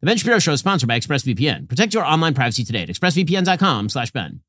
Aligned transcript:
The 0.00 0.06
Ben 0.06 0.16
Shapiro 0.16 0.38
Show 0.38 0.52
is 0.52 0.60
sponsored 0.60 0.88
by 0.88 0.98
ExpressVPN. 0.98 1.68
Protect 1.68 1.92
your 1.92 2.06
online 2.06 2.32
privacy 2.32 2.64
today 2.64 2.84
at 2.84 2.88
expressvpn.com 2.88 3.90
slash 3.90 4.10
Ben. 4.10 4.40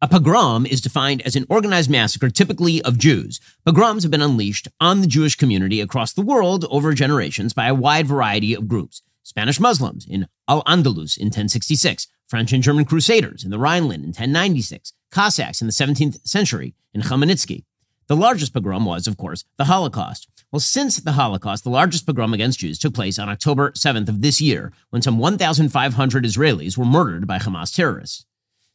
A 0.00 0.08
pogrom 0.08 0.64
is 0.64 0.80
defined 0.80 1.20
as 1.26 1.36
an 1.36 1.44
organized 1.50 1.90
massacre, 1.90 2.30
typically 2.30 2.80
of 2.80 2.96
Jews. 2.96 3.38
Pogroms 3.66 4.04
have 4.04 4.10
been 4.10 4.22
unleashed 4.22 4.66
on 4.80 5.02
the 5.02 5.06
Jewish 5.06 5.34
community 5.34 5.82
across 5.82 6.14
the 6.14 6.22
world 6.22 6.64
over 6.70 6.94
generations 6.94 7.52
by 7.52 7.66
a 7.66 7.74
wide 7.74 8.06
variety 8.06 8.54
of 8.54 8.66
groups. 8.66 9.02
Spanish 9.22 9.60
Muslims 9.60 10.06
in 10.08 10.26
Al-Andalus 10.48 11.18
in 11.18 11.26
1066, 11.26 12.06
French 12.26 12.54
and 12.54 12.62
German 12.62 12.86
Crusaders 12.86 13.44
in 13.44 13.50
the 13.50 13.58
Rhineland 13.58 14.04
in 14.04 14.08
1096, 14.08 14.94
Cossacks 15.10 15.60
in 15.60 15.66
the 15.66 15.72
17th 15.74 16.26
century 16.26 16.74
in 16.94 17.02
Khmelnytsky. 17.02 17.64
The 18.06 18.16
largest 18.16 18.52
pogrom 18.52 18.84
was, 18.84 19.06
of 19.06 19.16
course, 19.16 19.44
the 19.56 19.64
Holocaust. 19.64 20.28
Well, 20.52 20.60
since 20.60 20.98
the 20.98 21.12
Holocaust, 21.12 21.64
the 21.64 21.70
largest 21.70 22.06
pogrom 22.06 22.34
against 22.34 22.58
Jews 22.58 22.78
took 22.78 22.92
place 22.94 23.18
on 23.18 23.30
October 23.30 23.70
7th 23.72 24.08
of 24.08 24.20
this 24.20 24.40
year, 24.40 24.72
when 24.90 25.00
some 25.00 25.18
1,500 25.18 26.24
Israelis 26.24 26.76
were 26.76 26.84
murdered 26.84 27.26
by 27.26 27.38
Hamas 27.38 27.74
terrorists. 27.74 28.26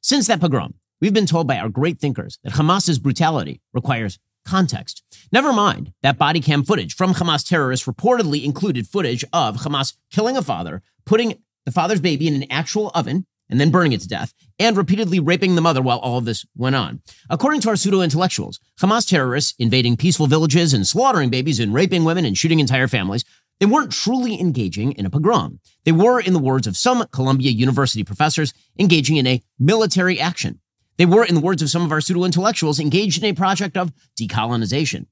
Since 0.02 0.27
that 0.27 0.39
pogrom, 0.39 0.73
we've 1.00 1.13
been 1.13 1.27
told 1.27 1.48
by 1.48 1.59
our 1.59 1.70
great 1.70 2.00
thinkers 2.00 2.39
that 2.44 2.53
Hamas's 2.53 2.98
brutality 2.98 3.62
requires 3.72 4.17
context. 4.45 5.03
Never 5.31 5.53
mind 5.53 5.94
that 6.02 6.17
body 6.17 6.39
cam 6.39 6.64
footage 6.64 6.95
from 6.95 7.14
Hamas 7.14 7.48
terrorists 7.48 7.86
reportedly 7.86 8.44
included 8.44 8.88
footage 8.88 9.23
of 9.31 9.58
Hamas 9.58 9.95
killing 10.11 10.38
a 10.38 10.41
father, 10.41 10.81
putting 11.05 11.36
the 11.66 11.72
father's 11.72 12.02
baby 12.02 12.27
in 12.27 12.34
an 12.34 12.52
actual 12.52 12.89
oven, 12.95 13.27
and 13.49 13.59
then 13.59 13.71
burning 13.71 13.91
it 13.91 14.02
to 14.02 14.08
death, 14.08 14.34
and 14.59 14.77
repeatedly 14.77 15.20
raping 15.20 15.55
the 15.55 15.62
mother 15.62 15.81
while 15.81 15.99
all 15.99 16.17
of 16.17 16.26
this 16.26 16.45
went 16.55 16.76
on. 16.76 17.02
According 17.30 17.62
to 17.62 17.70
our 17.70 17.75
pseudo 17.75 18.02
intellectuals, 18.02 18.59
Hamas 18.80 19.08
terrorists 19.08 19.53
invading 19.58 19.98
peaceful 19.98 20.27
villages 20.27 20.73
and 20.73 20.85
slaughtering 20.88 21.30
babies 21.30 21.59
and 21.59 21.73
raping 21.73 22.03
women 22.03 22.25
and 22.25 22.38
shooting 22.38 22.59
entire 22.59 22.88
families, 22.88 23.25
they 23.59 23.66
weren't 23.66 23.91
truly 23.91 24.39
engaging 24.39 24.94
in 24.94 25.05
a 25.05 25.09
pogrom. 25.09 25.59
They 25.84 25.91
were, 25.91 26.20
in 26.20 26.34
the 26.34 26.39
words 26.39 26.66
of 26.66 26.77
some 26.77 27.05
Columbia 27.08 27.52
University 27.52 28.03
professors, 28.03 28.53
engaging 28.77 29.17
in 29.17 29.27
a 29.27 29.41
military 29.59 30.20
action. 30.20 30.59
They 30.97 31.05
were, 31.05 31.25
in 31.25 31.36
the 31.36 31.42
words 31.42 31.61
of 31.61 31.70
some 31.70 31.83
of 31.83 31.92
our 31.92 32.02
pseudo 32.02 32.23
intellectuals, 32.23 32.80
engaged 32.80 33.23
in 33.23 33.30
a 33.30 33.33
project 33.33 33.75
of 33.75 33.92
decolonization. 34.20 35.08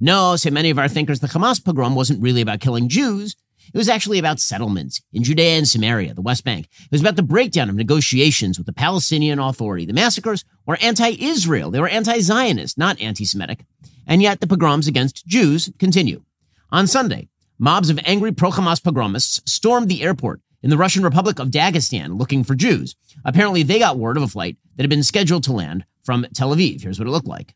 No, 0.00 0.34
say 0.34 0.50
many 0.50 0.70
of 0.70 0.78
our 0.78 0.88
thinkers, 0.88 1.20
the 1.20 1.28
Hamas 1.28 1.64
pogrom 1.64 1.94
wasn't 1.94 2.20
really 2.20 2.40
about 2.40 2.60
killing 2.60 2.88
Jews. 2.88 3.36
It 3.72 3.78
was 3.78 3.88
actually 3.88 4.18
about 4.18 4.40
settlements 4.40 5.00
in 5.12 5.22
Judea 5.22 5.56
and 5.56 5.66
Samaria, 5.66 6.14
the 6.14 6.22
West 6.22 6.44
Bank. 6.44 6.68
It 6.80 6.92
was 6.92 7.00
about 7.00 7.16
the 7.16 7.22
breakdown 7.22 7.70
of 7.70 7.76
negotiations 7.76 8.58
with 8.58 8.66
the 8.66 8.72
Palestinian 8.72 9.38
Authority. 9.38 9.86
The 9.86 9.92
massacres 9.92 10.44
were 10.66 10.78
anti-Israel. 10.80 11.70
They 11.70 11.80
were 11.80 11.88
anti-Zionist, 11.88 12.76
not 12.76 13.00
anti-Semitic. 13.00 13.64
And 14.06 14.20
yet 14.20 14.40
the 14.40 14.46
pogroms 14.46 14.88
against 14.88 15.26
Jews 15.26 15.70
continue. 15.78 16.22
On 16.70 16.86
Sunday, 16.86 17.28
mobs 17.58 17.88
of 17.88 18.00
angry 18.04 18.32
pro-Hamas 18.32 18.80
pogromists 18.80 19.40
stormed 19.48 19.88
the 19.88 20.02
airport 20.02 20.40
in 20.62 20.70
the 20.70 20.76
Russian 20.76 21.02
Republic 21.02 21.38
of 21.38 21.48
Dagestan 21.48 22.18
looking 22.18 22.44
for 22.44 22.54
Jews. 22.54 22.94
Apparently, 23.24 23.62
they 23.62 23.78
got 23.78 23.98
word 23.98 24.16
of 24.16 24.22
a 24.22 24.28
flight 24.28 24.56
that 24.76 24.82
had 24.82 24.90
been 24.90 25.02
scheduled 25.02 25.44
to 25.44 25.52
land 25.52 25.84
from 26.02 26.26
Tel 26.34 26.54
Aviv. 26.54 26.82
Here's 26.82 26.98
what 26.98 27.08
it 27.08 27.10
looked 27.10 27.26
like. 27.26 27.54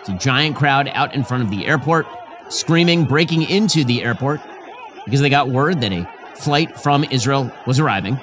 It's 0.00 0.08
a 0.08 0.18
giant 0.18 0.56
crowd 0.56 0.88
out 0.88 1.14
in 1.14 1.24
front 1.24 1.44
of 1.44 1.50
the 1.50 1.66
airport 1.66 2.06
screaming, 2.48 3.04
breaking 3.04 3.42
into 3.42 3.84
the 3.84 4.02
airport 4.02 4.40
because 5.04 5.20
they 5.20 5.28
got 5.28 5.48
word 5.48 5.80
that 5.80 5.92
a 5.92 6.08
flight 6.36 6.78
from 6.78 7.04
Israel 7.04 7.50
was 7.66 7.78
arriving. 7.78 8.14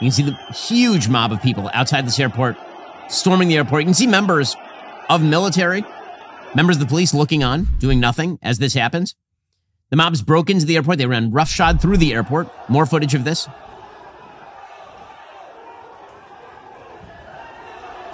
You 0.00 0.10
can 0.10 0.10
see 0.10 0.22
the 0.22 0.36
huge 0.52 1.08
mob 1.08 1.32
of 1.32 1.40
people 1.40 1.70
outside 1.72 2.06
this 2.06 2.18
airport 2.18 2.56
storming 3.08 3.48
the 3.48 3.56
airport. 3.56 3.82
You 3.82 3.86
can 3.86 3.94
see 3.94 4.06
members 4.06 4.56
of 5.08 5.22
military, 5.22 5.84
members 6.54 6.76
of 6.76 6.80
the 6.80 6.86
police 6.86 7.14
looking 7.14 7.44
on, 7.44 7.68
doing 7.78 8.00
nothing 8.00 8.38
as 8.42 8.58
this 8.58 8.74
happens. 8.74 9.14
The 9.90 9.96
mobs 9.96 10.22
broke 10.22 10.50
into 10.50 10.66
the 10.66 10.76
airport. 10.76 10.98
They 10.98 11.06
ran 11.06 11.30
roughshod 11.30 11.80
through 11.80 11.98
the 11.98 12.12
airport. 12.12 12.48
More 12.68 12.86
footage 12.86 13.14
of 13.14 13.24
this. 13.24 13.48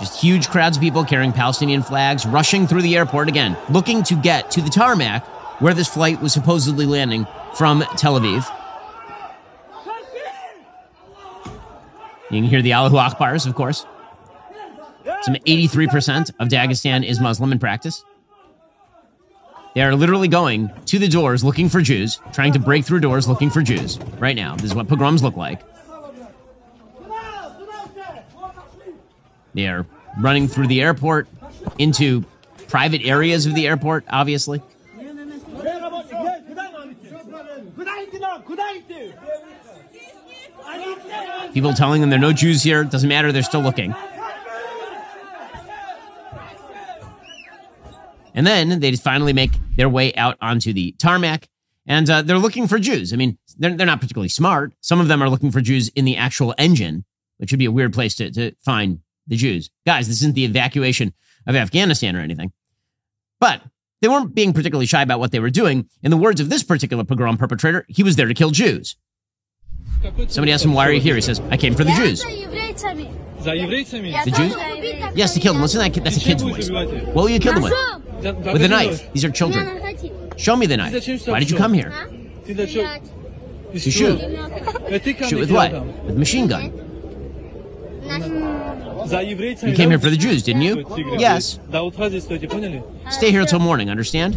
Just 0.00 0.20
huge 0.20 0.48
crowds 0.48 0.78
of 0.78 0.82
people 0.82 1.04
carrying 1.04 1.30
Palestinian 1.30 1.82
flags 1.82 2.24
rushing 2.24 2.66
through 2.66 2.80
the 2.82 2.96
airport 2.96 3.28
again, 3.28 3.56
looking 3.68 4.02
to 4.04 4.16
get 4.16 4.50
to 4.52 4.62
the 4.62 4.70
tarmac 4.70 5.26
where 5.60 5.74
this 5.74 5.88
flight 5.88 6.22
was 6.22 6.32
supposedly 6.32 6.86
landing 6.86 7.26
from 7.54 7.84
Tel 7.96 8.18
Aviv. 8.18 8.46
You 12.30 12.40
can 12.40 12.44
hear 12.44 12.62
the 12.62 12.72
Allahu 12.72 12.96
Akbars, 12.96 13.46
of 13.46 13.54
course. 13.54 13.84
Some 15.22 15.34
83% 15.34 16.30
of 16.38 16.48
Dagestan 16.48 17.04
is 17.04 17.20
Muslim 17.20 17.52
in 17.52 17.58
practice. 17.58 18.02
They 19.74 19.82
are 19.82 19.94
literally 19.94 20.28
going 20.28 20.70
to 20.86 20.98
the 20.98 21.08
doors 21.08 21.44
looking 21.44 21.68
for 21.68 21.82
Jews, 21.82 22.20
trying 22.32 22.54
to 22.54 22.58
break 22.58 22.86
through 22.86 23.00
doors 23.00 23.28
looking 23.28 23.50
for 23.50 23.60
Jews 23.60 23.98
right 24.18 24.34
now. 24.34 24.56
This 24.56 24.66
is 24.66 24.74
what 24.74 24.88
pogroms 24.88 25.22
look 25.22 25.36
like. 25.36 25.60
They 29.54 29.66
are 29.66 29.86
running 30.18 30.48
through 30.48 30.68
the 30.68 30.80
airport 30.82 31.28
into 31.78 32.24
private 32.68 33.02
areas 33.02 33.46
of 33.46 33.54
the 33.54 33.66
airport, 33.66 34.04
obviously. 34.08 34.62
People 41.52 41.72
telling 41.72 42.00
them 42.00 42.10
there 42.10 42.18
are 42.18 42.22
no 42.22 42.32
Jews 42.32 42.62
here. 42.62 42.84
Doesn't 42.84 43.08
matter. 43.08 43.32
They're 43.32 43.42
still 43.42 43.62
looking. 43.62 43.94
And 48.34 48.46
then 48.46 48.78
they 48.80 48.94
finally 48.94 49.32
make 49.32 49.50
their 49.76 49.88
way 49.88 50.14
out 50.14 50.36
onto 50.40 50.72
the 50.72 50.92
tarmac 50.92 51.48
and 51.86 52.08
uh, 52.08 52.22
they're 52.22 52.38
looking 52.38 52.68
for 52.68 52.78
Jews. 52.78 53.12
I 53.12 53.16
mean, 53.16 53.36
they're, 53.58 53.76
they're 53.76 53.86
not 53.86 54.00
particularly 54.00 54.28
smart. 54.28 54.72
Some 54.80 55.00
of 55.00 55.08
them 55.08 55.22
are 55.22 55.28
looking 55.28 55.50
for 55.50 55.60
Jews 55.60 55.88
in 55.88 56.04
the 56.04 56.16
actual 56.16 56.54
engine, 56.56 57.04
which 57.38 57.50
would 57.50 57.58
be 57.58 57.64
a 57.64 57.72
weird 57.72 57.92
place 57.92 58.14
to, 58.16 58.30
to 58.30 58.52
find 58.64 59.00
the 59.30 59.36
Jews. 59.36 59.70
Guys, 59.86 60.08
this 60.08 60.18
isn't 60.18 60.34
the 60.34 60.44
evacuation 60.44 61.14
of 61.46 61.56
Afghanistan 61.56 62.14
or 62.14 62.20
anything. 62.20 62.52
But 63.38 63.62
they 64.02 64.08
weren't 64.08 64.34
being 64.34 64.52
particularly 64.52 64.86
shy 64.86 65.00
about 65.00 65.20
what 65.20 65.30
they 65.30 65.40
were 65.40 65.48
doing. 65.48 65.88
In 66.02 66.10
the 66.10 66.18
words 66.18 66.40
of 66.40 66.50
this 66.50 66.62
particular 66.62 67.04
pogrom 67.04 67.38
perpetrator, 67.38 67.86
he 67.88 68.02
was 68.02 68.16
there 68.16 68.26
to 68.26 68.34
kill 68.34 68.50
Jews. 68.50 68.96
Somebody 70.28 70.52
asked 70.52 70.64
him, 70.64 70.72
Why 70.74 70.88
are 70.88 70.92
you 70.92 71.00
here? 71.00 71.14
He 71.14 71.20
says, 71.20 71.40
I 71.50 71.56
came 71.56 71.74
for 71.74 71.84
the 71.84 71.92
Jews. 71.92 72.22
The 72.22 72.30
Jews? 74.36 74.54
Yes, 75.16 75.34
to 75.34 75.40
kill 75.40 75.52
them. 75.54 75.62
Listen, 75.62 75.80
that's 76.02 76.16
a 76.16 76.20
kid's 76.20 76.42
voice. 76.42 76.70
What 76.70 77.14
will 77.14 77.30
you 77.30 77.40
kill 77.40 77.54
them 77.54 77.62
with? 77.62 77.72
With 78.52 78.62
a 78.62 78.68
knife. 78.68 79.10
These 79.12 79.24
are 79.24 79.30
children. 79.30 79.96
Show 80.36 80.56
me 80.56 80.66
the 80.66 80.76
knife. 80.76 80.92
Why 81.26 81.38
did 81.38 81.50
you 81.50 81.56
come 81.56 81.72
here? 81.72 81.90
To 82.46 83.78
shoot. 83.78 84.20
Shoot 85.28 85.38
with 85.38 85.50
what? 85.50 85.72
With 85.72 86.16
a 86.16 86.18
machine 86.18 86.48
gun. 86.48 86.72
You 89.70 89.76
came 89.76 89.90
here 89.90 89.98
for 89.98 90.10
the 90.10 90.16
Jews, 90.16 90.42
didn't 90.42 90.62
you? 90.62 90.84
Yes. 91.18 91.58
Stay 93.10 93.30
here 93.30 93.40
until 93.40 93.58
morning, 93.58 93.90
understand? 93.90 94.36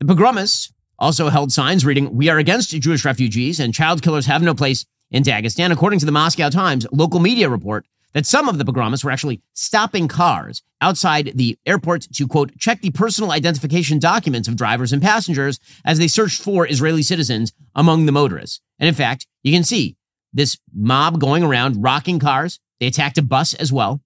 The 0.00 0.06
pogromists 0.06 0.72
also 0.98 1.28
held 1.28 1.52
signs 1.52 1.84
reading, 1.84 2.14
We 2.16 2.28
are 2.28 2.38
against 2.38 2.70
Jewish 2.70 3.04
refugees 3.04 3.60
and 3.60 3.74
child 3.74 4.02
killers 4.02 4.26
have 4.26 4.42
no 4.42 4.54
place 4.54 4.84
in 5.10 5.22
Dagestan. 5.22 5.72
According 5.72 5.98
to 6.00 6.06
the 6.06 6.12
Moscow 6.12 6.50
Times, 6.50 6.86
local 6.92 7.20
media 7.20 7.48
report 7.48 7.86
that 8.14 8.26
some 8.26 8.48
of 8.48 8.58
the 8.58 8.64
pogromists 8.64 9.04
were 9.04 9.10
actually 9.10 9.42
stopping 9.52 10.08
cars 10.08 10.62
outside 10.80 11.32
the 11.34 11.58
airport 11.66 12.02
to, 12.14 12.26
quote, 12.26 12.56
check 12.58 12.80
the 12.80 12.90
personal 12.90 13.32
identification 13.32 13.98
documents 13.98 14.48
of 14.48 14.56
drivers 14.56 14.92
and 14.92 15.02
passengers 15.02 15.60
as 15.84 15.98
they 15.98 16.08
searched 16.08 16.42
for 16.42 16.66
Israeli 16.66 17.02
citizens 17.02 17.52
among 17.74 18.06
the 18.06 18.12
motorists. 18.12 18.60
And 18.78 18.88
in 18.88 18.94
fact, 18.94 19.26
you 19.42 19.52
can 19.52 19.64
see 19.64 19.96
this 20.32 20.58
mob 20.74 21.20
going 21.20 21.42
around 21.42 21.82
rocking 21.82 22.18
cars. 22.18 22.60
They 22.80 22.86
attacked 22.86 23.18
a 23.18 23.22
bus 23.22 23.54
as 23.54 23.72
well. 23.72 24.00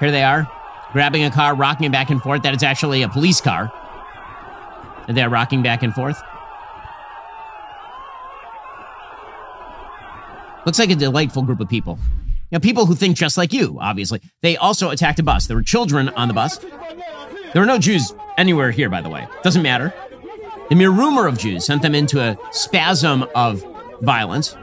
Here 0.00 0.10
they 0.10 0.22
are, 0.22 0.46
grabbing 0.92 1.24
a 1.24 1.30
car, 1.30 1.54
rocking 1.54 1.86
it 1.86 1.92
back 1.92 2.10
and 2.10 2.20
forth. 2.20 2.42
That 2.42 2.54
is 2.54 2.62
actually 2.62 3.02
a 3.02 3.08
police 3.08 3.40
car. 3.40 3.72
And 5.08 5.16
they're 5.16 5.30
rocking 5.30 5.62
back 5.62 5.82
and 5.82 5.94
forth. 5.94 6.20
Looks 10.66 10.78
like 10.78 10.90
a 10.90 10.94
delightful 10.94 11.42
group 11.42 11.60
of 11.60 11.68
people. 11.68 11.98
You 12.50 12.56
know, 12.56 12.60
people 12.60 12.86
who 12.86 12.94
think 12.94 13.16
just 13.16 13.36
like 13.36 13.52
you, 13.52 13.78
obviously. 13.80 14.20
They 14.42 14.56
also 14.56 14.90
attacked 14.90 15.18
a 15.18 15.22
bus. 15.22 15.46
There 15.46 15.56
were 15.56 15.62
children 15.62 16.08
on 16.10 16.28
the 16.28 16.34
bus. 16.34 16.58
There 16.58 17.62
were 17.62 17.66
no 17.66 17.78
Jews 17.78 18.14
anywhere 18.36 18.70
here, 18.70 18.90
by 18.90 19.00
the 19.00 19.08
way. 19.08 19.26
Doesn't 19.42 19.62
matter. 19.62 19.92
The 20.70 20.74
mere 20.76 20.90
rumor 20.90 21.26
of 21.26 21.38
Jews 21.38 21.64
sent 21.64 21.82
them 21.82 21.94
into 21.94 22.20
a 22.20 22.38
spasm 22.52 23.26
of 23.34 23.64
violence. 24.00 24.56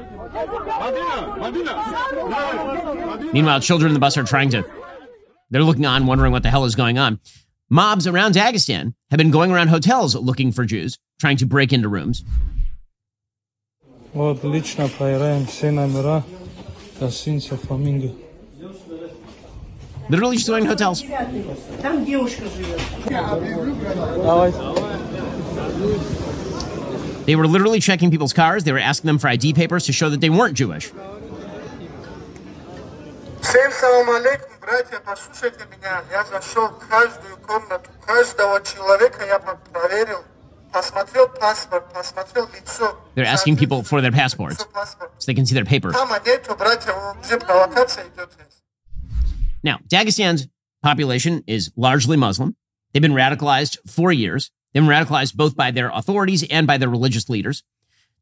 Meanwhile, 3.34 3.62
children 3.62 3.92
in 3.92 3.94
the 3.94 4.00
bus 4.00 4.18
are 4.18 4.24
trying 4.24 4.50
to, 4.50 4.66
they're 5.50 5.64
looking 5.64 5.86
on, 5.86 6.06
wondering 6.06 6.32
what 6.32 6.44
the 6.44 6.50
hell 6.50 6.66
is 6.66 6.76
going 6.76 6.98
on. 6.98 7.20
Mobs 7.70 8.08
around 8.08 8.36
Dagestan 8.36 8.94
have 9.12 9.18
been 9.18 9.32
going 9.32 9.52
around 9.52 9.70
hotels 9.70 10.16
looking 10.16 10.52
for 10.52 10.66
Jews, 10.66 10.98
trying 11.20 11.38
to 11.38 11.46
break 11.46 11.72
into 11.72 11.88
rooms. 11.88 12.24
Literally 20.10 20.36
just 20.36 20.50
going 20.50 20.64
to 20.66 20.70
hotels. 20.70 21.02
Там 25.71 25.77
девушка 25.79 26.25
живет. 26.45 27.27
They 27.27 27.35
were 27.37 27.47
literally 27.47 27.81
checking 27.81 28.11
people's 28.11 28.33
cars. 28.33 28.65
They 28.65 28.73
were 28.73 28.79
asking 28.79 29.09
them 29.09 29.19
for 29.19 29.29
ID 29.29 29.55
papers 29.55 29.85
to 29.87 29.93
show 29.93 30.09
that 30.11 30.21
they 30.21 30.31
weren't 30.31 30.55
Jewish. 30.55 30.93
Всем 33.43 33.71
салам 33.73 34.11
алейкум, 34.11 34.59
братья, 34.61 34.99
послушайте 35.05 35.65
меня. 35.71 36.03
Я 36.11 36.25
зашел 36.25 36.69
в 36.69 36.79
каждую 36.89 37.37
комнату, 37.39 37.91
каждого 38.05 38.61
человека 38.63 39.25
я 39.25 39.39
по- 39.39 39.57
проверил, 39.73 40.25
посмотрел 40.73 41.29
паспорт, 41.29 41.93
посмотрел 41.93 42.49
лицо. 42.53 42.97
They're 43.15 43.25
asking 43.25 43.57
people 43.57 43.83
for 43.85 44.01
their 44.01 44.11
passports 44.11 44.59
Лицо, 44.59 44.67
паспорт. 44.73 45.11
so 45.19 45.27
they 45.31 45.35
can 45.35 45.47
see 45.47 45.55
their 45.55 45.65
papers. 45.65 45.93
Там 45.95 46.09
нету, 46.25 46.57
братья, 46.57 46.93
уже 47.23 47.39
провокация 47.39 48.05
идет. 48.15 48.31
Now, 49.63 49.79
Dagestan's 49.89 50.49
population 50.83 51.43
is 51.47 51.71
largely 51.77 52.17
Muslim. 52.17 52.57
They've 52.93 53.03
been 53.03 53.15
radicalized 53.15 53.79
for 53.87 54.11
years. 54.13 54.51
They've 54.74 54.84
been 54.84 54.90
radicalized 54.90 55.36
both 55.36 55.56
by 55.56 55.72
their 55.72 55.90
authorities 55.90 56.44
and 56.50 56.66
by 56.66 56.78
their 56.78 56.90
religious 56.90 57.30
leaders. 57.30 57.64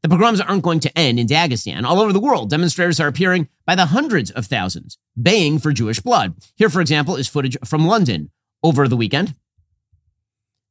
The 0.01 0.10
pogroms 0.10 0.40
aren't 0.40 0.63
going 0.63 0.80
to 0.81 0.98
end 0.98 1.19
in 1.19 1.28
Dagestan. 1.28 1.84
All 1.84 2.00
over 2.00 2.13
the 2.13 2.22
world, 2.22 2.50
demonstrators 2.50 3.00
are 3.00 3.07
appearing 3.07 3.50
by 3.66 3.75
the 3.75 3.88
hundreds 3.88 4.31
of 4.31 4.46
thousands, 4.46 4.98
baying 5.22 5.60
for 5.60 5.74
Jewish 5.74 6.00
blood. 6.00 6.36
Here, 6.56 6.69
for 6.69 6.80
example, 6.80 7.18
is 7.18 7.28
footage 7.28 7.57
from 7.66 7.86
London 7.86 8.31
over 8.63 8.88
the 8.88 8.96
weekend. 8.96 9.36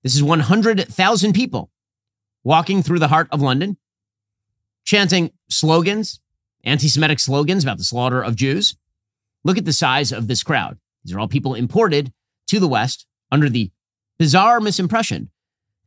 This 0.03 0.15
is 0.15 0.23
100,000 0.23 1.33
people 1.35 1.71
walking 2.43 2.83
through 2.83 3.01
the 3.01 3.09
heart 3.09 3.29
of 3.31 3.43
London, 3.43 3.77
chanting 4.85 5.31
slogans, 5.51 6.21
anti 6.65 6.89
Semitic 6.89 7.21
slogans 7.21 7.65
about 7.65 7.79
the 7.79 7.85
slaughter 7.85 8.23
of 8.23 8.37
Jews. 8.37 8.77
Look 9.45 9.59
at 9.59 9.67
the 9.67 9.73
size 9.73 10.11
of 10.11 10.27
this 10.27 10.43
crowd. 10.43 10.79
These 11.05 11.15
are 11.15 11.21
all 11.21 11.29
people 11.29 11.55
imported 11.55 12.13
to 12.49 12.59
the 12.59 12.69
West 12.69 13.07
under 13.31 13.51
the 13.51 13.71
bizarre 14.19 14.61
misimpression 14.61 15.29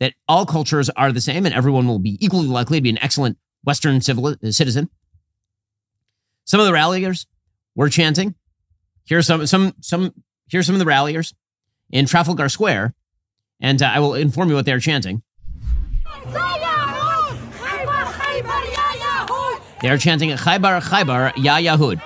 that 0.01 0.15
all 0.27 0.47
cultures 0.47 0.89
are 0.97 1.11
the 1.11 1.21
same 1.21 1.45
and 1.45 1.53
everyone 1.53 1.87
will 1.87 1.99
be 1.99 2.17
equally 2.19 2.47
likely 2.47 2.79
to 2.79 2.81
be 2.81 2.89
an 2.89 2.97
excellent 3.03 3.37
Western 3.63 4.01
civil, 4.01 4.25
uh, 4.25 4.35
citizen. 4.49 4.89
Some 6.43 6.59
of 6.59 6.65
the 6.65 6.73
ralliers 6.73 7.27
were 7.75 7.87
chanting. 7.87 8.33
Here's 9.05 9.27
some, 9.27 9.45
some, 9.45 9.75
some, 9.79 10.11
here's 10.49 10.65
some 10.65 10.73
of 10.73 10.79
the 10.79 10.87
ralliers 10.87 11.35
in 11.91 12.07
Trafalgar 12.07 12.49
Square, 12.49 12.95
and 13.59 13.79
uh, 13.79 13.91
I 13.93 13.99
will 13.99 14.15
inform 14.15 14.49
you 14.49 14.55
what 14.55 14.65
they're 14.65 14.79
chanting. 14.79 15.21
They 19.81 19.89
are 19.89 19.97
chanting 19.99 20.31
Khaybar 20.31 20.81
Khaybar 20.81 21.33
Ya 21.37 21.57
Yahud. 21.57 21.99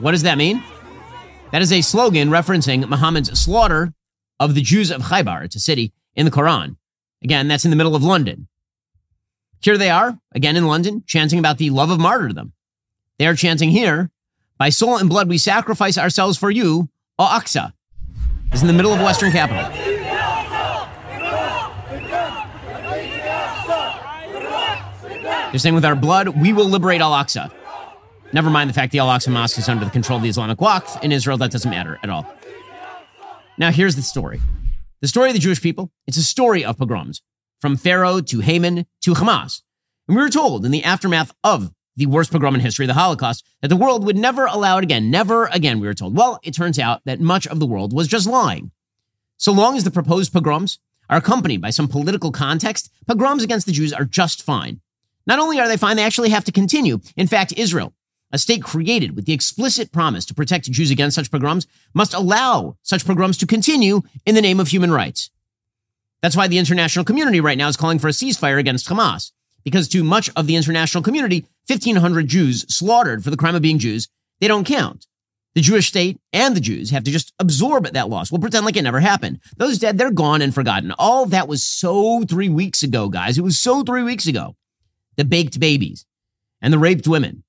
What 0.00 0.12
does 0.12 0.22
that 0.22 0.38
mean? 0.38 0.62
That 1.50 1.60
is 1.60 1.70
a 1.70 1.82
slogan 1.82 2.30
referencing 2.30 2.88
Muhammad's 2.88 3.38
slaughter 3.38 3.92
of 4.40 4.54
the 4.54 4.62
Jews 4.62 4.90
of 4.90 5.02
Khaybar. 5.02 5.44
It's 5.44 5.56
a 5.56 5.60
city 5.60 5.92
in 6.14 6.24
the 6.24 6.30
Quran. 6.30 6.76
Again, 7.22 7.48
that's 7.48 7.64
in 7.64 7.70
the 7.70 7.76
middle 7.76 7.94
of 7.94 8.02
London. 8.02 8.48
Here 9.60 9.78
they 9.78 9.90
are, 9.90 10.18
again 10.34 10.56
in 10.56 10.66
London, 10.66 11.04
chanting 11.06 11.38
about 11.38 11.58
the 11.58 11.70
love 11.70 11.90
of 11.90 12.00
martyrdom. 12.00 12.52
They 13.18 13.26
are 13.26 13.36
chanting 13.36 13.70
here, 13.70 14.10
by 14.58 14.70
soul 14.70 14.96
and 14.96 15.08
blood 15.08 15.28
we 15.28 15.38
sacrifice 15.38 15.96
ourselves 15.96 16.36
for 16.36 16.50
you, 16.50 16.88
O 17.18 17.24
Aqsa. 17.24 17.72
Is 18.52 18.60
in 18.60 18.66
the 18.66 18.72
middle 18.72 18.92
of 18.92 19.00
Western 19.00 19.30
capital. 19.32 19.62
They're 25.52 25.58
saying 25.58 25.74
with 25.74 25.84
our 25.84 25.94
blood, 25.94 26.28
we 26.28 26.52
will 26.52 26.64
liberate 26.64 27.00
Al 27.00 27.12
Aqsa. 27.12 27.52
Never 28.32 28.50
mind 28.50 28.68
the 28.70 28.74
fact 28.74 28.90
the 28.90 28.98
Al 28.98 29.08
Aqsa 29.08 29.30
Mosque 29.30 29.58
is 29.58 29.68
under 29.68 29.84
the 29.84 29.90
control 29.90 30.16
of 30.16 30.22
the 30.22 30.28
Islamic 30.28 30.58
Waqf 30.58 31.02
in 31.02 31.12
Israel. 31.12 31.36
That 31.36 31.52
doesn't 31.52 31.70
matter 31.70 31.98
at 32.02 32.10
all. 32.10 32.26
Now, 33.58 33.70
here's 33.70 33.94
the 33.94 34.02
story 34.02 34.40
the 35.02 35.08
story 35.08 35.28
of 35.28 35.34
the 35.34 35.40
Jewish 35.40 35.60
people. 35.60 35.90
It's 36.06 36.16
a 36.16 36.22
story 36.22 36.64
of 36.64 36.78
pogroms 36.78 37.22
from 37.60 37.76
Pharaoh 37.76 38.20
to 38.20 38.40
Haman 38.40 38.86
to 39.02 39.14
Hamas. 39.14 39.60
And 40.06 40.16
we 40.16 40.22
were 40.22 40.30
told 40.30 40.64
in 40.64 40.70
the 40.70 40.84
aftermath 40.84 41.32
of 41.44 41.72
the 41.96 42.06
worst 42.06 42.32
pogrom 42.32 42.54
in 42.54 42.60
history, 42.60 42.86
the 42.86 42.94
Holocaust, 42.94 43.44
that 43.60 43.68
the 43.68 43.76
world 43.76 44.06
would 44.06 44.16
never 44.16 44.46
allow 44.46 44.78
it 44.78 44.84
again. 44.84 45.10
Never 45.10 45.46
again, 45.46 45.80
we 45.80 45.88
were 45.88 45.94
told. 45.94 46.16
Well, 46.16 46.38
it 46.42 46.54
turns 46.54 46.78
out 46.78 47.02
that 47.04 47.20
much 47.20 47.46
of 47.48 47.58
the 47.58 47.66
world 47.66 47.92
was 47.92 48.08
just 48.08 48.28
lying. 48.28 48.70
So 49.36 49.52
long 49.52 49.76
as 49.76 49.84
the 49.84 49.90
proposed 49.90 50.32
pogroms 50.32 50.78
are 51.10 51.18
accompanied 51.18 51.60
by 51.60 51.70
some 51.70 51.88
political 51.88 52.30
context, 52.30 52.90
pogroms 53.06 53.42
against 53.42 53.66
the 53.66 53.72
Jews 53.72 53.92
are 53.92 54.04
just 54.04 54.42
fine. 54.42 54.80
Not 55.26 55.40
only 55.40 55.58
are 55.58 55.68
they 55.68 55.76
fine, 55.76 55.96
they 55.96 56.04
actually 56.04 56.30
have 56.30 56.44
to 56.44 56.52
continue. 56.52 57.00
In 57.16 57.26
fact, 57.26 57.52
Israel, 57.56 57.92
a 58.32 58.38
state 58.38 58.62
created 58.62 59.14
with 59.14 59.26
the 59.26 59.32
explicit 59.32 59.92
promise 59.92 60.24
to 60.26 60.34
protect 60.34 60.70
Jews 60.70 60.90
against 60.90 61.14
such 61.14 61.30
pogroms, 61.30 61.66
must 61.94 62.14
allow 62.14 62.76
such 62.82 63.06
pogroms 63.06 63.36
to 63.38 63.46
continue 63.46 64.02
in 64.24 64.34
the 64.34 64.40
name 64.40 64.58
of 64.58 64.68
human 64.68 64.90
rights. 64.90 65.30
That's 66.22 66.36
why 66.36 66.48
the 66.48 66.58
international 66.58 67.04
community 67.04 67.40
right 67.40 67.58
now 67.58 67.68
is 67.68 67.76
calling 67.76 67.98
for 67.98 68.08
a 68.08 68.12
ceasefire 68.12 68.58
against 68.58 68.88
Hamas, 68.88 69.32
because 69.64 69.88
to 69.88 70.02
much 70.04 70.30
of 70.36 70.46
the 70.46 70.56
international 70.56 71.02
community, 71.02 71.46
1,500 71.66 72.26
Jews 72.26 72.64
slaughtered 72.74 73.22
for 73.22 73.30
the 73.30 73.36
crime 73.36 73.54
of 73.54 73.62
being 73.62 73.78
Jews, 73.78 74.08
they 74.40 74.48
don't 74.48 74.66
count. 74.66 75.06
The 75.54 75.60
Jewish 75.60 75.88
state 75.88 76.18
and 76.32 76.56
the 76.56 76.60
Jews 76.60 76.90
have 76.90 77.04
to 77.04 77.10
just 77.10 77.34
absorb 77.38 77.86
that 77.86 78.08
loss. 78.08 78.32
We'll 78.32 78.40
pretend 78.40 78.64
like 78.64 78.76
it 78.76 78.82
never 78.82 79.00
happened. 79.00 79.40
Those 79.58 79.78
dead, 79.78 79.98
they're 79.98 80.10
gone 80.10 80.40
and 80.40 80.54
forgotten. 80.54 80.92
All 80.98 81.26
that 81.26 81.46
was 81.46 81.62
so 81.62 82.24
three 82.24 82.48
weeks 82.48 82.82
ago, 82.82 83.10
guys. 83.10 83.36
It 83.36 83.42
was 83.42 83.58
so 83.58 83.82
three 83.82 84.02
weeks 84.02 84.26
ago. 84.26 84.56
The 85.16 85.26
baked 85.26 85.60
babies 85.60 86.06
and 86.62 86.72
the 86.72 86.78
raped 86.78 87.06
women 87.06 87.44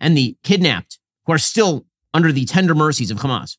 and 0.00 0.16
the 0.16 0.36
kidnapped 0.42 0.98
who 1.26 1.32
are 1.32 1.38
still 1.38 1.86
under 2.12 2.32
the 2.32 2.44
tender 2.44 2.74
mercies 2.74 3.10
of 3.10 3.18
Hamas. 3.18 3.56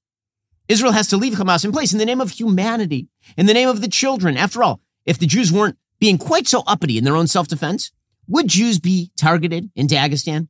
Israel 0.68 0.92
has 0.94 1.08
to 1.10 1.18
leave 1.18 1.34
Hamas 1.34 1.66
in 1.66 1.72
place 1.72 1.92
in 1.92 2.00
the 2.00 2.06
name 2.06 2.22
of 2.22 2.32
humanity, 2.32 3.08
in 3.38 3.46
the 3.46 3.54
name 3.54 3.70
of 3.70 3.82
the 3.82 3.88
children. 3.88 4.38
After 4.38 4.64
all, 4.64 4.82
if 5.06 5.20
the 5.20 5.26
Jews 5.26 5.52
weren't 5.52 5.78
being 6.00 6.18
quite 6.18 6.48
so 6.48 6.64
uppity 6.68 6.98
in 6.98 7.04
their 7.04 7.16
own 7.16 7.28
self 7.28 7.48
defense, 7.48 7.92
would 8.28 8.48
Jews 8.48 8.80
be 8.80 9.12
targeted 9.18 9.70
in 9.76 9.88
Dagestan? 9.88 10.48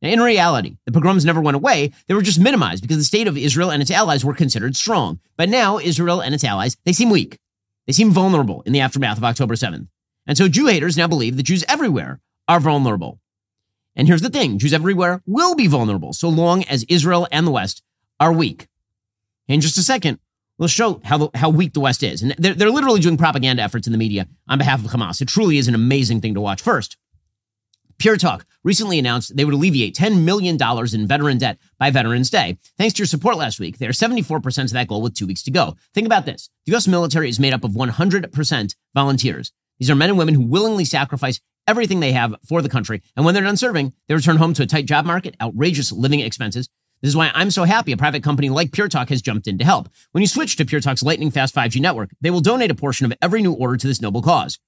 Now, 0.00 0.10
in 0.10 0.20
reality, 0.20 0.76
the 0.84 0.92
pogroms 0.92 1.24
never 1.24 1.40
went 1.40 1.56
away. 1.56 1.92
They 2.06 2.14
were 2.14 2.22
just 2.22 2.38
minimized 2.38 2.82
because 2.82 2.98
the 2.98 3.04
state 3.04 3.26
of 3.26 3.36
Israel 3.36 3.70
and 3.70 3.82
its 3.82 3.90
allies 3.90 4.24
were 4.24 4.34
considered 4.34 4.76
strong. 4.76 5.18
But 5.36 5.48
now 5.48 5.78
Israel 5.78 6.20
and 6.20 6.34
its 6.34 6.44
allies, 6.44 6.76
they 6.84 6.92
seem 6.92 7.10
weak. 7.10 7.38
They 7.86 7.92
seem 7.92 8.10
vulnerable 8.10 8.62
in 8.62 8.72
the 8.72 8.80
aftermath 8.80 9.16
of 9.16 9.24
October 9.24 9.54
7th. 9.54 9.88
And 10.26 10.36
so 10.36 10.46
Jew 10.46 10.66
haters 10.66 10.96
now 10.96 11.08
believe 11.08 11.36
that 11.36 11.44
Jews 11.44 11.64
everywhere 11.68 12.20
are 12.46 12.60
vulnerable. 12.60 13.18
And 13.98 14.06
here's 14.06 14.22
the 14.22 14.30
thing 14.30 14.58
Jews 14.58 14.72
everywhere 14.72 15.22
will 15.26 15.56
be 15.56 15.66
vulnerable 15.66 16.12
so 16.12 16.28
long 16.28 16.62
as 16.64 16.84
Israel 16.88 17.26
and 17.32 17.46
the 17.46 17.50
West 17.50 17.82
are 18.20 18.32
weak. 18.32 18.68
In 19.48 19.60
just 19.60 19.76
a 19.76 19.82
second, 19.82 20.20
we'll 20.56 20.68
show 20.68 21.00
how, 21.04 21.18
the, 21.18 21.30
how 21.34 21.50
weak 21.50 21.72
the 21.72 21.80
West 21.80 22.04
is. 22.04 22.22
And 22.22 22.34
they're, 22.38 22.54
they're 22.54 22.70
literally 22.70 23.00
doing 23.00 23.16
propaganda 23.16 23.62
efforts 23.62 23.88
in 23.88 23.92
the 23.92 23.98
media 23.98 24.28
on 24.48 24.58
behalf 24.58 24.84
of 24.84 24.92
Hamas. 24.92 25.20
It 25.20 25.28
truly 25.28 25.58
is 25.58 25.66
an 25.66 25.74
amazing 25.74 26.20
thing 26.20 26.34
to 26.34 26.40
watch. 26.40 26.62
First, 26.62 26.96
Pure 27.98 28.18
Talk 28.18 28.46
recently 28.62 29.00
announced 29.00 29.36
they 29.36 29.44
would 29.44 29.54
alleviate 29.54 29.96
$10 29.96 30.22
million 30.22 30.56
in 30.94 31.06
veteran 31.08 31.38
debt 31.38 31.58
by 31.78 31.90
Veterans 31.90 32.30
Day. 32.30 32.56
Thanks 32.76 32.94
to 32.94 33.00
your 33.00 33.06
support 33.06 33.36
last 33.36 33.58
week, 33.58 33.78
they're 33.78 33.90
74% 33.90 34.64
of 34.64 34.70
that 34.70 34.86
goal 34.86 35.02
with 35.02 35.14
two 35.14 35.26
weeks 35.26 35.42
to 35.42 35.50
go. 35.50 35.76
Think 35.94 36.06
about 36.06 36.24
this. 36.24 36.48
The 36.66 36.72
U.S. 36.72 36.86
military 36.86 37.28
is 37.28 37.40
made 37.40 37.52
up 37.52 37.64
of 37.64 37.72
100% 37.72 38.76
volunteers. 38.94 39.52
These 39.78 39.90
are 39.90 39.94
men 39.94 40.10
and 40.10 40.18
women 40.18 40.34
who 40.34 40.42
willingly 40.42 40.84
sacrifice 40.84 41.40
everything 41.66 42.00
they 42.00 42.12
have 42.12 42.34
for 42.48 42.62
the 42.62 42.68
country. 42.68 43.02
And 43.16 43.24
when 43.24 43.34
they're 43.34 43.44
done 43.44 43.56
serving, 43.56 43.92
they 44.06 44.14
return 44.14 44.38
home 44.38 44.54
to 44.54 44.62
a 44.62 44.66
tight 44.66 44.86
job 44.86 45.04
market, 45.04 45.36
outrageous 45.40 45.92
living 45.92 46.20
expenses. 46.20 46.68
This 47.00 47.10
is 47.10 47.16
why 47.16 47.30
I'm 47.32 47.50
so 47.52 47.64
happy 47.64 47.92
a 47.92 47.96
private 47.96 48.24
company 48.24 48.48
like 48.48 48.72
Pure 48.72 48.88
Talk 48.88 49.10
has 49.10 49.22
jumped 49.22 49.46
in 49.46 49.58
to 49.58 49.64
help. 49.64 49.88
When 50.10 50.22
you 50.22 50.26
switch 50.26 50.56
to 50.56 50.64
Pure 50.64 50.80
Talk's 50.80 51.02
lightning 51.02 51.30
fast 51.30 51.54
5G 51.54 51.80
network, 51.80 52.10
they 52.20 52.30
will 52.30 52.40
donate 52.40 52.72
a 52.72 52.74
portion 52.74 53.06
of 53.06 53.16
every 53.22 53.40
new 53.40 53.52
order 53.52 53.76
to 53.76 53.86
this 53.86 54.02
noble 54.02 54.22
cause. 54.22 54.58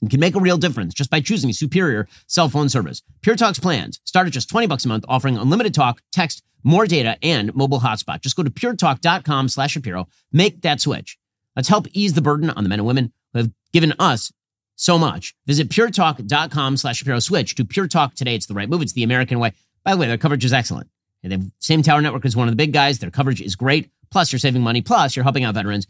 You 0.00 0.08
can 0.08 0.20
make 0.20 0.36
a 0.36 0.40
real 0.40 0.58
difference 0.58 0.94
just 0.94 1.10
by 1.10 1.20
choosing 1.20 1.52
superior 1.52 2.06
cell 2.26 2.48
phone 2.48 2.68
service. 2.68 3.02
Pure 3.22 3.36
Talk's 3.36 3.58
plans 3.58 4.00
start 4.04 4.26
at 4.26 4.32
just 4.32 4.50
20 4.50 4.66
bucks 4.66 4.84
a 4.84 4.88
month, 4.88 5.04
offering 5.08 5.38
unlimited 5.38 5.74
talk, 5.74 6.02
text, 6.12 6.42
more 6.62 6.86
data, 6.86 7.16
and 7.22 7.54
mobile 7.54 7.80
hotspot. 7.80 8.20
Just 8.20 8.36
go 8.36 8.42
to 8.42 8.50
puretalk.com 8.50 9.48
slash 9.48 9.72
Shapiro. 9.72 10.08
Make 10.30 10.60
that 10.62 10.80
switch. 10.80 11.18
Let's 11.56 11.68
help 11.68 11.86
ease 11.92 12.12
the 12.12 12.22
burden 12.22 12.50
on 12.50 12.62
the 12.64 12.68
men 12.68 12.80
and 12.80 12.86
women 12.86 13.12
who 13.32 13.40
have 13.40 13.50
given 13.72 13.94
us 13.98 14.30
so 14.78 14.98
much. 14.98 15.34
Visit 15.46 15.68
puretalk.com 15.68 16.76
slash 16.76 16.98
Shapiro. 16.98 17.18
Switch 17.18 17.54
to 17.56 17.64
Pure 17.64 17.88
Talk 17.88 18.14
today. 18.14 18.34
It's 18.34 18.46
the 18.46 18.54
right 18.54 18.68
move. 18.68 18.80
It's 18.80 18.94
the 18.94 19.02
American 19.02 19.38
way. 19.38 19.52
By 19.84 19.92
the 19.92 19.98
way, 19.98 20.06
their 20.06 20.18
coverage 20.18 20.44
is 20.44 20.52
excellent. 20.52 20.88
They 21.22 21.38
same 21.58 21.82
tower 21.82 22.00
network 22.00 22.24
as 22.24 22.36
one 22.36 22.48
of 22.48 22.52
the 22.52 22.56
big 22.56 22.72
guys. 22.72 23.00
Their 23.00 23.10
coverage 23.10 23.42
is 23.42 23.56
great. 23.56 23.90
Plus, 24.10 24.32
you're 24.32 24.38
saving 24.38 24.62
money. 24.62 24.80
Plus, 24.80 25.16
you're 25.16 25.24
helping 25.24 25.44
out 25.44 25.54
veterans. 25.54 25.86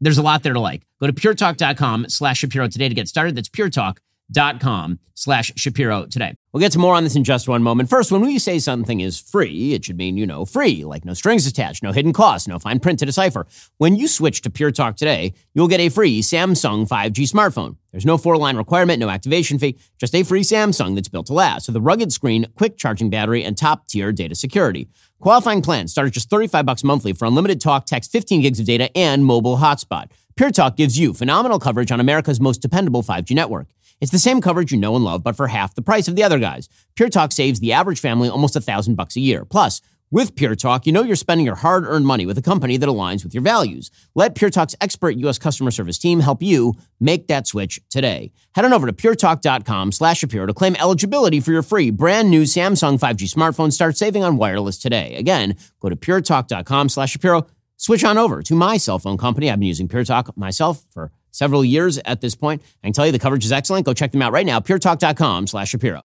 There's 0.00 0.18
a 0.18 0.22
lot 0.22 0.42
there 0.42 0.52
to 0.52 0.60
like. 0.60 0.82
Go 1.00 1.08
to 1.08 1.12
puretalk.com 1.12 2.08
slash 2.08 2.38
Shapiro 2.38 2.68
today 2.68 2.88
to 2.88 2.94
get 2.94 3.08
started. 3.08 3.34
That's 3.34 3.48
puretalk.com 3.48 3.96
com 4.34 4.98
slash 5.14 5.52
Shapiro 5.56 6.06
today. 6.06 6.34
We'll 6.52 6.60
get 6.60 6.72
to 6.72 6.78
more 6.78 6.94
on 6.94 7.04
this 7.04 7.16
in 7.16 7.24
just 7.24 7.48
one 7.48 7.62
moment. 7.62 7.90
First, 7.90 8.12
when 8.12 8.20
we 8.20 8.38
say 8.38 8.58
something 8.58 9.00
is 9.00 9.18
free, 9.18 9.74
it 9.74 9.84
should 9.84 9.96
mean, 9.96 10.16
you 10.16 10.26
know, 10.26 10.44
free, 10.44 10.84
like 10.84 11.04
no 11.04 11.12
strings 11.14 11.46
attached, 11.46 11.82
no 11.82 11.92
hidden 11.92 12.12
costs, 12.12 12.46
no 12.46 12.58
fine 12.58 12.78
print 12.78 13.00
to 13.00 13.06
decipher. 13.06 13.46
When 13.78 13.96
you 13.96 14.06
switch 14.06 14.42
to 14.42 14.50
Pure 14.50 14.72
Talk 14.72 14.96
today, 14.96 15.34
you'll 15.54 15.68
get 15.68 15.80
a 15.80 15.88
free 15.88 16.22
Samsung 16.22 16.88
5G 16.88 17.30
smartphone. 17.30 17.76
There's 17.90 18.06
no 18.06 18.16
four 18.16 18.36
line 18.36 18.56
requirement, 18.56 19.00
no 19.00 19.08
activation 19.08 19.58
fee, 19.58 19.76
just 19.98 20.14
a 20.14 20.22
free 20.22 20.42
Samsung 20.42 20.94
that's 20.94 21.08
built 21.08 21.26
to 21.26 21.32
last 21.32 21.66
with 21.68 21.76
a 21.76 21.80
rugged 21.80 22.12
screen, 22.12 22.46
quick 22.54 22.76
charging 22.76 23.10
battery, 23.10 23.42
and 23.42 23.56
top 23.56 23.88
tier 23.88 24.12
data 24.12 24.34
security. 24.34 24.88
Qualifying 25.20 25.62
plans 25.62 25.90
start 25.90 26.06
at 26.06 26.12
just 26.14 26.30
35 26.30 26.64
bucks 26.64 26.84
monthly 26.84 27.12
for 27.12 27.24
unlimited 27.24 27.60
talk, 27.60 27.86
text, 27.86 28.12
15 28.12 28.40
gigs 28.40 28.60
of 28.60 28.66
data, 28.66 28.96
and 28.96 29.24
mobile 29.24 29.56
hotspot. 29.56 30.10
Pure 30.38 30.52
Talk 30.52 30.76
gives 30.76 30.96
you 30.96 31.12
phenomenal 31.12 31.58
coverage 31.58 31.90
on 31.90 31.98
America's 31.98 32.40
most 32.40 32.62
dependable 32.62 33.02
5G 33.02 33.34
network. 33.34 33.66
It's 34.00 34.12
the 34.12 34.18
same 34.18 34.40
coverage 34.40 34.72
you 34.72 34.78
know 34.78 34.94
and 34.96 35.04
love, 35.04 35.22
but 35.22 35.36
for 35.36 35.48
half 35.48 35.74
the 35.74 35.82
price 35.82 36.08
of 36.08 36.16
the 36.16 36.22
other 36.22 36.38
guys. 36.38 36.68
Pure 36.94 37.10
Talk 37.10 37.32
saves 37.32 37.60
the 37.60 37.72
average 37.72 38.00
family 38.00 38.28
almost 38.28 38.56
a 38.56 38.60
thousand 38.60 38.94
bucks 38.94 39.16
a 39.16 39.20
year. 39.20 39.44
Plus, 39.44 39.80
with 40.10 40.36
Pure 40.36 40.56
Talk, 40.56 40.86
you 40.86 40.92
know 40.92 41.02
you're 41.02 41.16
spending 41.16 41.44
your 41.44 41.56
hard 41.56 41.84
earned 41.84 42.06
money 42.06 42.24
with 42.24 42.38
a 42.38 42.42
company 42.42 42.78
that 42.78 42.88
aligns 42.88 43.24
with 43.24 43.34
your 43.34 43.42
values. 43.42 43.90
Let 44.14 44.34
Pure 44.34 44.50
Talk's 44.50 44.74
expert 44.80 45.16
U.S. 45.16 45.38
customer 45.38 45.70
service 45.70 45.98
team 45.98 46.20
help 46.20 46.42
you 46.42 46.74
make 46.98 47.28
that 47.28 47.46
switch 47.46 47.78
today. 47.90 48.32
Head 48.54 48.64
on 48.64 48.72
over 48.72 48.86
to 48.86 48.92
puretalk.com 48.92 49.92
slash 49.92 50.20
Shapiro 50.20 50.46
to 50.46 50.54
claim 50.54 50.76
eligibility 50.76 51.40
for 51.40 51.52
your 51.52 51.62
free 51.62 51.90
brand 51.90 52.30
new 52.30 52.44
Samsung 52.44 52.98
5G 52.98 53.32
smartphone. 53.32 53.70
Start 53.70 53.98
saving 53.98 54.24
on 54.24 54.38
wireless 54.38 54.78
today. 54.78 55.14
Again, 55.16 55.56
go 55.80 55.90
to 55.90 55.96
puretalk.com 55.96 56.88
slash 56.88 57.10
Shapiro. 57.10 57.46
Switch 57.76 58.02
on 58.02 58.16
over 58.16 58.42
to 58.42 58.54
my 58.54 58.78
cell 58.78 58.98
phone 58.98 59.18
company. 59.18 59.50
I've 59.50 59.60
been 59.60 59.68
using 59.68 59.88
Pure 59.88 60.04
Talk 60.04 60.34
myself 60.38 60.84
for 60.90 61.12
several 61.38 61.64
years 61.64 61.98
at 61.98 62.20
this 62.20 62.34
point. 62.34 62.62
I 62.82 62.88
can 62.88 62.92
tell 62.92 63.06
you 63.06 63.12
the 63.12 63.18
coverage 63.18 63.44
is 63.44 63.52
excellent. 63.52 63.86
Go 63.86 63.94
check 63.94 64.12
them 64.12 64.22
out 64.22 64.32
right 64.32 64.46
now, 64.46 64.60
puretalk.com 64.60 65.46
slash 65.46 65.70
Shapiro. 65.70 66.02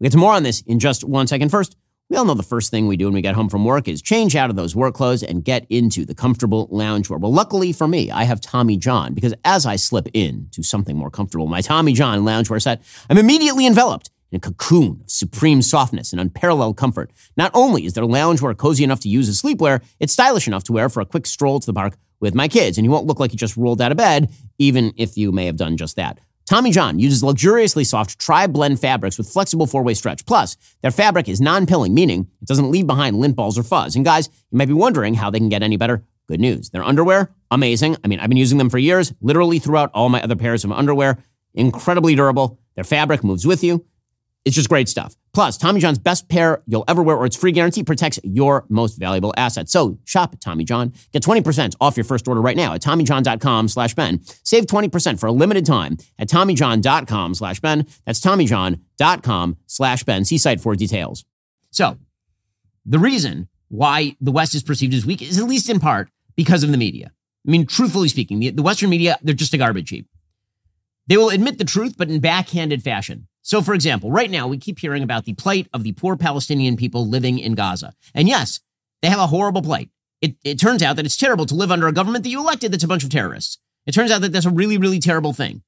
We'll 0.00 0.06
get 0.06 0.12
to 0.12 0.18
more 0.18 0.32
on 0.32 0.42
this 0.42 0.62
in 0.62 0.80
just 0.80 1.04
one 1.04 1.26
second. 1.26 1.50
First, 1.50 1.76
we 2.10 2.18
all 2.18 2.26
know 2.26 2.34
the 2.34 2.42
first 2.42 2.70
thing 2.70 2.86
we 2.86 2.98
do 2.98 3.06
when 3.06 3.14
we 3.14 3.22
get 3.22 3.34
home 3.34 3.48
from 3.48 3.64
work 3.64 3.88
is 3.88 4.02
change 4.02 4.36
out 4.36 4.50
of 4.50 4.56
those 4.56 4.76
work 4.76 4.94
clothes 4.94 5.22
and 5.22 5.42
get 5.42 5.66
into 5.70 6.04
the 6.04 6.14
comfortable 6.14 6.68
lounge 6.70 7.08
loungewear. 7.08 7.18
Well, 7.18 7.32
luckily 7.32 7.72
for 7.72 7.88
me, 7.88 8.10
I 8.10 8.24
have 8.24 8.40
Tommy 8.40 8.76
John 8.76 9.14
because 9.14 9.34
as 9.44 9.64
I 9.64 9.76
slip 9.76 10.08
in 10.12 10.48
to 10.52 10.62
something 10.62 10.96
more 10.96 11.10
comfortable, 11.10 11.46
my 11.46 11.62
Tommy 11.62 11.94
John 11.94 12.20
loungewear 12.20 12.60
set, 12.60 12.82
I'm 13.08 13.16
immediately 13.16 13.66
enveloped 13.66 14.10
in 14.30 14.36
a 14.36 14.40
cocoon 14.40 15.00
of 15.02 15.10
supreme 15.10 15.62
softness 15.62 16.12
and 16.12 16.20
unparalleled 16.20 16.76
comfort. 16.76 17.10
Not 17.36 17.50
only 17.54 17.86
is 17.86 17.94
their 17.94 18.04
loungewear 18.04 18.56
cozy 18.56 18.84
enough 18.84 19.00
to 19.00 19.08
use 19.08 19.28
as 19.28 19.40
sleepwear, 19.40 19.82
it's 19.98 20.12
stylish 20.12 20.46
enough 20.46 20.64
to 20.64 20.72
wear 20.72 20.88
for 20.90 21.00
a 21.00 21.06
quick 21.06 21.26
stroll 21.26 21.58
to 21.60 21.66
the 21.66 21.72
park 21.72 21.96
with 22.20 22.34
my 22.34 22.48
kids, 22.48 22.78
and 22.78 22.84
you 22.84 22.90
won't 22.90 23.06
look 23.06 23.20
like 23.20 23.32
you 23.32 23.38
just 23.38 23.56
rolled 23.56 23.80
out 23.80 23.92
of 23.92 23.98
bed, 23.98 24.30
even 24.58 24.92
if 24.96 25.16
you 25.16 25.32
may 25.32 25.46
have 25.46 25.56
done 25.56 25.76
just 25.76 25.96
that. 25.96 26.18
Tommy 26.46 26.70
John 26.70 26.98
uses 26.98 27.22
luxuriously 27.22 27.84
soft 27.84 28.18
tri 28.18 28.46
blend 28.46 28.78
fabrics 28.78 29.16
with 29.16 29.28
flexible 29.28 29.66
four 29.66 29.82
way 29.82 29.94
stretch. 29.94 30.26
Plus, 30.26 30.56
their 30.82 30.90
fabric 30.90 31.28
is 31.28 31.40
non 31.40 31.66
pilling, 31.66 31.94
meaning 31.94 32.28
it 32.42 32.48
doesn't 32.48 32.70
leave 32.70 32.86
behind 32.86 33.18
lint 33.18 33.34
balls 33.34 33.58
or 33.58 33.62
fuzz. 33.62 33.96
And 33.96 34.04
guys, 34.04 34.28
you 34.50 34.58
might 34.58 34.68
be 34.68 34.74
wondering 34.74 35.14
how 35.14 35.30
they 35.30 35.38
can 35.38 35.48
get 35.48 35.62
any 35.62 35.76
better. 35.76 36.04
Good 36.26 36.40
news. 36.40 36.70
Their 36.70 36.84
underwear, 36.84 37.30
amazing. 37.50 37.96
I 38.04 38.08
mean, 38.08 38.20
I've 38.20 38.28
been 38.28 38.38
using 38.38 38.58
them 38.58 38.70
for 38.70 38.78
years, 38.78 39.12
literally 39.20 39.58
throughout 39.58 39.90
all 39.94 40.08
my 40.08 40.22
other 40.22 40.36
pairs 40.36 40.64
of 40.64 40.72
underwear. 40.72 41.18
Incredibly 41.54 42.14
durable. 42.14 42.58
Their 42.74 42.84
fabric 42.84 43.22
moves 43.22 43.46
with 43.46 43.62
you. 43.62 43.84
It's 44.44 44.54
just 44.54 44.68
great 44.68 44.88
stuff. 44.88 45.16
Plus, 45.32 45.56
Tommy 45.56 45.80
John's 45.80 45.98
best 45.98 46.28
pair 46.28 46.62
you'll 46.66 46.84
ever 46.86 47.02
wear 47.02 47.16
or 47.16 47.24
its 47.24 47.34
free 47.34 47.50
guarantee 47.50 47.82
protects 47.82 48.20
your 48.22 48.66
most 48.68 48.98
valuable 48.98 49.32
asset. 49.36 49.70
So 49.70 49.98
shop 50.04 50.36
Tommy 50.40 50.64
John. 50.64 50.92
Get 51.12 51.22
20% 51.22 51.74
off 51.80 51.96
your 51.96 52.04
first 52.04 52.28
order 52.28 52.42
right 52.42 52.56
now 52.56 52.74
at 52.74 52.82
TommyJohn.com 52.82 53.68
slash 53.68 53.94
Ben. 53.94 54.20
Save 54.42 54.66
20% 54.66 55.18
for 55.18 55.26
a 55.26 55.32
limited 55.32 55.64
time 55.64 55.96
at 56.18 56.28
TommyJohn.com 56.28 57.34
slash 57.34 57.60
Ben. 57.60 57.86
That's 58.04 58.20
TommyJohn.com 58.20 59.56
slash 59.66 60.04
Ben. 60.04 60.24
See 60.24 60.38
site 60.38 60.60
for 60.60 60.76
details. 60.76 61.24
So 61.70 61.96
the 62.84 62.98
reason 62.98 63.48
why 63.68 64.16
the 64.20 64.30
West 64.30 64.54
is 64.54 64.62
perceived 64.62 64.94
as 64.94 65.06
weak 65.06 65.22
is 65.22 65.38
at 65.38 65.44
least 65.44 65.70
in 65.70 65.80
part 65.80 66.10
because 66.36 66.62
of 66.62 66.70
the 66.70 66.76
media. 66.76 67.12
I 67.46 67.50
mean, 67.50 67.66
truthfully 67.66 68.08
speaking, 68.08 68.40
the, 68.40 68.50
the 68.50 68.62
Western 68.62 68.90
media, 68.90 69.18
they're 69.22 69.34
just 69.34 69.54
a 69.54 69.58
garbage 69.58 69.90
heap. 69.90 70.06
They 71.06 71.16
will 71.16 71.30
admit 71.30 71.58
the 71.58 71.64
truth, 71.64 71.96
but 71.96 72.08
in 72.08 72.20
backhanded 72.20 72.82
fashion. 72.82 73.26
So, 73.44 73.60
for 73.60 73.74
example, 73.74 74.10
right 74.10 74.30
now 74.30 74.48
we 74.48 74.56
keep 74.56 74.78
hearing 74.78 75.02
about 75.02 75.26
the 75.26 75.34
plight 75.34 75.68
of 75.74 75.82
the 75.82 75.92
poor 75.92 76.16
Palestinian 76.16 76.78
people 76.78 77.06
living 77.06 77.38
in 77.38 77.54
Gaza. 77.54 77.92
And 78.14 78.26
yes, 78.26 78.60
they 79.02 79.10
have 79.10 79.20
a 79.20 79.26
horrible 79.26 79.60
plight. 79.60 79.90
It, 80.22 80.36
it 80.42 80.58
turns 80.58 80.82
out 80.82 80.96
that 80.96 81.04
it's 81.04 81.18
terrible 81.18 81.44
to 81.46 81.54
live 81.54 81.70
under 81.70 81.86
a 81.86 81.92
government 81.92 82.24
that 82.24 82.30
you 82.30 82.40
elected 82.40 82.72
that's 82.72 82.84
a 82.84 82.88
bunch 82.88 83.04
of 83.04 83.10
terrorists. 83.10 83.58
It 83.84 83.92
turns 83.92 84.10
out 84.10 84.22
that 84.22 84.32
that's 84.32 84.46
a 84.46 84.50
really, 84.50 84.78
really 84.78 84.98
terrible 84.98 85.34
thing. 85.34 85.62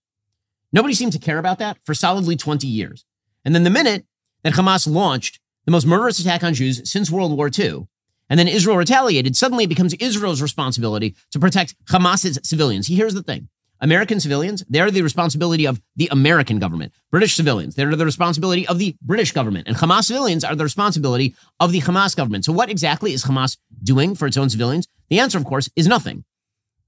Nobody 0.73 0.95
seemed 0.95 1.12
to 1.12 1.18
care 1.18 1.37
about 1.37 1.59
that 1.59 1.76
for 1.85 1.92
solidly 1.92 2.35
20 2.35 2.66
years. 2.66 3.04
And 3.45 3.54
then 3.54 3.64
the 3.64 3.71
minute 3.71 4.06
that 4.42 4.54
Hamas 4.54 4.90
launched 4.90 5.38
the 5.66 5.71
most 5.71 5.87
murderous 5.87 6.18
attack 6.18 6.42
on 6.42 6.54
Jews 6.54 6.90
since 6.90 7.11
World 7.11 7.37
War 7.37 7.50
II, 7.56 7.88
and 8.30 8.40
then 8.40 8.49
Israel 8.49 8.78
retaliated, 8.78 9.37
suddenly 9.37 9.64
it 9.64 9.68
becomes 9.68 9.92
Israel's 9.95 10.40
responsibility 10.40 11.14
to 11.30 11.38
protect 11.38 11.75
Hamas's 11.90 12.38
civilians. 12.42 12.87
Here's 12.88 13.12
the 13.12 13.23
thing 13.23 13.50
American 13.80 14.21
civilians, 14.21 14.64
they're 14.68 14.90
the 14.90 15.02
responsibility 15.02 15.66
of 15.66 15.80
the 15.97 16.09
American 16.11 16.59
government. 16.59 16.92
British 17.11 17.35
civilians, 17.35 17.75
they're 17.75 17.95
the 17.95 18.04
responsibility 18.04 18.66
of 18.66 18.78
the 18.78 18.97
British 19.02 19.33
government. 19.33 19.68
And 19.68 19.76
Hamas 19.76 20.04
civilians 20.04 20.45
are 20.45 20.54
the 20.54 20.64
responsibility 20.64 21.35
of 21.61 21.73
the 21.73 21.80
Hamas 21.80 22.16
government. 22.16 22.45
So, 22.45 22.52
what 22.52 22.71
exactly 22.71 23.12
is 23.12 23.25
Hamas 23.25 23.59
doing 23.83 24.14
for 24.14 24.26
its 24.26 24.37
own 24.37 24.50
civilians? 24.50 24.87
The 25.09 25.21
answer, 25.21 25.38
of 25.38 25.45
course, 25.45 25.68
is 25.76 25.87
nothing. 25.87 26.25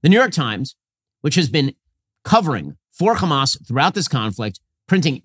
The 0.01 0.09
New 0.09 0.17
York 0.17 0.31
Times, 0.31 0.75
which 1.21 1.35
has 1.35 1.49
been 1.49 1.73
covering 2.23 2.77
for 2.91 3.15
Hamas 3.15 3.57
throughout 3.67 3.93
this 3.93 4.07
conflict, 4.07 4.59
printing 4.87 5.21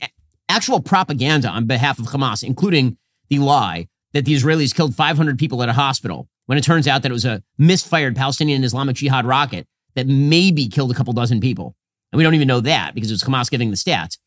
actual 0.48 0.80
propaganda 0.80 1.48
on 1.48 1.66
behalf 1.66 1.98
of 1.98 2.06
Hamas, 2.06 2.44
including 2.44 2.98
the 3.28 3.38
lie 3.38 3.88
that 4.12 4.24
the 4.24 4.34
Israelis 4.34 4.74
killed 4.74 4.94
500 4.94 5.38
people 5.38 5.62
at 5.62 5.68
a 5.68 5.72
hospital 5.72 6.28
when 6.46 6.58
it 6.58 6.64
turns 6.64 6.86
out 6.86 7.02
that 7.02 7.10
it 7.10 7.12
was 7.12 7.24
a 7.24 7.42
misfired 7.58 8.14
Palestinian 8.14 8.64
Islamic 8.64 8.96
Jihad 8.96 9.26
rocket 9.26 9.66
that 9.94 10.06
maybe 10.06 10.68
killed 10.68 10.90
a 10.90 10.94
couple 10.94 11.12
dozen 11.12 11.40
people. 11.40 11.76
And 12.12 12.18
we 12.18 12.24
don't 12.24 12.34
even 12.34 12.48
know 12.48 12.60
that 12.60 12.94
because 12.94 13.10
it 13.10 13.14
was 13.14 13.24
Hamas 13.24 13.50
giving 13.50 13.70
the 13.70 13.76
stats. 13.76 14.18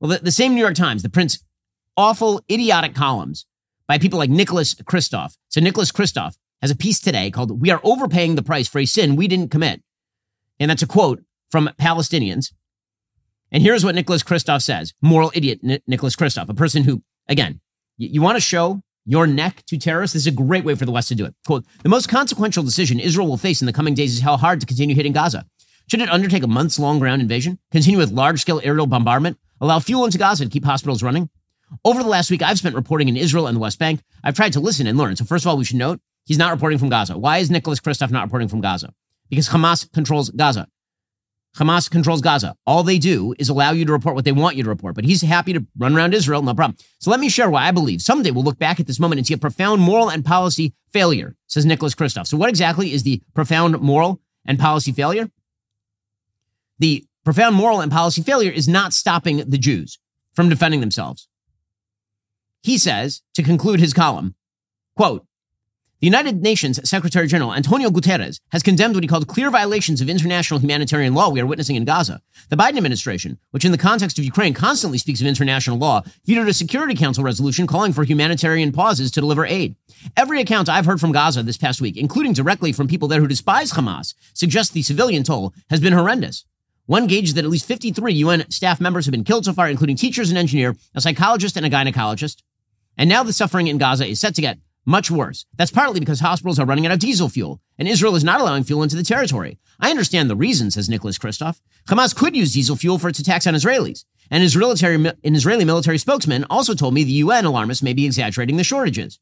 Well, 0.00 0.10
the, 0.10 0.18
the 0.18 0.32
same 0.32 0.54
New 0.54 0.60
York 0.60 0.74
Times, 0.74 1.02
the 1.02 1.10
prints 1.10 1.44
awful, 1.96 2.42
idiotic 2.50 2.94
columns 2.94 3.46
by 3.86 3.98
people 3.98 4.18
like 4.18 4.30
Nicholas 4.30 4.74
Kristof. 4.74 5.36
So 5.48 5.60
Nicholas 5.60 5.92
Kristof 5.92 6.36
has 6.60 6.70
a 6.70 6.76
piece 6.76 7.00
today 7.00 7.30
called 7.30 7.60
We 7.60 7.70
Are 7.70 7.80
Overpaying 7.82 8.34
the 8.34 8.42
Price 8.42 8.68
for 8.68 8.78
a 8.78 8.86
Sin 8.86 9.16
We 9.16 9.28
Didn't 9.28 9.50
Commit. 9.50 9.82
And 10.58 10.70
that's 10.70 10.82
a 10.82 10.86
quote 10.86 11.22
from 11.50 11.70
Palestinians. 11.78 12.52
And 13.50 13.62
here's 13.62 13.84
what 13.84 13.94
Nicholas 13.94 14.22
Kristof 14.22 14.62
says 14.62 14.94
moral 15.02 15.30
idiot 15.34 15.60
N- 15.62 15.80
Nicholas 15.86 16.16
Kristof, 16.16 16.48
a 16.48 16.54
person 16.54 16.84
who, 16.84 17.02
again, 17.28 17.60
you, 17.98 18.08
you 18.12 18.22
want 18.22 18.36
to 18.36 18.40
show 18.40 18.80
your 19.04 19.26
neck 19.26 19.64
to 19.66 19.78
terrorists. 19.78 20.14
This 20.14 20.22
is 20.22 20.26
a 20.28 20.30
great 20.30 20.64
way 20.64 20.74
for 20.74 20.84
the 20.84 20.92
West 20.92 21.08
to 21.08 21.14
do 21.14 21.24
it. 21.24 21.34
Quote, 21.46 21.64
the 21.82 21.88
most 21.88 22.08
consequential 22.08 22.62
decision 22.62 23.00
Israel 23.00 23.26
will 23.26 23.36
face 23.36 23.60
in 23.60 23.66
the 23.66 23.72
coming 23.72 23.94
days 23.94 24.14
is 24.14 24.20
how 24.20 24.36
hard 24.36 24.60
to 24.60 24.66
continue 24.66 24.94
hitting 24.94 25.12
Gaza. 25.12 25.44
Should 25.88 26.00
it 26.00 26.08
undertake 26.08 26.42
a 26.42 26.48
months 26.48 26.78
long 26.78 26.98
ground 26.98 27.20
invasion, 27.20 27.58
continue 27.70 27.98
with 27.98 28.12
large 28.12 28.40
scale 28.40 28.60
aerial 28.62 28.86
bombardment, 28.86 29.38
allow 29.60 29.78
fuel 29.78 30.04
into 30.04 30.18
Gaza 30.18 30.44
to 30.44 30.50
keep 30.50 30.64
hospitals 30.64 31.02
running? 31.02 31.28
Over 31.84 32.02
the 32.02 32.08
last 32.08 32.30
week, 32.30 32.42
I've 32.42 32.58
spent 32.58 32.74
reporting 32.74 33.08
in 33.08 33.16
Israel 33.16 33.46
and 33.46 33.56
the 33.56 33.60
West 33.60 33.78
Bank. 33.78 34.00
I've 34.22 34.34
tried 34.34 34.52
to 34.52 34.60
listen 34.60 34.86
and 34.86 34.98
learn. 34.98 35.16
So, 35.16 35.24
first 35.24 35.44
of 35.44 35.48
all, 35.48 35.56
we 35.56 35.64
should 35.64 35.76
note 35.76 36.00
he's 36.26 36.38
not 36.38 36.52
reporting 36.52 36.78
from 36.78 36.90
Gaza. 36.90 37.18
Why 37.18 37.38
is 37.38 37.50
Nicholas 37.50 37.80
Kristof 37.80 38.10
not 38.10 38.24
reporting 38.24 38.48
from 38.48 38.60
Gaza? 38.60 38.92
Because 39.30 39.48
Hamas 39.48 39.90
controls 39.92 40.30
Gaza. 40.30 40.68
Hamas 41.56 41.90
controls 41.90 42.22
Gaza. 42.22 42.56
All 42.66 42.82
they 42.82 42.98
do 42.98 43.34
is 43.38 43.48
allow 43.48 43.72
you 43.72 43.84
to 43.84 43.92
report 43.92 44.14
what 44.14 44.24
they 44.24 44.32
want 44.32 44.56
you 44.56 44.62
to 44.62 44.70
report. 44.70 44.94
But 44.94 45.04
he's 45.04 45.20
happy 45.20 45.52
to 45.52 45.66
run 45.76 45.94
around 45.94 46.14
Israel, 46.14 46.42
no 46.42 46.54
problem. 46.54 46.78
So 46.98 47.10
let 47.10 47.20
me 47.20 47.28
share 47.28 47.50
why 47.50 47.68
I 47.68 47.72
believe 47.72 48.00
someday 48.00 48.30
we'll 48.30 48.44
look 48.44 48.58
back 48.58 48.80
at 48.80 48.86
this 48.86 48.98
moment 48.98 49.18
and 49.18 49.26
see 49.26 49.34
a 49.34 49.38
profound 49.38 49.82
moral 49.82 50.10
and 50.10 50.24
policy 50.24 50.72
failure, 50.92 51.36
says 51.48 51.66
Nicholas 51.66 51.94
Kristof. 51.94 52.26
So 52.26 52.36
what 52.38 52.48
exactly 52.48 52.92
is 52.92 53.02
the 53.02 53.22
profound 53.34 53.80
moral 53.80 54.20
and 54.46 54.58
policy 54.58 54.92
failure? 54.92 55.30
The 56.78 57.04
profound 57.24 57.54
moral 57.54 57.80
and 57.80 57.92
policy 57.92 58.22
failure 58.22 58.50
is 58.50 58.66
not 58.66 58.94
stopping 58.94 59.36
the 59.36 59.58
Jews 59.58 59.98
from 60.32 60.48
defending 60.48 60.80
themselves. 60.80 61.28
He 62.62 62.78
says, 62.78 63.22
to 63.34 63.42
conclude 63.42 63.80
his 63.80 63.92
column, 63.92 64.34
quote, 64.96 65.26
the 66.02 66.06
United 66.06 66.42
Nations 66.42 66.80
Secretary 66.82 67.28
General 67.28 67.54
Antonio 67.54 67.88
Guterres 67.88 68.40
has 68.50 68.64
condemned 68.64 68.96
what 68.96 69.04
he 69.04 69.08
called 69.08 69.28
clear 69.28 69.52
violations 69.52 70.00
of 70.00 70.08
international 70.08 70.58
humanitarian 70.58 71.14
law 71.14 71.30
we 71.30 71.40
are 71.40 71.46
witnessing 71.46 71.76
in 71.76 71.84
Gaza. 71.84 72.20
The 72.48 72.56
Biden 72.56 72.76
administration, 72.76 73.38
which 73.52 73.64
in 73.64 73.70
the 73.70 73.78
context 73.78 74.18
of 74.18 74.24
Ukraine 74.24 74.52
constantly 74.52 74.98
speaks 74.98 75.20
of 75.20 75.28
international 75.28 75.78
law, 75.78 76.02
vetoed 76.26 76.48
a 76.48 76.54
Security 76.54 76.96
Council 76.96 77.22
resolution 77.22 77.68
calling 77.68 77.92
for 77.92 78.02
humanitarian 78.02 78.72
pauses 78.72 79.12
to 79.12 79.20
deliver 79.20 79.46
aid. 79.46 79.76
Every 80.16 80.40
account 80.40 80.68
I've 80.68 80.86
heard 80.86 80.98
from 80.98 81.12
Gaza 81.12 81.44
this 81.44 81.56
past 81.56 81.80
week, 81.80 81.96
including 81.96 82.32
directly 82.32 82.72
from 82.72 82.88
people 82.88 83.06
there 83.06 83.20
who 83.20 83.28
despise 83.28 83.70
Hamas, 83.70 84.14
suggests 84.34 84.72
the 84.72 84.82
civilian 84.82 85.22
toll 85.22 85.54
has 85.70 85.78
been 85.78 85.92
horrendous. 85.92 86.44
One 86.86 87.06
gauges 87.06 87.34
that 87.34 87.44
at 87.44 87.50
least 87.50 87.66
53 87.66 88.12
UN 88.14 88.50
staff 88.50 88.80
members 88.80 89.06
have 89.06 89.12
been 89.12 89.22
killed 89.22 89.44
so 89.44 89.52
far, 89.52 89.68
including 89.68 89.94
teachers 89.94 90.30
and 90.30 90.38
engineer, 90.38 90.74
a 90.96 91.00
psychologist 91.00 91.56
and 91.56 91.64
a 91.64 91.70
gynecologist. 91.70 92.42
And 92.98 93.08
now 93.08 93.22
the 93.22 93.32
suffering 93.32 93.68
in 93.68 93.78
Gaza 93.78 94.04
is 94.04 94.18
set 94.18 94.34
to 94.34 94.42
get 94.42 94.58
Much 94.84 95.12
worse. 95.12 95.46
That's 95.56 95.70
partly 95.70 96.00
because 96.00 96.18
hospitals 96.18 96.58
are 96.58 96.66
running 96.66 96.86
out 96.86 96.92
of 96.92 96.98
diesel 96.98 97.28
fuel, 97.28 97.60
and 97.78 97.86
Israel 97.86 98.16
is 98.16 98.24
not 98.24 98.40
allowing 98.40 98.64
fuel 98.64 98.82
into 98.82 98.96
the 98.96 99.04
territory. 99.04 99.58
I 99.78 99.90
understand 99.90 100.28
the 100.28 100.36
reason, 100.36 100.72
says 100.72 100.88
Nicholas 100.88 101.18
Kristof. 101.18 101.60
Hamas 101.86 102.16
could 102.16 102.34
use 102.34 102.52
diesel 102.52 102.74
fuel 102.74 102.98
for 102.98 103.08
its 103.08 103.20
attacks 103.20 103.46
on 103.46 103.54
Israelis. 103.54 104.04
And 104.28 104.42
Israeli, 104.42 105.12
an 105.22 105.36
Israeli 105.36 105.64
military 105.64 105.98
spokesman 105.98 106.44
also 106.50 106.74
told 106.74 106.94
me 106.94 107.04
the 107.04 107.12
UN 107.12 107.44
alarmists 107.44 107.82
may 107.82 107.92
be 107.92 108.06
exaggerating 108.06 108.56
the 108.56 108.64
shortages. 108.64 109.20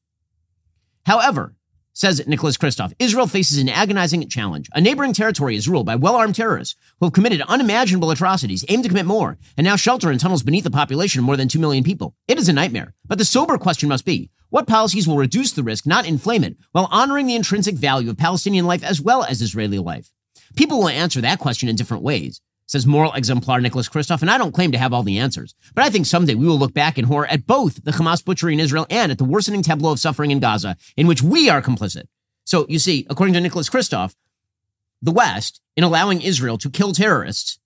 However, 1.05 1.55
says 1.93 2.27
Nicholas 2.27 2.57
Kristof, 2.57 2.95
Israel 2.99 3.27
faces 3.27 3.59
an 3.59 3.69
agonizing 3.69 4.27
challenge. 4.29 4.71
A 4.73 4.81
neighboring 4.81 5.13
territory 5.13 5.57
is 5.57 5.69
ruled 5.69 5.87
by 5.87 5.97
well 5.97 6.17
armed 6.17 6.37
terrorists 6.37 6.77
who 6.99 7.07
have 7.07 7.13
committed 7.13 7.43
unimaginable 7.43 8.11
atrocities, 8.11 8.65
aim 8.69 8.83
to 8.83 8.89
commit 8.89 9.05
more, 9.05 9.37
and 9.59 9.65
now 9.67 9.77
shelter 9.77 10.11
in 10.11 10.19
tunnels 10.19 10.43
beneath 10.43 10.65
a 10.65 10.71
population 10.71 11.19
of 11.19 11.25
more 11.25 11.37
than 11.37 11.49
2 11.49 11.59
million 11.59 11.85
people. 11.85 12.15
It 12.29 12.39
is 12.39 12.49
a 12.49 12.55
nightmare. 12.55 12.95
But 13.07 13.19
the 13.19 13.25
sober 13.25 13.59
question 13.59 13.89
must 13.89 14.07
be 14.07 14.31
what 14.51 14.67
policies 14.67 15.09
will 15.09 15.17
reduce 15.17 15.53
the 15.53 15.63
risk, 15.63 15.87
not 15.87 16.07
inflame 16.07 16.45
it, 16.45 16.57
while 16.73 16.89
honoring 16.91 17.27
the 17.27 17.35
intrinsic 17.35 17.77
value 17.77 18.11
of 18.11 18.19
Palestinian 18.19 18.67
life 18.67 18.85
as 18.85 19.01
well 19.01 19.25
as 19.25 19.41
Israeli 19.41 19.79
life? 19.79 20.11
People 20.57 20.79
will 20.79 20.89
answer 20.89 21.21
that 21.21 21.39
question 21.39 21.69
in 21.69 21.77
different 21.77 22.03
ways 22.03 22.41
says 22.71 22.87
moral 22.87 23.13
exemplar 23.15 23.61
Nicholas 23.61 23.89
Kristof, 23.89 24.21
and 24.21 24.31
I 24.31 24.39
don't 24.39 24.55
claim 24.55 24.71
to 24.71 24.79
have 24.79 24.93
all 24.93 25.03
the 25.03 25.19
answers. 25.19 25.57
But 25.75 25.85
I 25.85 25.91
think 25.91 26.07
someday 26.07 26.37
we 26.37 26.47
will 26.47 26.59
look 26.59 26.73
back 26.73 26.99
in 26.99 27.05
horror 27.05 27.27
at 27.27 27.45
both 27.45 27.83
the 27.83 27.91
Hamas 27.91 28.25
butchery 28.25 28.53
in 28.53 28.61
Israel 28.61 28.87
and 28.89 29.11
at 29.11 29.19
the 29.19 29.25
worsening 29.25 29.63
tableau 29.63 29.91
of 29.91 29.99
suffering 29.99 30.31
in 30.31 30.39
Gaza, 30.39 30.77
in 30.97 31.09
which 31.09 31.21
we 31.21 31.51
are 31.51 31.61
complicit. 31.61 32.05
So 32.45 32.67
you 32.69 32.79
see, 32.79 33.07
according 33.11 33.35
to 33.35 33.41
Nicholas 33.41 33.69
Kristof, 33.69 34.15
the 35.03 35.11
West, 35.11 35.61
in 35.77 35.83
allowing 35.83 36.23
Israel 36.23 36.59
to 36.59 36.71
kill 36.71 36.93
terrorists, 36.93 37.59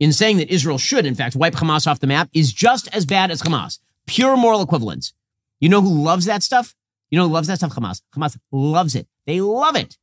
in 0.00 0.12
saying 0.12 0.38
that 0.38 0.52
Israel 0.52 0.78
should, 0.78 1.06
in 1.06 1.14
fact, 1.14 1.36
wipe 1.36 1.54
Hamas 1.54 1.86
off 1.86 2.00
the 2.00 2.08
map, 2.08 2.28
is 2.32 2.52
just 2.52 2.88
as 2.92 3.06
bad 3.06 3.30
as 3.30 3.42
Hamas. 3.42 3.78
Pure 4.06 4.36
moral 4.36 4.62
equivalence. 4.62 5.12
You 5.60 5.68
know 5.68 5.82
who 5.82 6.02
loves 6.02 6.24
that 6.24 6.42
stuff? 6.42 6.74
You 7.10 7.18
know 7.18 7.28
who 7.28 7.34
loves 7.34 7.48
that 7.48 7.58
stuff? 7.58 7.74
Hamas. 7.74 8.02
Hamas 8.16 8.36
loves 8.50 8.94
it. 8.94 9.06
They 9.26 9.40
love 9.40 9.76
it. 9.76 9.96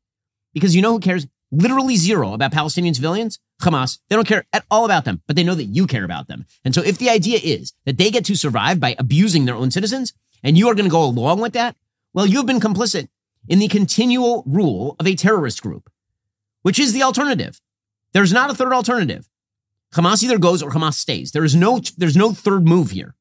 Because 0.54 0.76
you 0.76 0.82
know 0.82 0.94
who 0.94 1.00
cares 1.00 1.28
literally 1.52 1.96
zero 1.96 2.34
about 2.34 2.52
Palestinian 2.52 2.94
civilians? 2.94 3.40
Hamas. 3.62 4.00
They 4.10 4.16
don't 4.16 4.28
care 4.28 4.46
at 4.54 4.66
all 4.70 4.86
about 4.86 5.06
them, 5.06 5.22
but 5.26 5.36
they 5.36 5.44
know 5.44 5.56
that 5.56 5.66
you 5.66 5.88
care 5.88 6.04
about 6.04 6.28
them. 6.28 6.46
And 6.64 6.76
so 6.76 6.84
if 6.84 6.98
the 6.98 7.10
idea 7.10 7.40
is 7.44 7.74
that 7.86 7.98
they 7.98 8.12
get 8.12 8.26
to 8.26 8.36
survive 8.36 8.80
by 8.80 8.96
abusing 9.00 9.46
their 9.46 9.56
own 9.56 9.72
citizens 9.72 10.14
and 10.44 10.58
you 10.58 10.68
are 10.68 10.76
going 10.76 10.86
to 10.86 10.92
go 10.92 11.04
along 11.04 11.42
with 11.42 11.54
that, 11.54 11.76
well, 12.14 12.26
you've 12.26 12.46
been 12.46 12.60
complicit 12.60 13.08
in 13.48 13.60
the 13.60 13.68
continual 13.68 14.44
rule 14.46 14.96
of 15.00 15.08
a 15.08 15.16
terrorist 15.16 15.62
group, 15.62 15.90
which 16.62 16.80
is 16.80 16.94
the 16.94 17.04
alternative. 17.04 17.60
There's 18.14 18.34
not 18.34 18.50
a 18.50 18.56
third 18.56 18.74
alternative. 18.74 19.28
Hamas 19.94 20.24
either 20.24 20.38
goes 20.38 20.62
or 20.62 20.72
Hamas 20.72 20.96
stays. 20.96 21.32
There 21.32 21.46
is 21.46 21.56
no, 21.56 21.80
there's 21.98 22.18
no 22.18 22.34
third 22.34 22.68
move 22.68 22.92
here. 22.92 23.16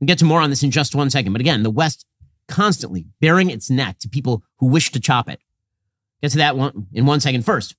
We'll 0.00 0.06
get 0.06 0.18
to 0.18 0.24
more 0.24 0.40
on 0.40 0.50
this 0.50 0.62
in 0.62 0.70
just 0.70 0.94
one 0.94 1.10
second. 1.10 1.32
But 1.32 1.40
again, 1.40 1.62
the 1.62 1.70
West 1.70 2.06
constantly 2.48 3.06
bearing 3.20 3.50
its 3.50 3.70
neck 3.70 3.98
to 4.00 4.08
people 4.08 4.42
who 4.58 4.66
wish 4.66 4.90
to 4.92 5.00
chop 5.00 5.28
it. 5.28 5.40
Get 6.22 6.32
to 6.32 6.38
that 6.38 6.56
one 6.56 6.86
in 6.92 7.06
one 7.06 7.20
second. 7.20 7.44
First, 7.44 7.76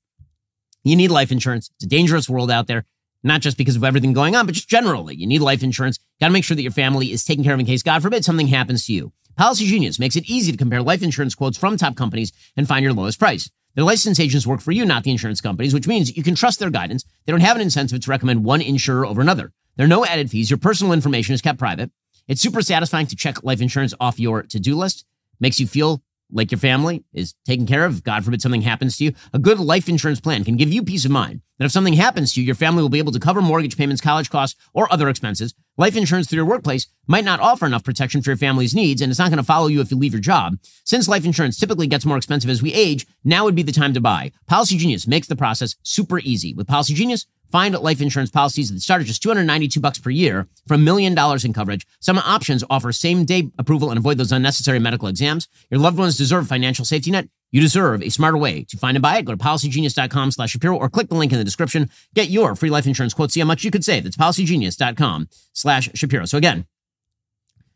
you 0.83 0.95
need 0.95 1.11
life 1.11 1.31
insurance. 1.31 1.69
It's 1.75 1.85
a 1.85 1.89
dangerous 1.89 2.29
world 2.29 2.49
out 2.49 2.67
there, 2.67 2.85
not 3.23 3.41
just 3.41 3.57
because 3.57 3.75
of 3.75 3.83
everything 3.83 4.13
going 4.13 4.35
on, 4.35 4.45
but 4.45 4.55
just 4.55 4.69
generally. 4.69 5.15
You 5.15 5.27
need 5.27 5.41
life 5.41 5.63
insurance. 5.63 5.99
Got 6.19 6.27
to 6.27 6.33
make 6.33 6.43
sure 6.43 6.55
that 6.55 6.63
your 6.63 6.71
family 6.71 7.11
is 7.11 7.25
taken 7.25 7.43
care 7.43 7.53
of 7.53 7.59
in 7.59 7.65
case, 7.65 7.83
God 7.83 8.01
forbid, 8.01 8.23
something 8.23 8.47
happens 8.47 8.85
to 8.85 8.93
you. 8.93 9.11
Policy 9.35 9.65
Genius 9.65 9.99
makes 9.99 10.15
it 10.15 10.29
easy 10.29 10.51
to 10.51 10.57
compare 10.57 10.81
life 10.81 11.03
insurance 11.03 11.35
quotes 11.35 11.57
from 11.57 11.77
top 11.77 11.95
companies 11.95 12.31
and 12.57 12.67
find 12.67 12.83
your 12.83 12.93
lowest 12.93 13.19
price. 13.19 13.49
Their 13.75 13.85
licensed 13.85 14.19
agents 14.19 14.45
work 14.45 14.59
for 14.59 14.71
you, 14.71 14.85
not 14.85 15.03
the 15.03 15.11
insurance 15.11 15.39
companies, 15.39 15.73
which 15.73 15.87
means 15.87 16.15
you 16.15 16.23
can 16.23 16.35
trust 16.35 16.59
their 16.59 16.69
guidance. 16.69 17.05
They 17.25 17.31
don't 17.31 17.41
have 17.41 17.55
an 17.55 17.61
incentive 17.61 18.01
to 18.01 18.09
recommend 18.09 18.43
one 18.43 18.61
insurer 18.61 19.05
over 19.05 19.21
another. 19.21 19.53
There 19.77 19.85
are 19.85 19.89
no 19.89 20.05
added 20.05 20.29
fees. 20.29 20.49
Your 20.49 20.57
personal 20.59 20.93
information 20.93 21.33
is 21.33 21.41
kept 21.41 21.57
private. 21.57 21.89
It's 22.27 22.41
super 22.41 22.61
satisfying 22.61 23.07
to 23.07 23.15
check 23.15 23.43
life 23.43 23.61
insurance 23.61 23.93
off 23.99 24.19
your 24.19 24.43
to-do 24.43 24.75
list. 24.75 25.05
Makes 25.39 25.59
you 25.59 25.67
feel 25.67 26.01
like 26.31 26.51
your 26.51 26.59
family 26.59 27.03
is 27.13 27.33
taken 27.45 27.65
care 27.65 27.85
of. 27.85 28.03
God 28.03 28.23
forbid 28.23 28.41
something 28.41 28.61
happens 28.61 28.97
to 28.97 29.03
you. 29.03 29.13
A 29.33 29.39
good 29.39 29.59
life 29.59 29.89
insurance 29.89 30.21
plan 30.21 30.43
can 30.43 30.55
give 30.55 30.71
you 30.71 30.83
peace 30.83 31.05
of 31.05 31.11
mind 31.11 31.41
that 31.57 31.65
if 31.65 31.71
something 31.71 31.93
happens 31.93 32.33
to 32.33 32.39
you, 32.39 32.45
your 32.45 32.55
family 32.55 32.81
will 32.81 32.89
be 32.89 32.99
able 32.99 33.11
to 33.11 33.19
cover 33.19 33.41
mortgage 33.41 33.77
payments, 33.77 34.01
college 34.01 34.29
costs, 34.29 34.59
or 34.73 34.91
other 34.91 35.09
expenses. 35.09 35.53
Life 35.77 35.95
insurance 35.95 36.27
through 36.27 36.37
your 36.37 36.45
workplace 36.45 36.87
might 37.07 37.25
not 37.25 37.39
offer 37.39 37.65
enough 37.65 37.83
protection 37.83 38.21
for 38.21 38.29
your 38.29 38.37
family's 38.37 38.73
needs, 38.73 39.01
and 39.01 39.11
it's 39.11 39.19
not 39.19 39.29
going 39.29 39.37
to 39.37 39.43
follow 39.43 39.67
you 39.67 39.81
if 39.81 39.91
you 39.91 39.97
leave 39.97 40.13
your 40.13 40.21
job. 40.21 40.57
Since 40.85 41.07
life 41.07 41.25
insurance 41.25 41.59
typically 41.59 41.87
gets 41.87 42.05
more 42.05 42.17
expensive 42.17 42.49
as 42.49 42.61
we 42.61 42.73
age, 42.73 43.05
now 43.23 43.43
would 43.43 43.55
be 43.55 43.63
the 43.63 43.71
time 43.71 43.93
to 43.93 44.01
buy. 44.01 44.31
Policy 44.47 44.77
Genius 44.77 45.07
makes 45.07 45.27
the 45.27 45.35
process 45.35 45.75
super 45.83 46.19
easy. 46.19 46.53
With 46.53 46.67
Policy 46.67 46.93
Genius, 46.93 47.25
Find 47.51 47.77
life 47.77 48.01
insurance 48.01 48.31
policies 48.31 48.72
that 48.72 48.79
start 48.79 49.01
at 49.01 49.08
just 49.08 49.22
292 49.22 49.79
bucks 49.81 50.00
per 50.00 50.10
year 50.10 50.48
for 50.67 50.75
a 50.75 50.77
million 50.77 51.13
dollars 51.13 51.43
in 51.43 51.51
coverage. 51.51 51.86
Some 52.00 52.17
options 52.17 52.63
offer 52.70 52.91
same 52.91 53.25
day 53.25 53.51
approval 53.58 53.89
and 53.89 53.98
avoid 53.98 54.17
those 54.17 54.31
unnecessary 54.31 54.79
medical 54.79 55.10
exams. 55.10 55.50
Your 55.70 55.79
loved 55.79 55.98
ones 55.98 56.17
deserve 56.17 56.48
financial 56.48 56.86
safety 56.86 57.12
net. 57.12 57.27
You 57.51 57.60
deserve 57.60 58.01
a 58.01 58.10
smarter 58.10 58.38
way 58.38 58.63
to 58.63 58.77
find 58.77 58.96
and 58.96 59.01
buy 59.01 59.17
it. 59.17 59.25
Go 59.25 59.34
to 59.34 59.38
policygenius.com 59.38 60.31
slash 60.31 60.51
Shapiro 60.51 60.77
or 60.77 60.89
click 60.89 61.10
the 61.10 61.15
link 61.15 61.34
in 61.34 61.38
the 61.38 61.43
description. 61.43 61.89
Get 62.13 62.29
your 62.29 62.55
free 62.55 62.70
life 62.70 62.88
insurance 62.88 63.13
quote. 63.13 63.31
See 63.31 63.41
how 63.41 63.46
much 63.46 63.65
you 63.65 63.72
could 63.72 63.84
save. 63.84 64.06
That's 64.06 64.15
policygenius.com 64.15 65.28
slash 65.52 65.89
Shapiro. 65.93 66.25
So 66.25 66.38
again, 66.38 66.65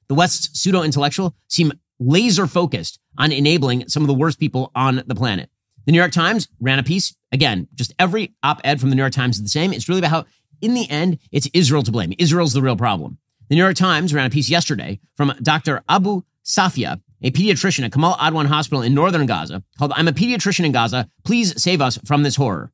the 0.07 0.15
West's 0.15 0.57
pseudo 0.57 0.83
intellectual 0.83 1.35
seem 1.49 1.73
laser 1.99 2.47
focused 2.47 2.99
on 3.17 3.33
enabling 3.33 3.89
some 3.89 4.03
of 4.03 4.07
the 4.07 4.13
worst 4.13 4.39
people 4.39 4.71
on 4.73 5.03
the 5.07 5.15
planet. 5.15 5.49
The 5.85 5.91
New 5.91 5.99
York 5.99 6.11
Times 6.11 6.47
ran 6.59 6.79
a 6.79 6.83
piece. 6.83 7.15
Again, 7.31 7.67
just 7.75 7.93
every 7.99 8.33
op 8.41 8.59
ed 8.63 8.79
from 8.79 8.89
the 8.89 8.95
New 8.95 9.01
York 9.01 9.13
Times 9.13 9.37
is 9.37 9.43
the 9.43 9.49
same. 9.49 9.71
It's 9.71 9.87
really 9.87 9.99
about 9.99 10.11
how, 10.11 10.25
in 10.61 10.73
the 10.73 10.89
end, 10.89 11.19
it's 11.31 11.47
Israel 11.53 11.83
to 11.83 11.91
blame. 11.91 12.13
Israel's 12.17 12.53
the 12.53 12.61
real 12.61 12.75
problem. 12.75 13.19
The 13.49 13.55
New 13.55 13.61
York 13.61 13.75
Times 13.75 14.13
ran 14.13 14.25
a 14.25 14.29
piece 14.29 14.49
yesterday 14.49 14.99
from 15.15 15.33
Dr. 15.43 15.83
Abu 15.87 16.23
Safia, 16.43 17.01
a 17.21 17.31
pediatrician 17.31 17.85
at 17.85 17.91
Kamal 17.91 18.15
Adwan 18.15 18.47
Hospital 18.47 18.81
in 18.81 18.95
northern 18.95 19.27
Gaza, 19.27 19.63
called 19.77 19.93
I'm 19.95 20.07
a 20.07 20.11
pediatrician 20.11 20.65
in 20.65 20.71
Gaza. 20.71 21.07
Please 21.23 21.61
save 21.61 21.81
us 21.81 21.99
from 22.05 22.23
this 22.23 22.35
horror. 22.35 22.71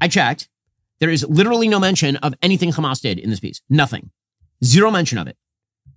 I 0.00 0.08
checked. 0.08 0.48
There 0.98 1.10
is 1.10 1.24
literally 1.28 1.68
no 1.68 1.78
mention 1.78 2.16
of 2.16 2.34
anything 2.42 2.72
Hamas 2.72 3.00
did 3.00 3.18
in 3.18 3.30
this 3.30 3.40
piece. 3.40 3.60
Nothing. 3.68 4.10
Zero 4.64 4.90
mention 4.90 5.18
of 5.18 5.26
it. 5.26 5.36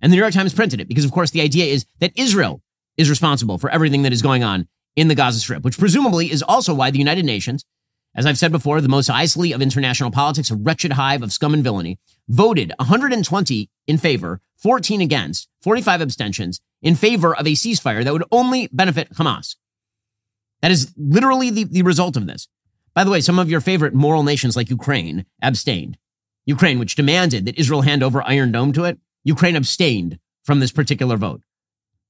And 0.00 0.12
the 0.12 0.16
New 0.16 0.22
York 0.22 0.34
Times 0.34 0.54
printed 0.54 0.80
it 0.80 0.88
because, 0.88 1.04
of 1.04 1.12
course, 1.12 1.30
the 1.30 1.40
idea 1.40 1.66
is 1.66 1.86
that 2.00 2.12
Israel 2.16 2.62
is 2.96 3.10
responsible 3.10 3.58
for 3.58 3.70
everything 3.70 4.02
that 4.02 4.12
is 4.12 4.22
going 4.22 4.44
on 4.44 4.68
in 4.96 5.08
the 5.08 5.14
Gaza 5.14 5.38
Strip, 5.38 5.62
which 5.62 5.78
presumably 5.78 6.30
is 6.30 6.42
also 6.42 6.74
why 6.74 6.90
the 6.90 6.98
United 6.98 7.24
Nations, 7.24 7.64
as 8.14 8.24
I've 8.26 8.38
said 8.38 8.50
before, 8.50 8.80
the 8.80 8.88
Mos 8.88 9.08
Eisley 9.08 9.54
of 9.54 9.60
international 9.60 10.10
politics, 10.10 10.50
a 10.50 10.56
wretched 10.56 10.92
hive 10.92 11.22
of 11.22 11.32
scum 11.32 11.54
and 11.54 11.62
villainy, 11.62 11.98
voted 12.28 12.72
120 12.78 13.70
in 13.86 13.98
favor, 13.98 14.40
14 14.56 15.00
against, 15.02 15.48
45 15.62 16.00
abstentions 16.00 16.60
in 16.80 16.96
favor 16.96 17.36
of 17.36 17.46
a 17.46 17.50
ceasefire 17.50 18.02
that 18.02 18.12
would 18.12 18.24
only 18.32 18.68
benefit 18.72 19.12
Hamas. 19.12 19.56
That 20.62 20.70
is 20.70 20.92
literally 20.96 21.50
the, 21.50 21.64
the 21.64 21.82
result 21.82 22.16
of 22.16 22.26
this. 22.26 22.48
By 22.94 23.04
the 23.04 23.10
way, 23.10 23.20
some 23.20 23.38
of 23.38 23.50
your 23.50 23.60
favorite 23.60 23.92
moral 23.92 24.22
nations 24.22 24.56
like 24.56 24.70
Ukraine 24.70 25.26
abstained. 25.42 25.98
Ukraine, 26.46 26.78
which 26.78 26.94
demanded 26.94 27.44
that 27.44 27.58
Israel 27.58 27.82
hand 27.82 28.02
over 28.02 28.22
Iron 28.22 28.52
Dome 28.52 28.72
to 28.72 28.84
it, 28.84 28.98
Ukraine 29.24 29.56
abstained 29.56 30.18
from 30.44 30.60
this 30.60 30.72
particular 30.72 31.16
vote. 31.16 31.42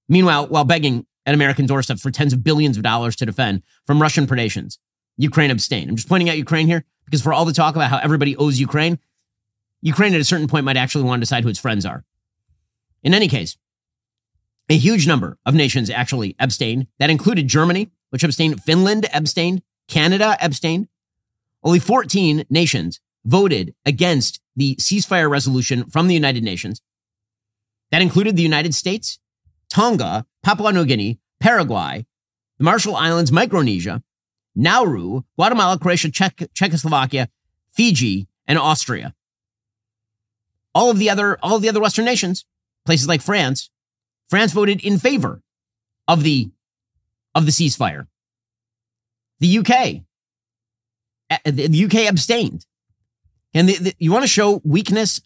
Meanwhile, 0.08 0.46
while 0.46 0.64
begging 0.64 1.06
at 1.26 1.34
American 1.34 1.66
doorsteps 1.66 2.00
for 2.00 2.10
tens 2.10 2.32
of 2.32 2.42
billions 2.44 2.76
of 2.76 2.82
dollars 2.82 3.16
to 3.16 3.26
defend 3.26 3.62
from 3.84 4.00
Russian 4.00 4.26
predations. 4.26 4.78
Ukraine 5.18 5.50
abstained. 5.50 5.90
I'm 5.90 5.96
just 5.96 6.08
pointing 6.08 6.30
out 6.30 6.38
Ukraine 6.38 6.66
here 6.66 6.84
because 7.04 7.20
for 7.20 7.32
all 7.32 7.44
the 7.44 7.52
talk 7.52 7.74
about 7.74 7.90
how 7.90 7.98
everybody 7.98 8.36
owes 8.36 8.60
Ukraine, 8.60 8.98
Ukraine 9.82 10.14
at 10.14 10.20
a 10.20 10.24
certain 10.24 10.48
point 10.48 10.64
might 10.64 10.76
actually 10.76 11.04
want 11.04 11.20
to 11.20 11.22
decide 11.22 11.42
who 11.42 11.50
its 11.50 11.58
friends 11.58 11.84
are. 11.84 12.04
In 13.02 13.14
any 13.14 13.28
case, 13.28 13.56
a 14.68 14.76
huge 14.76 15.06
number 15.06 15.38
of 15.46 15.54
nations 15.54 15.90
actually 15.90 16.34
abstained. 16.38 16.86
That 16.98 17.10
included 17.10 17.48
Germany, 17.48 17.90
which 18.10 18.24
abstained, 18.24 18.62
Finland 18.62 19.06
abstained, 19.12 19.62
Canada 19.88 20.36
abstained. 20.40 20.88
Only 21.62 21.78
14 21.78 22.44
nations 22.50 23.00
voted 23.24 23.74
against 23.84 24.40
the 24.54 24.76
ceasefire 24.76 25.30
resolution 25.30 25.84
from 25.84 26.08
the 26.08 26.14
United 26.14 26.42
Nations. 26.42 26.80
That 27.90 28.02
included 28.02 28.36
the 28.36 28.42
United 28.42 28.74
States, 28.74 29.18
Tonga, 29.70 30.26
Papua 30.42 30.72
New 30.72 30.84
Guinea, 30.84 31.18
Paraguay, 31.40 32.06
the 32.58 32.64
Marshall 32.64 32.96
Islands, 32.96 33.32
Micronesia, 33.32 34.02
Nauru, 34.54 35.22
Guatemala, 35.36 35.78
Croatia, 35.78 36.10
Czech- 36.10 36.48
Czechoslovakia, 36.54 37.28
Fiji, 37.72 38.26
and 38.46 38.58
Austria. 38.58 39.14
All 40.74 40.90
of 40.90 40.98
the 40.98 41.10
other, 41.10 41.38
all 41.42 41.56
of 41.56 41.62
the 41.62 41.68
other 41.68 41.80
Western 41.80 42.04
nations, 42.04 42.44
places 42.84 43.08
like 43.08 43.20
France, 43.22 43.70
France 44.28 44.52
voted 44.52 44.80
in 44.84 44.98
favor 44.98 45.42
of 46.08 46.22
the, 46.22 46.50
of 47.34 47.46
the 47.46 47.52
ceasefire. 47.52 48.06
The 49.40 49.58
UK, 49.58 49.70
eh, 51.30 51.38
the 51.44 51.84
UK 51.84 52.08
abstained. 52.08 52.66
And 53.52 53.68
the, 53.68 53.76
the, 53.78 53.94
you 53.98 54.12
want 54.12 54.22
to 54.24 54.28
show 54.28 54.60
weakness? 54.64 55.20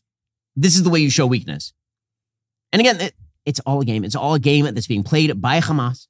This 0.57 0.74
is 0.76 0.83
the 0.83 0.90
way 0.90 1.00
you 1.00 1.11
show 1.11 1.26
weakness. 1.26 1.72
And 2.72 2.81
again, 2.81 3.11
it's 3.50 3.60
all 3.60 3.80
a 3.80 3.84
game. 3.84 4.04
It's 4.04 4.16
all 4.16 4.34
a 4.34 4.38
game 4.38 4.64
that's 4.64 4.86
being 4.86 5.04
played 5.04 5.40
by 5.40 5.60
Hamas 5.60 6.06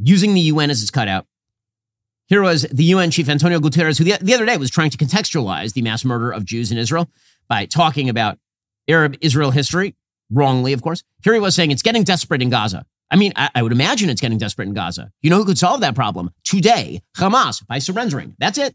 using 0.00 0.34
the 0.34 0.40
UN 0.40 0.70
as 0.70 0.82
its 0.82 0.90
cutout. 0.90 1.26
Here 2.26 2.42
was 2.42 2.62
the 2.70 2.84
UN 2.84 3.10
chief 3.10 3.28
Antonio 3.28 3.58
Guterres, 3.58 3.96
who 3.96 4.04
the, 4.04 4.18
the 4.20 4.34
other 4.34 4.44
day 4.44 4.58
was 4.58 4.70
trying 4.70 4.90
to 4.90 4.98
contextualize 4.98 5.72
the 5.72 5.80
mass 5.80 6.04
murder 6.04 6.30
of 6.30 6.44
Jews 6.44 6.70
in 6.70 6.76
Israel 6.76 7.08
by 7.48 7.64
talking 7.64 8.10
about 8.10 8.38
Arab 8.86 9.16
Israel 9.22 9.50
history, 9.50 9.96
wrongly, 10.30 10.74
of 10.74 10.82
course. 10.82 11.02
Here 11.24 11.32
he 11.32 11.40
was 11.40 11.54
saying 11.54 11.70
it's 11.70 11.82
getting 11.82 12.02
desperate 12.02 12.42
in 12.42 12.50
Gaza. 12.50 12.84
I 13.10 13.16
mean, 13.16 13.32
I, 13.34 13.48
I 13.54 13.62
would 13.62 13.72
imagine 13.72 14.10
it's 14.10 14.20
getting 14.20 14.36
desperate 14.36 14.68
in 14.68 14.74
Gaza. 14.74 15.10
You 15.22 15.30
know 15.30 15.36
who 15.36 15.46
could 15.46 15.56
solve 15.56 15.80
that 15.80 15.94
problem 15.94 16.30
today? 16.44 17.00
Hamas 17.16 17.66
by 17.66 17.78
surrendering. 17.78 18.36
That's 18.38 18.58
it. 18.58 18.74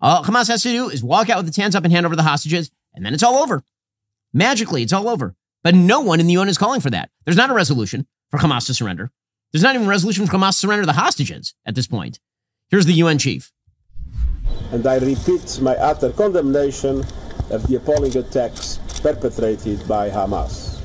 All 0.00 0.24
Hamas 0.24 0.48
has 0.48 0.62
to 0.64 0.70
do 0.70 0.88
is 0.88 1.04
walk 1.04 1.30
out 1.30 1.38
with 1.38 1.48
its 1.48 1.56
hands 1.56 1.76
up 1.76 1.84
and 1.84 1.92
hand 1.92 2.06
over 2.06 2.16
the 2.16 2.24
hostages, 2.24 2.70
and 2.94 3.06
then 3.06 3.14
it's 3.14 3.22
all 3.22 3.36
over. 3.36 3.62
Magically, 4.32 4.82
it's 4.82 4.92
all 4.92 5.08
over. 5.08 5.36
But 5.62 5.74
no 5.74 6.00
one 6.00 6.20
in 6.20 6.26
the 6.26 6.32
UN 6.34 6.48
is 6.48 6.56
calling 6.56 6.80
for 6.80 6.90
that. 6.90 7.10
There's 7.24 7.36
not 7.36 7.50
a 7.50 7.54
resolution 7.54 8.06
for 8.30 8.38
Hamas 8.38 8.66
to 8.66 8.74
surrender. 8.74 9.10
There's 9.52 9.62
not 9.62 9.74
even 9.74 9.86
a 9.86 9.90
resolution 9.90 10.26
for 10.26 10.32
Hamas 10.32 10.52
to 10.52 10.58
surrender 10.58 10.86
the 10.86 10.94
hostages 10.94 11.54
at 11.66 11.74
this 11.74 11.86
point. 11.86 12.18
Here's 12.70 12.86
the 12.86 12.94
UN 12.94 13.18
chief. 13.18 13.52
And 14.72 14.86
I 14.86 14.96
repeat 14.98 15.58
my 15.60 15.74
utter 15.76 16.10
condemnation 16.10 17.04
of 17.50 17.66
the 17.66 17.76
appalling 17.76 18.16
attacks 18.16 18.78
perpetrated 19.02 19.86
by 19.86 20.08
Hamas. 20.08 20.78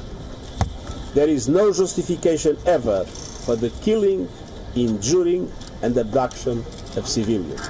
There 1.14 1.30
is 1.30 1.48
no 1.48 1.72
justification 1.72 2.58
ever 2.66 3.06
for 3.06 3.56
the 3.56 3.70
killing, 3.82 4.28
injuring, 4.76 5.52
and 5.82 5.96
abduction 5.96 6.60
of 6.98 7.08
civilians. 7.08 7.62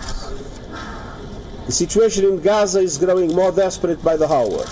The 1.65 1.71
situation 1.71 2.25
in 2.25 2.41
Gaza 2.41 2.79
is 2.79 2.97
growing 2.97 3.35
more 3.35 3.51
desperate 3.51 4.01
by 4.03 4.17
the 4.17 4.27
hour. 4.31 4.65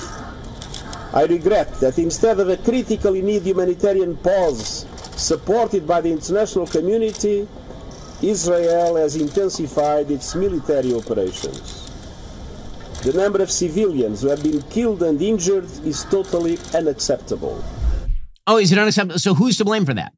I 1.14 1.26
regret 1.26 1.72
that 1.76 2.00
instead 2.00 2.40
of 2.40 2.50
a 2.50 2.58
critically 2.58 3.22
needed 3.22 3.46
humanitarian 3.46 4.18
pause 4.18 4.88
supported 5.16 5.88
by 5.88 6.02
the 6.02 6.12
international 6.12 6.66
community, 6.66 7.48
Israel 8.22 8.96
has 8.96 9.16
intensified 9.16 10.10
its 10.10 10.34
military 10.34 10.94
operations. 10.94 11.92
The 13.04 13.14
number 13.14 13.44
of 13.44 13.52
civilians 13.52 14.22
who 14.22 14.30
have 14.30 14.42
been 14.42 14.62
killed 14.64 15.04
and 15.04 15.22
injured 15.22 15.66
is 15.86 16.04
totally 16.06 16.58
unacceptable. 16.74 17.64
Oh, 18.48 18.58
is 18.58 18.72
it 18.72 18.78
unacceptable? 18.78 19.20
So 19.20 19.34
who's 19.34 19.58
to 19.58 19.66
blame 19.66 19.86
for 19.86 19.94
that? 19.94 20.14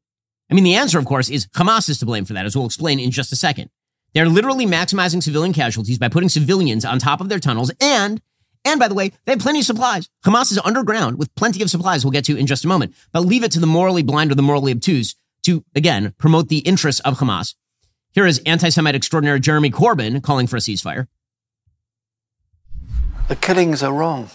I 0.50 0.54
mean, 0.54 0.64
the 0.64 0.76
answer, 0.76 0.98
of 0.98 1.04
course, 1.04 1.28
is 1.28 1.46
Hamas 1.48 1.88
is 1.90 1.98
to 1.98 2.06
blame 2.06 2.24
for 2.24 2.32
that, 2.34 2.46
as 2.46 2.56
we'll 2.56 2.66
explain 2.66 3.00
in 3.00 3.10
just 3.10 3.32
a 3.32 3.36
second. 3.36 3.70
They're 4.14 4.28
literally 4.28 4.66
maximizing 4.66 5.22
civilian 5.22 5.52
casualties 5.52 5.98
by 5.98 6.08
putting 6.08 6.28
civilians 6.28 6.84
on 6.84 6.98
top 6.98 7.20
of 7.20 7.28
their 7.28 7.40
tunnels. 7.40 7.70
And, 7.80 8.22
and 8.66 8.80
by 8.80 8.88
the 8.88 8.94
way, 8.94 9.12
they 9.24 9.32
have 9.32 9.40
plenty 9.40 9.60
of 9.60 9.64
supplies. 9.64 10.10
Hamas 10.24 10.50
is 10.50 10.58
underground 10.58 11.18
with 11.18 11.34
plenty 11.36 11.62
of 11.62 11.70
supplies 11.70 12.04
we'll 12.04 12.12
get 12.12 12.24
to 12.26 12.36
in 12.36 12.46
just 12.46 12.64
a 12.64 12.68
moment. 12.68 12.94
But 13.12 13.20
leave 13.20 13.44
it 13.44 13.52
to 13.52 13.60
the 13.60 13.66
morally 13.66 14.02
blind 14.02 14.32
or 14.32 14.34
the 14.34 14.42
morally 14.42 14.72
obtuse 14.72 15.14
to, 15.44 15.64
again, 15.74 16.14
promote 16.18 16.48
the 16.48 16.58
interests 16.58 17.00
of 17.00 17.18
Hamas. 17.18 17.54
Here 18.12 18.26
is 18.26 18.40
anti 18.44 18.68
Semite 18.68 18.94
extraordinary 18.94 19.40
Jeremy 19.40 19.70
Corbyn 19.70 20.22
calling 20.22 20.46
for 20.46 20.56
a 20.56 20.60
ceasefire. 20.60 21.06
The 23.28 23.36
killings 23.36 23.82
are 23.82 23.92
wrong. 23.92 24.30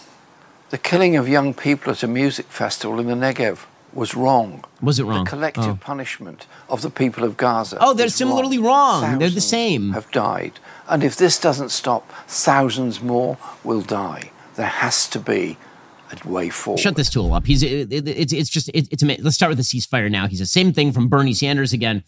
The 0.70 0.78
killing 0.78 1.16
of 1.16 1.28
young 1.28 1.52
people 1.52 1.92
at 1.92 2.02
a 2.02 2.08
music 2.08 2.46
festival 2.46 2.98
in 2.98 3.06
the 3.06 3.14
Negev 3.14 3.66
was 3.94 4.14
wrong. 4.14 4.64
Was 4.80 4.98
it 4.98 5.04
wrong? 5.04 5.24
The 5.24 5.30
collective 5.30 5.64
Oh. 5.64 5.78
punishment 5.80 6.46
of 6.68 6.82
the 6.82 6.90
people 6.90 7.24
of 7.24 7.36
Gaza. 7.36 7.76
Oh, 7.80 7.92
they're 7.94 8.08
similarly 8.08 8.58
wrong. 8.58 9.18
They're 9.18 9.30
the 9.30 9.40
same. 9.40 9.92
Have 9.92 10.10
died, 10.10 10.58
and 10.88 11.02
if 11.04 11.16
this 11.16 11.38
doesn't 11.38 11.70
stop, 11.70 12.10
thousands 12.26 13.00
more 13.02 13.36
will 13.64 13.82
die. 13.82 14.30
There 14.56 14.66
has 14.66 15.06
to 15.08 15.18
be 15.18 15.56
a 16.12 16.28
way 16.28 16.48
forward. 16.50 16.80
Shut 16.80 16.96
this 16.96 17.10
tool 17.10 17.32
up. 17.32 17.46
He's 17.46 17.62
it, 17.62 17.92
it- 17.92 18.08
it's 18.08 18.32
it's 18.32 18.50
just 18.50 18.68
it, 18.74 18.88
it's 18.90 19.02
amazing. 19.02 19.24
Let's 19.24 19.36
start 19.36 19.50
with 19.50 19.58
the 19.58 19.64
ceasefire 19.64 20.10
now. 20.10 20.26
He's 20.26 20.38
the 20.40 20.46
same 20.46 20.72
thing 20.72 20.92
from 20.92 21.08
Bernie 21.08 21.34
Sanders 21.34 21.72
again. 21.72 22.02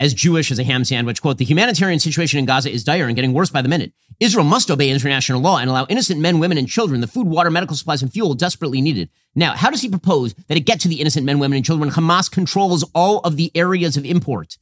As 0.00 0.14
Jewish 0.14 0.52
as 0.52 0.60
a 0.60 0.64
ham 0.64 0.84
sandwich, 0.84 1.20
quote, 1.20 1.38
the 1.38 1.44
humanitarian 1.44 1.98
situation 1.98 2.38
in 2.38 2.44
Gaza 2.44 2.70
is 2.70 2.84
dire 2.84 3.06
and 3.06 3.16
getting 3.16 3.32
worse 3.32 3.50
by 3.50 3.62
the 3.62 3.68
minute. 3.68 3.92
Israel 4.20 4.44
must 4.44 4.70
obey 4.70 4.90
international 4.90 5.40
law 5.40 5.58
and 5.58 5.68
allow 5.68 5.86
innocent 5.88 6.20
men, 6.20 6.38
women, 6.38 6.56
and 6.56 6.68
children 6.68 7.00
the 7.00 7.08
food, 7.08 7.26
water, 7.26 7.50
medical 7.50 7.76
supplies, 7.76 8.00
and 8.00 8.12
fuel 8.12 8.34
desperately 8.34 8.80
needed. 8.80 9.10
Now, 9.34 9.54
how 9.54 9.70
does 9.70 9.82
he 9.82 9.88
propose 9.88 10.34
that 10.34 10.56
it 10.56 10.66
get 10.66 10.80
to 10.80 10.88
the 10.88 11.00
innocent 11.00 11.26
men, 11.26 11.40
women, 11.40 11.56
and 11.56 11.64
children 11.64 11.88
when 11.88 11.96
Hamas 11.96 12.30
controls 12.30 12.84
all 12.94 13.18
of 13.20 13.36
the 13.36 13.50
areas 13.56 13.96
of 13.96 14.04
import? 14.04 14.56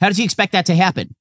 How 0.00 0.08
does 0.08 0.16
he 0.16 0.24
expect 0.24 0.52
that 0.52 0.64
to 0.66 0.74
happen? 0.74 1.14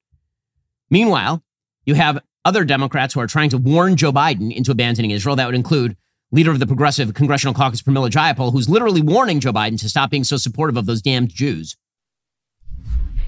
Meanwhile, 0.89 1.43
you 1.85 1.95
have 1.95 2.19
other 2.45 2.63
Democrats 2.63 3.13
who 3.13 3.19
are 3.19 3.27
trying 3.27 3.49
to 3.49 3.57
warn 3.57 3.97
Joe 3.97 4.13
Biden 4.13 4.55
into 4.55 4.71
abandoning 4.71 5.11
Israel. 5.11 5.35
That 5.35 5.45
would 5.45 5.55
include 5.55 5.97
leader 6.31 6.51
of 6.51 6.59
the 6.59 6.67
Progressive 6.67 7.13
Congressional 7.13 7.53
Caucus, 7.53 7.81
Pramila 7.81 8.09
Jayapal, 8.09 8.53
who's 8.53 8.69
literally 8.69 9.01
warning 9.01 9.41
Joe 9.41 9.51
Biden 9.51 9.79
to 9.79 9.89
stop 9.89 10.09
being 10.09 10.23
so 10.23 10.37
supportive 10.37 10.77
of 10.77 10.85
those 10.85 11.01
damned 11.01 11.29
Jews. 11.29 11.75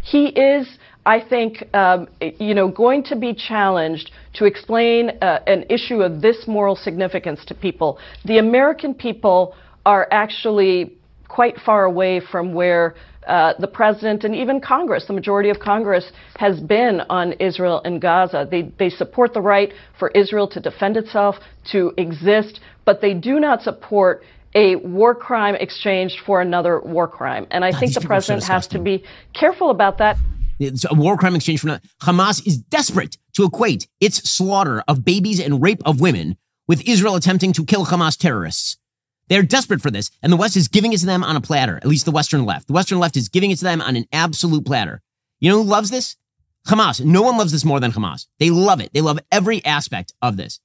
He 0.04 0.28
is, 0.28 0.68
I 1.06 1.20
think, 1.22 1.64
um, 1.74 2.08
you 2.22 2.54
know, 2.54 2.68
going 2.68 3.04
to 3.06 3.16
be 3.16 3.34
challenged 3.34 4.12
to 4.36 4.46
explain 4.46 5.12
uh, 5.22 5.40
an 5.48 5.66
issue 5.70 6.02
of 6.02 6.22
this 6.22 6.48
moral 6.48 6.76
significance 6.76 7.44
to 7.46 7.56
people. 7.56 8.00
The 8.26 8.38
American 8.38 8.94
people 8.94 9.56
are 9.86 10.08
actually 10.12 10.94
quite 11.28 11.58
far 11.60 11.86
away 11.86 12.20
from 12.20 12.54
where 12.54 12.96
uh, 13.28 13.54
the 13.60 13.68
president 13.68 14.24
and 14.24 14.34
even 14.36 14.60
Congress, 14.60 15.06
the 15.06 15.14
majority 15.14 15.50
of 15.50 15.60
Congress, 15.60 16.12
has 16.38 16.60
been 16.60 17.02
on 17.10 17.34
Israel 17.34 17.82
and 17.86 18.02
Gaza. 18.02 18.48
They, 18.50 18.72
they 18.80 18.90
support 18.90 19.34
the 19.34 19.42
right 19.42 19.72
for 20.00 20.10
Israel 20.10 20.48
to 20.48 20.60
defend 20.60 20.98
itself, 20.98 21.36
to 21.72 21.94
exist, 21.98 22.60
but 22.86 23.02
they 23.02 23.14
do 23.14 23.40
not 23.40 23.62
support 23.62 24.24
a 24.56 24.76
war 24.78 25.14
crime 25.14 25.56
exchanged 25.56 26.20
for 26.26 26.42
another 26.42 26.80
war 26.80 27.08
crime. 27.08 27.48
And 27.52 27.64
I 27.64 27.72
God, 27.72 27.80
think 27.80 27.94
the 27.94 28.00
are 28.00 28.02
so 28.02 28.08
president 28.08 28.44
has 28.46 28.68
to 28.68 28.80
be 28.80 29.04
careful 29.34 29.70
about 29.70 29.98
that. 30.00 30.18
It's 30.60 30.86
a 30.90 30.94
war 30.94 31.18
crime 31.18 31.36
exchange 31.36 31.62
for 31.62 31.80
Hamas 32.02 32.46
is 32.46 32.58
desperate 32.58 33.18
to 33.34 33.46
equate 33.46 33.88
its 34.02 34.30
slaughter 34.30 34.84
of 34.88 35.06
babies 35.06 35.40
and 35.40 35.62
rape 35.62 35.82
of 35.86 36.02
women 36.02 36.38
with 36.68 36.88
Israel 36.88 37.16
attempting 37.16 37.54
to 37.54 37.66
kill 37.66 37.86
Hamas 37.86 38.18
terrorists. 38.18 38.78
They're 39.30 39.44
desperate 39.44 39.82
for 39.82 39.92
this, 39.92 40.10
and 40.24 40.34
the 40.34 40.38
West 40.38 40.58
is 40.58 40.68
giving 40.68 40.92
it 40.92 41.00
to 41.00 41.06
them 41.06 41.24
on 41.24 41.36
a 41.36 41.42
platter, 41.42 41.78
at 41.78 41.86
least 41.86 42.06
the 42.06 42.12
Western 42.12 42.46
left. 42.46 42.68
The 42.68 42.74
Western 42.74 43.00
left 43.00 43.16
is 43.16 43.30
giving 43.30 43.52
it 43.52 43.60
to 43.60 43.64
them 43.64 43.80
on 43.80 43.96
an 43.96 44.06
absolute 44.12 44.66
platter. 44.66 45.02
You 45.40 45.52
know 45.52 45.64
who 45.64 45.70
loves 45.70 45.92
this? 45.92 46.18
Hamas. 46.68 47.04
No 47.04 47.22
one 47.22 47.38
loves 47.38 47.52
this 47.52 47.64
more 47.64 47.80
than 47.80 47.92
Hamas. 47.92 48.26
They 48.40 48.50
love 48.50 48.82
it. 48.82 48.92
They 48.92 49.02
love 49.02 49.20
every 49.32 49.64
aspect 49.64 50.14
of 50.22 50.36
this. 50.36 50.60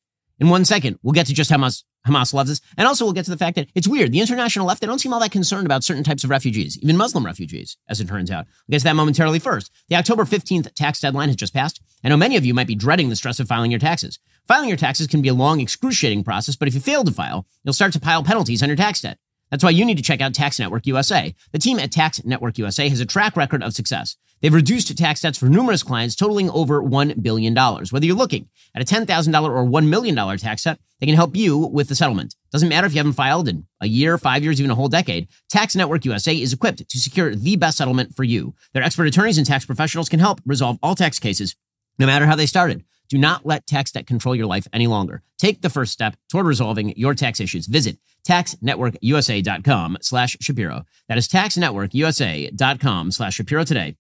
In 0.45 0.51
one 0.51 0.67
second, 0.67 0.99
we'll 1.03 1.15
get 1.15 1.27
to 1.29 1.33
just 1.33 1.49
how 1.49 1.57
much 1.57 1.85
Hamas 2.07 2.35
loves 2.35 2.51
this. 2.51 2.61
And 2.77 2.87
also, 2.87 3.07
we'll 3.07 3.15
get 3.15 3.25
to 3.25 3.31
the 3.31 3.39
fact 3.39 3.57
that 3.57 3.71
it's 3.75 3.89
weird. 3.89 4.13
The 4.13 4.21
international 4.21 4.67
left, 4.67 4.83
they 4.83 4.87
don't 4.87 4.99
seem 4.99 5.15
all 5.15 5.21
that 5.21 5.31
concerned 5.31 5.65
about 5.65 5.83
certain 5.83 6.05
types 6.05 6.23
of 6.23 6.29
refugees, 6.29 6.79
even 6.83 6.99
Muslim 6.99 7.25
refugees, 7.25 7.79
as 7.89 7.99
it 7.99 8.09
turns 8.09 8.31
out. 8.31 8.45
We'll 8.69 8.75
get 8.75 8.81
to 8.81 8.85
that 8.85 8.95
momentarily 8.95 9.39
first. 9.39 9.73
The 9.89 9.97
October 9.97 10.25
15th 10.25 10.75
tax 10.75 11.01
deadline 11.01 11.29
has 11.31 11.37
just 11.37 11.55
passed. 11.55 11.81
I 12.05 12.11
know 12.11 12.19
many 12.19 12.37
of 12.37 12.45
you 12.45 12.53
might 12.53 12.67
be 12.67 12.75
dreading 12.75 13.09
the 13.09 13.17
stress 13.17 13.41
of 13.41 13.49
filing 13.49 13.71
your 13.71 13.81
taxes. 13.81 14.19
Filing 14.47 14.69
your 14.69 14.77
taxes 14.77 15.07
can 15.07 15.23
be 15.23 15.31
a 15.31 15.35
long, 15.35 15.61
excruciating 15.61 16.25
process, 16.25 16.57
but 16.57 16.69
if 16.69 16.75
you 16.75 16.81
fail 16.81 17.05
to 17.05 17.11
file, 17.11 17.47
you'll 17.63 17.73
start 17.73 17.95
to 17.95 18.01
pile 18.01 18.23
penalties 18.23 18.63
on 18.63 18.69
your 18.69 18.77
tax 18.77 19.01
debt. 19.01 19.17
That's 19.51 19.65
why 19.65 19.71
you 19.71 19.87
need 19.87 19.97
to 19.97 20.03
check 20.03 20.21
out 20.21 20.35
Tax 20.35 20.59
Network 20.59 20.87
USA. 20.87 21.35
The 21.53 21.59
team 21.59 21.79
at 21.79 21.91
Tax 21.91 22.23
Network 22.23 22.59
USA 22.59 22.89
has 22.91 23.01
a 23.01 23.07
track 23.07 23.35
record 23.35 23.63
of 23.63 23.73
success. 23.73 24.19
They've 24.45 24.53
reduced 24.53 24.95
tax 24.99 25.23
debts 25.23 25.39
for 25.39 25.47
numerous 25.47 25.83
clients, 25.83 26.15
totaling 26.15 26.51
over 26.51 26.83
$1 26.83 27.23
billion. 27.23 27.55
Whether 27.55 28.05
you're 28.05 28.15
looking 28.15 28.51
at 28.75 28.83
a 28.83 28.85
$10,000 28.85 29.43
or 29.43 29.65
$1 29.65 29.89
million 29.89 30.37
tax 30.37 30.65
debt, 30.65 30.79
they 31.01 31.07
can 31.07 31.15
help 31.15 31.35
you 31.35 31.57
with 31.57 31.89
the 31.89 31.95
settlement. 31.95 32.37
Doesn't 32.53 32.69
matter 32.69 32.87
if 32.87 32.93
you 32.93 32.99
haven't 32.99 33.15
filed 33.15 33.49
in 33.49 33.67
a 33.81 33.89
year, 33.89 34.19
five 34.19 34.45
years, 34.45 34.61
even 34.61 34.71
a 34.71 34.75
whole 34.75 34.89
decade. 34.89 35.29
Tax 35.49 35.75
Network 35.75 36.05
USA 36.05 36.37
is 36.37 36.53
equipped 36.53 36.87
to 36.87 36.99
secure 36.99 37.35
the 37.35 37.57
best 37.57 37.79
settlement 37.79 38.15
for 38.15 38.23
you. 38.23 38.55
Their 38.75 38.83
expert 38.83 39.07
attorneys 39.07 39.39
and 39.39 39.47
tax 39.47 39.65
professionals 39.65 40.11
can 40.11 40.21
help 40.21 40.43
resolve 40.45 40.79
all 40.83 40.95
tax 40.95 41.19
cases, 41.19 41.57
no 41.99 42.05
matter 42.05 42.27
how 42.27 42.37
they 42.37 42.45
started. 42.45 42.85
Do 43.09 43.17
not 43.17 43.47
let 43.47 43.67
tax 43.67 43.93
debt 43.93 44.07
control 44.07 44.37
your 44.37 44.47
life 44.47 44.69
any 44.75 44.87
longer. 44.87 45.23
Take 45.39 45.63
the 45.63 45.71
first 45.71 45.91
step 45.91 46.17
toward 46.31 46.45
resolving 46.45 46.93
your 46.99 47.15
tax 47.15 47.41
issues. 47.41 47.67
Visit 47.67 47.97
taxnetworkusa.com 48.29 49.99
slash 50.03 50.37
Shapiro. 50.43 50.85
That 51.09 51.17
is 51.17 51.29
taxnetworkusa.com 51.29 53.11
slash 53.11 53.35
Shapiro 53.37 53.65
today. 53.65 53.97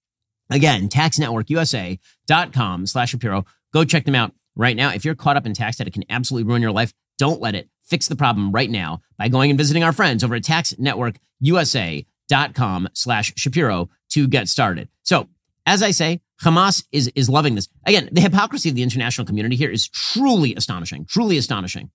Again, 0.50 0.88
taxnetworkusa.com 0.88 2.86
slash 2.86 3.10
Shapiro. 3.10 3.44
Go 3.72 3.84
check 3.84 4.04
them 4.04 4.14
out 4.14 4.32
right 4.56 4.76
now. 4.76 4.90
If 4.90 5.04
you're 5.04 5.14
caught 5.14 5.36
up 5.36 5.46
in 5.46 5.54
tax 5.54 5.76
debt, 5.78 5.86
it 5.88 5.92
can 5.92 6.04
absolutely 6.10 6.48
ruin 6.48 6.62
your 6.62 6.72
life. 6.72 6.92
Don't 7.18 7.40
let 7.40 7.54
it. 7.54 7.68
Fix 7.82 8.08
the 8.08 8.16
problem 8.16 8.50
right 8.52 8.70
now 8.70 9.02
by 9.18 9.28
going 9.28 9.50
and 9.50 9.58
visiting 9.58 9.84
our 9.84 9.92
friends 9.92 10.24
over 10.24 10.34
at 10.34 10.42
taxnetworkusa.com 10.42 12.88
slash 12.94 13.32
Shapiro 13.36 13.90
to 14.10 14.26
get 14.26 14.48
started. 14.48 14.88
So, 15.02 15.28
as 15.66 15.82
I 15.82 15.92
say, 15.92 16.20
Hamas 16.42 16.84
is, 16.92 17.10
is 17.14 17.28
loving 17.28 17.54
this. 17.54 17.68
Again, 17.86 18.08
the 18.12 18.20
hypocrisy 18.20 18.68
of 18.68 18.74
the 18.74 18.82
international 18.82 19.26
community 19.26 19.56
here 19.56 19.70
is 19.70 19.88
truly 19.88 20.54
astonishing, 20.54 21.06
truly 21.06 21.38
astonishing. 21.38 21.90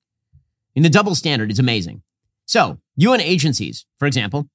And 0.76 0.86
the 0.86 0.90
double 0.90 1.16
standard 1.16 1.52
is 1.52 1.60
amazing. 1.60 2.04
So, 2.46 2.80
UN 2.96 3.22
agencies, 3.22 3.86
for 3.98 4.08
example, 4.08 4.50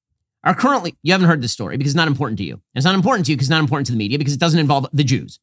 are 0.45 0.55
currently, 0.55 0.95
you 1.01 1.11
haven't 1.11 1.27
heard 1.27 1.41
this 1.41 1.51
story 1.51 1.75
because 1.75 1.91
it's 1.91 1.97
not 1.97 2.07
important 2.07 2.37
to 2.37 2.43
you. 2.43 2.53
And 2.53 2.61
it's 2.75 2.85
not 2.85 2.95
important 2.95 3.25
to 3.25 3.31
you 3.31 3.35
because 3.35 3.47
it's 3.47 3.51
not 3.51 3.59
important 3.59 3.87
to 3.87 3.91
the 3.91 3.97
media 3.97 4.17
because 4.17 4.33
it 4.33 4.39
doesn't 4.39 4.59
involve 4.59 4.87
the 4.93 5.03
Jews. 5.03 5.39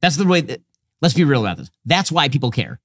That's 0.00 0.16
the 0.16 0.26
way 0.26 0.40
that, 0.40 0.62
let's 1.02 1.14
be 1.14 1.24
real 1.24 1.44
about 1.44 1.58
this. 1.58 1.70
That's 1.84 2.10
why 2.10 2.28
people 2.28 2.50
care. 2.50 2.80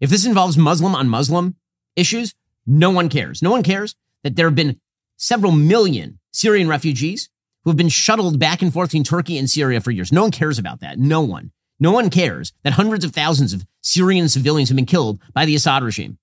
If 0.00 0.10
this 0.10 0.26
involves 0.26 0.58
Muslim 0.58 0.94
on 0.94 1.08
Muslim 1.08 1.56
issues, 1.96 2.34
no 2.66 2.90
one 2.90 3.08
cares. 3.08 3.42
No 3.42 3.50
one 3.50 3.62
cares 3.62 3.96
that 4.22 4.36
there 4.36 4.46
have 4.46 4.54
been 4.54 4.80
several 5.16 5.52
million 5.52 6.18
Syrian 6.30 6.68
refugees 6.68 7.30
who 7.64 7.70
have 7.70 7.76
been 7.76 7.88
shuttled 7.88 8.38
back 8.38 8.62
and 8.62 8.72
forth 8.72 8.90
between 8.90 9.04
Turkey 9.04 9.38
and 9.38 9.48
Syria 9.48 9.80
for 9.80 9.90
years. 9.90 10.12
No 10.12 10.22
one 10.22 10.30
cares 10.30 10.58
about 10.58 10.80
that. 10.80 10.98
No 10.98 11.22
one. 11.22 11.50
No 11.80 11.92
one 11.92 12.10
cares 12.10 12.52
that 12.64 12.74
hundreds 12.74 13.04
of 13.04 13.12
thousands 13.12 13.52
of 13.52 13.64
Syrian 13.80 14.28
civilians 14.28 14.68
have 14.68 14.76
been 14.76 14.86
killed 14.86 15.20
by 15.32 15.44
the 15.44 15.54
Assad 15.54 15.82
regime. 15.82 16.18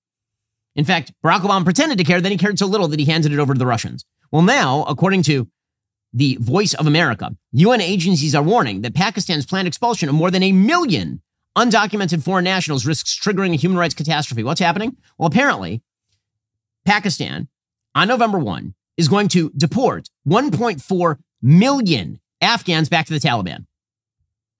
In 0.74 0.84
fact, 0.84 1.12
Barack 1.24 1.40
Obama 1.40 1.64
pretended 1.64 1.98
to 1.98 2.04
care, 2.04 2.20
then 2.20 2.32
he 2.32 2.38
cared 2.38 2.58
so 2.58 2.66
little 2.66 2.88
that 2.88 3.00
he 3.00 3.06
handed 3.06 3.32
it 3.32 3.38
over 3.38 3.54
to 3.54 3.58
the 3.58 3.66
Russians. 3.66 4.04
Well, 4.32 4.42
now, 4.42 4.84
according 4.84 5.22
to 5.24 5.48
the 6.12 6.36
Voice 6.40 6.74
of 6.74 6.86
America, 6.86 7.36
UN 7.52 7.80
agencies 7.80 8.34
are 8.34 8.42
warning 8.42 8.82
that 8.82 8.94
Pakistan's 8.94 9.46
planned 9.46 9.68
expulsion 9.68 10.08
of 10.08 10.14
more 10.14 10.30
than 10.30 10.42
a 10.42 10.52
million 10.52 11.22
undocumented 11.56 12.22
foreign 12.22 12.44
nationals 12.44 12.86
risks 12.86 13.18
triggering 13.18 13.52
a 13.52 13.56
human 13.56 13.78
rights 13.78 13.94
catastrophe. 13.94 14.42
What's 14.42 14.60
happening? 14.60 14.96
Well, 15.18 15.26
apparently, 15.26 15.82
Pakistan 16.84 17.48
on 17.94 18.08
November 18.08 18.38
1 18.38 18.74
is 18.96 19.08
going 19.08 19.28
to 19.28 19.50
deport 19.56 20.08
1.4 20.26 21.16
million 21.42 22.20
Afghans 22.40 22.88
back 22.88 23.06
to 23.06 23.12
the 23.12 23.20
Taliban. 23.20 23.66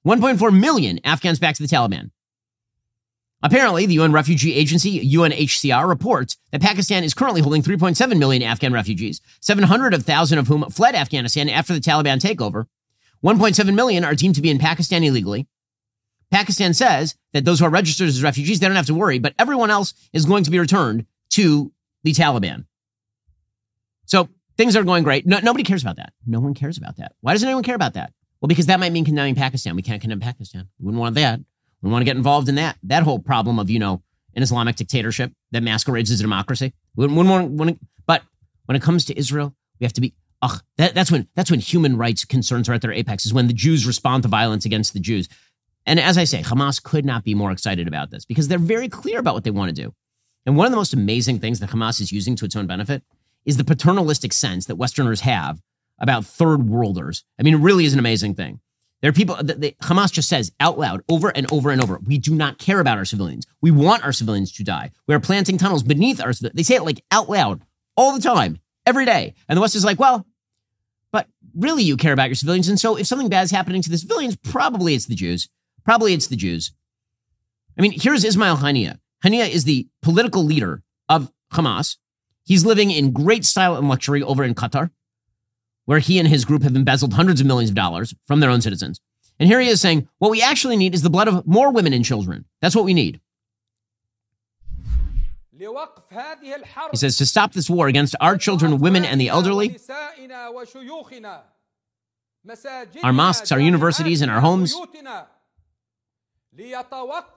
1.4 0.07 0.59
million 0.59 1.01
Afghans 1.05 1.39
back 1.39 1.57
to 1.57 1.63
the 1.63 1.69
Taliban. 1.69 2.11
Apparently, 3.43 3.87
the 3.87 3.95
UN 3.95 4.13
Refugee 4.13 4.55
Agency, 4.55 4.99
UNHCR, 5.15 5.87
reports 5.87 6.37
that 6.53 6.63
Pakistan 6.63 7.05
is 7.05 7.15
currently 7.15 7.43
holding 7.43 7.63
3.7 7.63 8.19
million 8.19 8.43
Afghan 8.43 8.73
refugees, 8.73 9.21
700,000 9.41 10.39
of 10.39 10.49
whom 10.49 10.69
fled 10.71 10.95
Afghanistan 10.95 11.49
after 11.49 11.75
the 11.75 11.81
Taliban 11.81 12.19
takeover. 12.19 12.65
1.7 13.23 13.75
million 13.75 14.05
are 14.05 14.15
deemed 14.15 14.35
to 14.37 14.43
be 14.43 14.51
in 14.51 14.59
Pakistan 14.59 15.05
illegally. 15.05 15.47
Pakistan 16.31 16.75
says 16.75 17.15
that 17.33 17.45
those 17.45 17.61
who 17.61 17.67
are 17.67 17.71
registered 17.71 18.09
as 18.09 18.23
refugees, 18.23 18.59
they 18.59 18.67
don't 18.67 18.77
have 18.77 18.87
to 18.87 18.95
worry, 18.95 19.19
but 19.19 19.35
everyone 19.39 19.71
else 19.71 19.95
is 20.13 20.27
going 20.27 20.45
to 20.45 20.51
be 20.51 20.59
returned 20.59 21.07
to 21.31 21.73
the 22.03 22.13
Taliban. 22.13 22.65
So 24.07 24.29
things 24.57 24.77
are 24.77 24.83
going 24.83 25.05
great. 25.05 25.27
No, 25.27 25.39
nobody 25.41 25.65
cares 25.65 25.83
about 25.83 25.97
that. 25.97 26.13
No 26.27 26.41
one 26.41 26.55
cares 26.55 26.79
about 26.79 26.97
that. 26.97 27.13
Why 27.21 27.33
doesn't 27.33 27.47
anyone 27.47 27.65
care 27.65 27.75
about 27.75 27.95
that? 27.95 28.13
Well, 28.41 28.49
because 28.49 28.67
that 28.67 28.81
might 28.81 28.93
mean 28.93 29.05
condemning 29.05 29.35
Pakistan. 29.35 29.77
We 29.77 29.83
can't 29.83 30.01
condemn 30.01 30.21
Pakistan. 30.21 30.69
We 30.79 30.87
wouldn't 30.87 31.01
want 31.01 31.15
that. 31.17 31.41
We 31.87 31.93
want 31.93 32.03
to 32.03 32.07
get 32.07 32.17
involved 32.17 32.49
in 32.49 32.57
that. 32.57 32.77
That 32.83 33.05
whole 33.05 33.21
problem 33.21 33.61
of, 33.61 33.71
you 33.71 33.79
know, 33.79 34.03
an 34.35 34.43
Islamic 34.43 34.75
dictatorship 34.75 35.33
that 35.53 35.63
masquerades 35.63 36.11
as 36.11 36.19
a 36.19 36.25
democracy. 36.25 36.75
Want 36.97 37.69
to, 37.69 37.79
but 38.07 38.23
when 38.65 38.75
it 38.75 38.83
comes 38.83 39.05
to 39.05 39.17
Israel, 39.17 39.55
we 39.79 39.85
have 39.85 39.93
to 39.93 40.01
be, 40.01 40.13
ugh, 40.43 40.61
that, 40.79 40.95
that's 40.95 41.13
when, 41.13 41.29
that's 41.37 41.51
when 41.51 41.61
human 41.61 41.97
rights 41.97 42.25
concerns 42.25 42.69
are 42.69 42.75
at 42.75 42.83
their 42.83 42.93
apex, 42.93 43.25
is 43.25 43.33
when 43.33 43.47
the 43.47 43.53
Jews 43.53 43.87
respond 43.87 44.25
to 44.25 44.29
violence 44.29 44.65
against 44.65 44.95
the 44.95 45.01
Jews. 45.01 45.29
And 45.87 46.01
as 46.01 46.19
I 46.19 46.25
say, 46.25 46.43
Hamas 46.43 46.83
could 46.83 47.05
not 47.05 47.23
be 47.23 47.37
more 47.37 47.53
excited 47.53 47.87
about 47.87 48.11
this 48.11 48.25
because 48.25 48.49
they're 48.49 48.59
very 48.59 48.89
clear 48.89 49.21
about 49.21 49.35
what 49.35 49.45
they 49.45 49.53
want 49.53 49.69
to 49.69 49.83
do. 49.83 49.95
And 50.45 50.57
one 50.57 50.67
of 50.67 50.73
the 50.73 50.77
most 50.77 50.93
amazing 50.93 51.39
things 51.39 51.61
that 51.61 51.71
Hamas 51.71 52.01
is 52.01 52.11
using 52.11 52.35
to 52.37 52.45
its 52.45 52.57
own 52.57 52.67
benefit 52.67 53.05
is 53.45 53.59
the 53.59 53.65
paternalistic 53.65 54.33
sense 54.33 54.67
that 54.67 54.75
Westerners 54.75 55.21
have 55.21 55.63
about 56.01 56.25
third 56.25 56.69
worlders. 56.69 57.25
I 57.39 57.45
mean, 57.45 57.55
it 57.55 57.61
really 57.61 57.85
is 57.85 57.93
an 57.93 58.01
amazing 58.01 58.35
thing. 58.35 58.59
There 59.03 59.11
are 59.11 59.13
people 59.13 59.37
that 59.37 59.79
Hamas 59.81 60.11
just 60.11 60.29
says 60.29 60.53
out 60.59 60.79
loud 60.79 61.03
over 61.09 61.29
and 61.29 61.51
over 61.53 61.71
and 61.71 61.83
over, 61.83 62.01
we 62.05 62.19
do 62.19 62.35
not 62.35 62.59
care 62.59 62.81
about 62.81 62.99
our 62.99 63.05
civilians. 63.05 63.47
We 63.61 63.71
want 63.71 64.05
our 64.05 64.13
civilians 64.13 64.53
to 64.53 64.65
die. 64.65 64.91
We 65.07 65.15
are 65.15 65.21
planting 65.21 65.59
tunnels 65.59 65.83
beneath 65.83 66.21
our 66.21 66.33
They 66.33 66.63
say 66.63 66.77
it 66.77 66.85
like 66.85 67.05
out 67.11 67.29
loud 67.29 67.63
all 67.97 68.15
the 68.15 68.21
time, 68.21 68.59
every 68.87 69.05
day. 69.05 69.35
And 69.49 69.57
the 69.57 69.61
West 69.61 69.77
is 69.77 69.85
like, 69.85 69.99
well, 69.99 70.27
but 71.13 71.29
really 71.55 71.83
you 71.83 71.97
care 71.97 72.13
about 72.13 72.29
your 72.29 72.37
civilians. 72.37 72.69
And 72.69 72.81
so 72.81 72.97
if 72.97 73.07
something 73.07 73.29
bad 73.29 73.45
is 73.45 73.51
happening 73.51 73.83
to 73.83 73.91
the 73.91 73.99
civilians, 73.99 74.37
probably 74.37 74.95
it's 74.95 75.07
the 75.07 75.15
Jews. 75.15 75.49
Probably 75.85 76.15
it's 76.15 76.29
the 76.29 76.37
Jews. 76.37 76.73
I 77.79 77.83
mean, 77.83 77.93
here's 77.95 78.25
Ismail 78.25 78.57
Haniyeh. 78.57 78.99
Haniyeh 79.25 79.51
is 79.51 79.65
the 79.65 79.87
political 80.03 80.43
leader 80.43 80.83
of 81.09 81.31
Hamas. 81.53 81.97
He's 82.45 82.65
living 82.65 82.91
in 82.91 83.13
great 83.13 83.45
style 83.45 83.77
and 83.77 83.89
luxury 83.89 84.23
over 84.23 84.43
in 84.43 84.55
Qatar 84.55 84.91
where 85.87 85.99
he 86.01 86.19
and 86.19 86.29
his 86.29 86.45
group 86.45 86.63
have 86.63 86.77
embezzled 86.77 87.15
hundreds 87.15 87.41
of 87.41 87.47
millions 87.47 87.71
of 87.71 87.77
dollars 87.77 88.15
from 88.27 88.41
their 88.41 88.51
own 88.51 88.61
citizens. 88.61 89.01
And 89.39 89.49
here 89.49 89.61
he 89.61 89.69
is 89.69 89.81
saying, 89.81 90.09
what 90.19 90.31
we 90.31 90.43
actually 90.43 90.77
need 90.77 90.95
is 90.95 91.03
the 91.03 91.11
blood 91.11 91.29
of 91.29 91.47
more 91.47 91.73
women 91.73 91.93
and 91.93 92.05
children. 92.05 92.45
That's 92.61 92.77
what 92.77 92.85
we 92.85 92.95
need. 92.95 93.21
He 95.59 96.97
says, 96.97 97.17
to 97.17 97.27
stop 97.27 97.53
this 97.53 97.71
war 97.71 97.89
against 97.89 98.15
our 98.21 98.37
children, 98.37 98.79
women, 98.79 99.05
and 99.05 99.21
the 99.21 99.29
elderly, 99.29 99.77
our 103.03 103.13
mosques, 103.13 103.53
our 103.53 103.61
universities, 103.61 104.21
and 104.23 104.31
our 104.31 104.41
homes, 104.41 104.75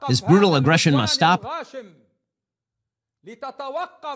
this 0.08 0.22
brutal 0.22 0.56
aggression 0.56 0.94
must 0.96 1.14
stop. 1.14 1.46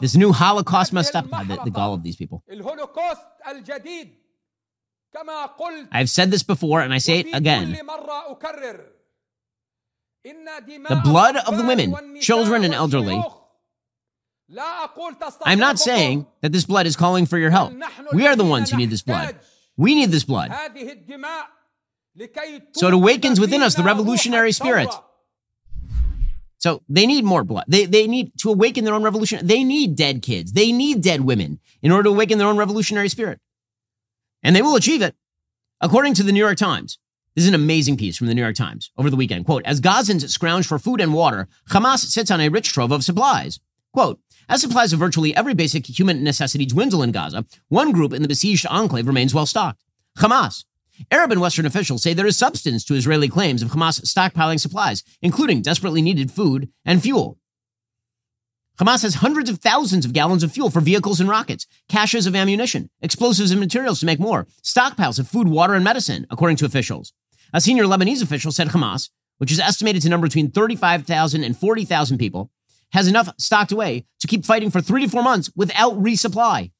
This 0.01 0.15
new 0.15 0.31
Holocaust 0.31 0.93
must 0.93 1.09
stop. 1.09 1.25
The, 1.25 1.59
the 1.65 1.71
gall 1.71 1.93
of 1.93 2.03
these 2.03 2.15
people. 2.15 2.43
I've 5.91 6.09
said 6.09 6.31
this 6.31 6.43
before 6.43 6.81
and 6.81 6.93
I 6.93 6.97
say 6.97 7.19
it 7.19 7.27
again. 7.33 7.77
The 10.23 11.01
blood 11.03 11.35
of 11.37 11.57
the 11.57 11.63
women, 11.65 12.19
children, 12.21 12.63
and 12.63 12.73
elderly. 12.73 13.21
I'm 15.45 15.59
not 15.59 15.79
saying 15.79 16.27
that 16.41 16.51
this 16.51 16.65
blood 16.65 16.85
is 16.85 16.95
calling 16.95 17.25
for 17.25 17.37
your 17.37 17.49
help. 17.49 17.73
We 18.13 18.27
are 18.27 18.35
the 18.35 18.45
ones 18.45 18.71
who 18.71 18.77
need 18.77 18.89
this 18.89 19.01
blood. 19.01 19.35
We 19.77 19.95
need 19.95 20.11
this 20.11 20.23
blood. 20.23 20.51
So 22.73 22.87
it 22.87 22.93
awakens 22.93 23.39
within 23.39 23.61
us 23.61 23.75
the 23.75 23.83
revolutionary 23.83 24.51
spirit. 24.51 24.89
So 26.59 26.81
they 26.87 27.05
need 27.05 27.25
more 27.25 27.43
blood. 27.43 27.65
They, 27.67 27.85
they 27.85 28.07
need 28.07 28.31
to 28.39 28.49
awaken 28.49 28.85
their 28.85 28.93
own 28.93 29.03
revolution. 29.03 29.45
They 29.45 29.65
need 29.65 29.97
dead 29.97 30.21
kids. 30.21 30.53
They 30.53 30.71
need 30.71 31.01
dead 31.01 31.21
women 31.21 31.59
in 31.81 31.91
order 31.91 32.03
to 32.03 32.09
awaken 32.09 32.37
their 32.37 32.47
own 32.47 32.55
revolutionary 32.55 33.09
spirit 33.09 33.41
and 34.43 34.55
they 34.55 34.61
will 34.61 34.75
achieve 34.75 35.01
it. 35.01 35.15
According 35.81 36.13
to 36.15 36.23
the 36.23 36.31
New 36.31 36.39
York 36.39 36.57
Times, 36.57 36.99
this 37.35 37.43
is 37.43 37.49
an 37.49 37.55
amazing 37.55 37.97
piece 37.97 38.15
from 38.15 38.27
the 38.27 38.35
New 38.35 38.41
York 38.41 38.55
Times 38.55 38.91
over 38.97 39.09
the 39.09 39.15
weekend. 39.15 39.45
Quote, 39.45 39.65
as 39.65 39.81
Gazans 39.81 40.29
scrounge 40.29 40.67
for 40.67 40.77
food 40.77 41.01
and 41.01 41.13
water, 41.13 41.47
Hamas 41.69 41.99
sits 41.99 42.29
on 42.29 42.39
a 42.39 42.49
rich 42.49 42.71
trove 42.71 42.91
of 42.91 43.03
supplies. 43.03 43.59
Quote, 43.91 44.19
as 44.49 44.61
supplies 44.61 44.93
of 44.93 44.99
virtually 44.99 45.35
every 45.35 45.53
basic 45.53 45.87
human 45.87 46.23
necessity 46.23 46.65
dwindle 46.65 47.01
in 47.01 47.11
Gaza, 47.11 47.45
one 47.69 47.91
group 47.91 48.13
in 48.13 48.21
the 48.21 48.27
besieged 48.27 48.67
enclave 48.67 49.07
remains 49.07 49.33
well 49.33 49.45
stocked. 49.45 49.83
Hamas. 50.17 50.65
Arab 51.09 51.31
and 51.31 51.41
Western 51.41 51.65
officials 51.65 52.03
say 52.03 52.13
there 52.13 52.27
is 52.27 52.37
substance 52.37 52.85
to 52.85 52.93
Israeli 52.93 53.27
claims 53.27 53.63
of 53.63 53.71
Hamas 53.71 54.01
stockpiling 54.05 54.59
supplies, 54.59 55.03
including 55.21 55.61
desperately 55.61 56.01
needed 56.01 56.31
food 56.31 56.69
and 56.85 57.01
fuel. 57.01 57.39
Hamas 58.79 59.03
has 59.03 59.15
hundreds 59.15 59.51
of 59.51 59.59
thousands 59.59 60.03
of 60.03 60.13
gallons 60.13 60.41
of 60.41 60.51
fuel 60.51 60.71
for 60.71 60.81
vehicles 60.81 61.19
and 61.19 61.29
rockets, 61.29 61.67
caches 61.89 62.25
of 62.25 62.35
ammunition, 62.35 62.89
explosives 63.01 63.51
and 63.51 63.59
materials 63.59 63.99
to 63.99 64.07
make 64.07 64.19
more, 64.19 64.47
stockpiles 64.63 65.19
of 65.19 65.27
food, 65.27 65.47
water, 65.47 65.75
and 65.75 65.83
medicine, 65.83 66.25
according 66.31 66.57
to 66.57 66.65
officials. 66.65 67.13
A 67.53 67.61
senior 67.61 67.83
Lebanese 67.83 68.23
official 68.23 68.51
said 68.51 68.69
Hamas, 68.69 69.09
which 69.37 69.51
is 69.51 69.59
estimated 69.59 70.01
to 70.01 70.09
number 70.09 70.25
between 70.25 70.49
35,000 70.49 71.43
and 71.43 71.55
40,000 71.55 72.17
people, 72.17 72.49
has 72.93 73.07
enough 73.07 73.29
stocked 73.37 73.71
away 73.71 74.05
to 74.19 74.27
keep 74.27 74.43
fighting 74.43 74.71
for 74.71 74.81
three 74.81 75.03
to 75.03 75.09
four 75.09 75.21
months 75.21 75.51
without 75.55 75.93
resupply. 76.01 76.71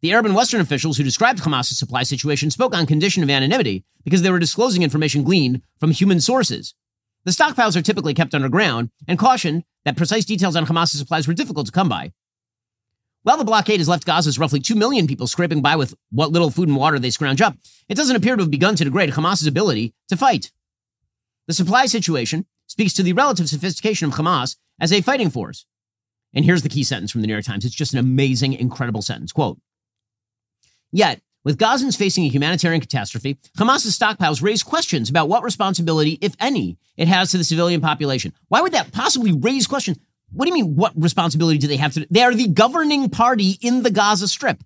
The 0.00 0.12
Arab 0.12 0.26
and 0.26 0.34
Western 0.34 0.60
officials 0.60 0.96
who 0.96 1.04
described 1.04 1.40
Hamas's 1.40 1.78
supply 1.78 2.02
situation 2.02 2.50
spoke 2.50 2.74
on 2.74 2.86
condition 2.86 3.22
of 3.22 3.30
anonymity 3.30 3.84
because 4.04 4.22
they 4.22 4.30
were 4.30 4.40
disclosing 4.40 4.82
information 4.82 5.22
gleaned 5.22 5.62
from 5.78 5.90
human 5.92 6.20
sources. 6.20 6.74
The 7.24 7.30
stockpiles 7.30 7.76
are 7.76 7.82
typically 7.82 8.14
kept 8.14 8.34
underground 8.34 8.90
and 9.06 9.18
cautioned 9.18 9.64
that 9.84 9.96
precise 9.96 10.24
details 10.24 10.56
on 10.56 10.66
Hamas's 10.66 10.98
supplies 10.98 11.28
were 11.28 11.34
difficult 11.34 11.66
to 11.66 11.72
come 11.72 11.88
by. 11.88 12.12
While 13.22 13.36
the 13.36 13.44
blockade 13.44 13.78
has 13.78 13.88
left 13.88 14.06
Gaza's 14.06 14.38
roughly 14.38 14.58
2 14.58 14.74
million 14.74 15.06
people 15.06 15.28
scraping 15.28 15.62
by 15.62 15.76
with 15.76 15.94
what 16.10 16.32
little 16.32 16.50
food 16.50 16.68
and 16.68 16.76
water 16.76 16.98
they 16.98 17.10
scrounge 17.10 17.40
up, 17.40 17.56
it 17.88 17.94
doesn't 17.94 18.16
appear 18.16 18.34
to 18.34 18.42
have 18.42 18.50
begun 18.50 18.74
to 18.76 18.84
degrade 18.84 19.10
Hamas's 19.10 19.46
ability 19.46 19.94
to 20.08 20.16
fight. 20.16 20.50
The 21.46 21.54
supply 21.54 21.86
situation 21.86 22.46
speaks 22.66 22.92
to 22.94 23.02
the 23.02 23.12
relative 23.12 23.48
sophistication 23.48 24.08
of 24.08 24.14
Hamas 24.14 24.56
as 24.80 24.92
a 24.92 25.00
fighting 25.00 25.30
force. 25.30 25.66
And 26.34 26.44
here's 26.44 26.62
the 26.62 26.68
key 26.68 26.82
sentence 26.82 27.12
from 27.12 27.20
the 27.20 27.26
New 27.26 27.34
York 27.34 27.44
Times. 27.44 27.64
It's 27.64 27.74
just 27.74 27.92
an 27.92 27.98
amazing, 27.98 28.54
incredible 28.54 29.02
sentence. 29.02 29.32
Quote, 29.32 29.58
Yet, 30.90 31.20
with 31.44 31.58
Gazans 31.58 31.96
facing 31.96 32.24
a 32.24 32.28
humanitarian 32.28 32.80
catastrophe, 32.80 33.38
Hamas's 33.58 33.98
stockpiles 33.98 34.42
raise 34.42 34.62
questions 34.62 35.10
about 35.10 35.28
what 35.28 35.42
responsibility, 35.42 36.18
if 36.20 36.34
any, 36.38 36.78
it 36.96 37.08
has 37.08 37.30
to 37.30 37.38
the 37.38 37.44
civilian 37.44 37.80
population. 37.80 38.32
Why 38.48 38.60
would 38.60 38.72
that 38.72 38.92
possibly 38.92 39.32
raise 39.32 39.66
questions? 39.66 39.98
What 40.32 40.46
do 40.46 40.50
you 40.50 40.64
mean, 40.64 40.76
what 40.76 40.92
responsibility 40.96 41.58
do 41.58 41.66
they 41.66 41.76
have 41.76 41.92
to? 41.94 42.06
They 42.10 42.22
are 42.22 42.34
the 42.34 42.48
governing 42.48 43.10
party 43.10 43.58
in 43.60 43.82
the 43.82 43.90
Gaza 43.90 44.28
Strip. 44.28 44.62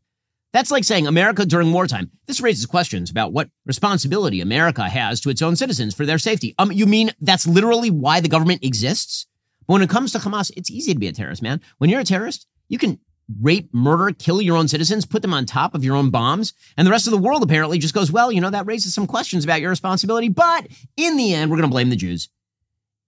That's 0.52 0.70
like 0.70 0.84
saying 0.84 1.06
America 1.06 1.44
during 1.44 1.72
wartime. 1.72 2.10
This 2.26 2.40
raises 2.40 2.66
questions 2.66 3.10
about 3.10 3.32
what 3.32 3.50
responsibility 3.66 4.40
America 4.40 4.88
has 4.88 5.20
to 5.20 5.30
its 5.30 5.42
own 5.42 5.56
citizens 5.56 5.94
for 5.94 6.06
their 6.06 6.18
safety. 6.18 6.54
Um, 6.58 6.72
you 6.72 6.86
mean 6.86 7.10
that's 7.20 7.46
literally 7.46 7.90
why 7.90 8.20
the 8.20 8.28
government 8.28 8.64
exists? 8.64 9.26
But 9.66 9.74
when 9.74 9.82
it 9.82 9.90
comes 9.90 10.12
to 10.12 10.18
Hamas, 10.18 10.50
it's 10.56 10.70
easy 10.70 10.94
to 10.94 10.98
be 10.98 11.08
a 11.08 11.12
terrorist, 11.12 11.42
man. 11.42 11.60
When 11.78 11.90
you're 11.90 12.00
a 12.00 12.04
terrorist, 12.04 12.46
you 12.68 12.78
can 12.78 13.00
rape, 13.40 13.72
murder, 13.72 14.14
kill 14.16 14.40
your 14.40 14.56
own 14.56 14.68
citizens, 14.68 15.04
put 15.04 15.22
them 15.22 15.34
on 15.34 15.46
top 15.46 15.74
of 15.74 15.84
your 15.84 15.96
own 15.96 16.10
bombs. 16.10 16.52
And 16.76 16.86
the 16.86 16.90
rest 16.90 17.06
of 17.06 17.10
the 17.10 17.18
world 17.18 17.42
apparently 17.42 17.78
just 17.78 17.94
goes, 17.94 18.12
well, 18.12 18.30
you 18.30 18.40
know, 18.40 18.50
that 18.50 18.66
raises 18.66 18.94
some 18.94 19.06
questions 19.06 19.44
about 19.44 19.60
your 19.60 19.70
responsibility. 19.70 20.28
But 20.28 20.68
in 20.96 21.16
the 21.16 21.34
end, 21.34 21.50
we're 21.50 21.56
going 21.56 21.68
to 21.68 21.72
blame 21.72 21.90
the 21.90 21.96
Jews. 21.96 22.28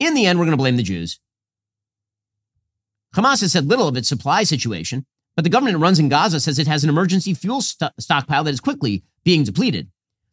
In 0.01 0.15
the 0.15 0.27
end, 0.27 0.39
we're 0.39 0.45
going 0.45 0.57
to 0.57 0.63
blame 0.63 0.77
the 0.77 0.83
Jews. 0.83 1.21
Hamas 3.15 3.41
has 3.41 3.53
said 3.53 3.67
little 3.67 3.89
of 3.89 3.97
its 3.97 4.09
supply 4.09 4.43
situation, 4.43 5.07
but 5.35 5.45
the 5.45 5.51
government 5.51 5.77
it 5.77 5.81
runs 5.81 5.99
in 5.99 6.09
Gaza 6.09 6.41
says 6.41 6.59
it 6.59 6.67
has 6.67 6.85
an 6.85 6.91
emergency 6.91 7.33
fuel 7.33 7.61
st- 7.61 7.93
stockpile 7.99 8.45
that 8.45 8.53
is 8.53 8.61
quickly 8.61 9.03
being 9.25 9.45
depleted. 9.45 9.91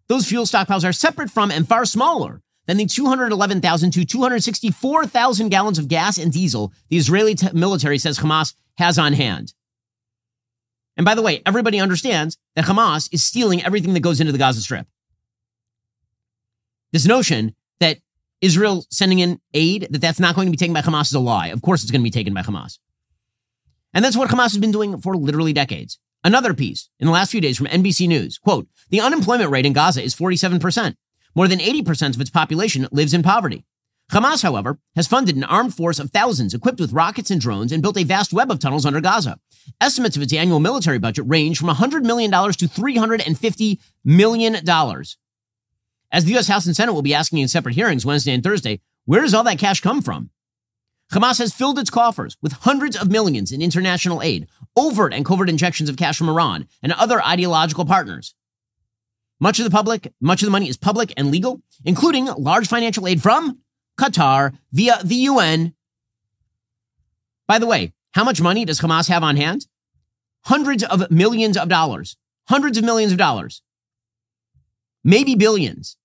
Those 0.08 0.28
fuel 0.28 0.45
stockpiles 0.45 0.88
are 0.88 0.93
separate 0.93 1.32
from 1.32 1.52
and 1.52 1.67
far 1.67 1.86
smaller 1.86 2.41
than 2.67 2.78
the 2.78 2.86
211,000 2.86 3.91
to 3.91 4.06
264,000 4.06 5.50
gallons 5.50 5.80
of 5.80 5.88
gas 5.88 6.17
and 6.17 6.32
diesel 6.32 6.74
the 6.89 6.98
Israeli 6.98 7.36
t- 7.36 7.48
military 7.54 7.98
says 7.98 8.19
Hamas 8.19 8.56
has 8.78 9.00
on 9.00 9.13
hand. 9.13 9.54
And 10.98 11.06
by 11.06 11.16
the 11.16 11.22
way, 11.22 11.42
everybody 11.46 11.80
understands 11.80 12.38
that 12.56 12.66
Hamas 12.66 13.10
is 13.12 13.24
stealing 13.24 13.64
everything 13.64 13.94
that 13.94 14.00
goes 14.00 14.20
into 14.20 14.32
the 14.32 14.38
Gaza 14.38 14.62
Strip. 14.62 14.88
This 16.92 17.06
notion 17.06 17.56
that 17.80 17.98
Israel 18.42 18.86
sending 18.90 19.20
in 19.20 19.40
aid, 19.54 19.88
that 19.92 20.00
that's 20.00 20.20
not 20.20 20.36
going 20.36 20.48
to 20.48 20.52
be 20.52 20.58
taken 20.58 20.74
by 20.74 20.82
Hamas 20.82 21.08
is 21.08 21.14
a 21.14 21.20
lie. 21.20 21.48
Of 21.48 21.62
course 21.62 21.84
it's 21.84 21.92
going 21.92 22.02
to 22.02 22.06
be 22.06 22.12
taken 22.12 22.34
by 22.34 22.42
Hamas. 22.42 22.80
And 23.94 24.04
that's 24.04 24.18
what 24.18 24.30
Hamas 24.30 24.52
has 24.54 24.58
been 24.58 24.72
doing 24.72 25.00
for 25.02 25.16
literally 25.16 25.54
decades. 25.54 26.00
Another 26.24 26.54
piece 26.54 26.90
in 27.00 27.06
the 27.06 27.14
last 27.14 27.32
few 27.32 27.42
days 27.42 27.58
from 27.58 27.68
NBC 27.68 28.08
News, 28.08 28.38
quote, 28.38 28.68
the 28.90 29.02
unemployment 29.02 29.52
rate 29.52 29.66
in 29.66 29.74
Gaza 29.74 30.02
is 30.02 30.16
47%. 30.16 30.96
More 31.36 31.48
than 31.48 31.60
80% 31.60 32.16
of 32.16 32.22
its 32.22 32.30
population 32.30 32.88
lives 32.92 33.14
in 33.14 33.22
poverty. 33.22 33.66
Hamas, 34.12 34.44
however, 34.44 34.80
has 34.96 35.08
funded 35.08 35.36
an 35.36 35.44
armed 35.44 35.76
force 35.76 36.00
of 36.00 36.12
thousands 36.12 36.54
equipped 36.54 36.80
with 36.80 36.94
rockets 36.94 37.32
and 37.32 37.42
drones 37.42 37.72
and 37.72 37.82
built 37.82 37.98
a 37.98 38.04
vast 38.04 38.34
web 38.34 38.52
of 38.52 38.60
tunnels 38.60 38.86
under 38.86 39.02
Gaza. 39.02 39.40
Estimates 39.82 40.15
of 40.15 40.21
its 40.21 40.34
annual 40.34 40.60
military 40.60 40.99
budget 40.99 41.25
range 41.28 41.60
from 41.60 41.69
$100 41.69 42.04
million 42.04 42.32
to 42.32 42.38
$350 42.38 43.80
million. 44.04 44.56
As 46.12 46.23
the 46.23 46.32
U.S. 46.32 46.47
House 46.47 46.65
and 46.65 46.75
Senate 46.75 46.93
will 46.93 47.01
be 47.01 47.13
asking 47.13 47.39
in 47.39 47.47
separate 47.47 47.75
hearings 47.75 48.06
Wednesday 48.06 48.34
and 48.34 48.43
Thursday, 48.43 48.82
where 49.06 49.21
does 49.21 49.34
all 49.34 49.43
that 49.43 49.60
cash 49.60 49.82
come 49.82 50.01
from? 50.01 50.30
Hamas 51.12 51.39
has 51.39 51.54
filled 51.54 51.78
its 51.78 51.89
coffers 51.89 52.38
with 52.41 52.54
hundreds 52.54 52.95
of 52.97 53.12
millions 53.12 53.51
in 53.51 53.62
international 53.62 54.21
aid, 54.21 54.47
overt 54.75 55.13
and 55.13 55.25
covert 55.25 55.49
injections 55.49 55.89
of 55.89 55.97
cash 55.97 56.17
from 56.17 56.30
Iran 56.30 56.67
and 56.82 56.91
other 56.93 57.21
ideological 57.21 57.86
partners. 57.86 58.34
Much 59.39 59.60
of 59.60 59.65
the 59.65 59.71
public, 59.71 60.12
much 60.21 60.41
of 60.41 60.47
the 60.47 60.51
money 60.51 60.69
is 60.69 60.78
public 60.78 61.13
and 61.17 61.30
legal, 61.30 61.62
including 61.84 62.25
large 62.38 62.67
financial 62.67 63.08
aid 63.08 63.21
from 63.21 63.60
Qatar 63.99 64.58
via 64.71 64.99
the 65.04 65.15
UN. 65.15 65.75
By 67.47 67.60
the 67.60 67.67
way, 67.67 67.93
how 68.15 68.23
much 68.23 68.41
money 68.41 68.63
does 68.63 68.80
Hamas 68.80 69.10
have 69.10 69.23
on 69.23 69.36
hand? 69.36 69.67
Hundreds 70.45 70.84
of 70.86 71.12
millions 71.12 71.58
of 71.58 71.67
dollars. 71.67 72.15
Hundreds 72.47 72.78
of 72.78 72.86
millions 72.86 73.12
of 73.12 73.17
dollars. 73.17 73.62
Maybe 75.04 75.36
billions. 75.36 75.97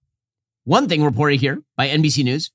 One 0.65 0.89
thing 0.89 1.05
reported 1.05 1.39
here 1.39 1.63
by 1.77 1.89
NBC 1.89 2.25
News 2.25 2.51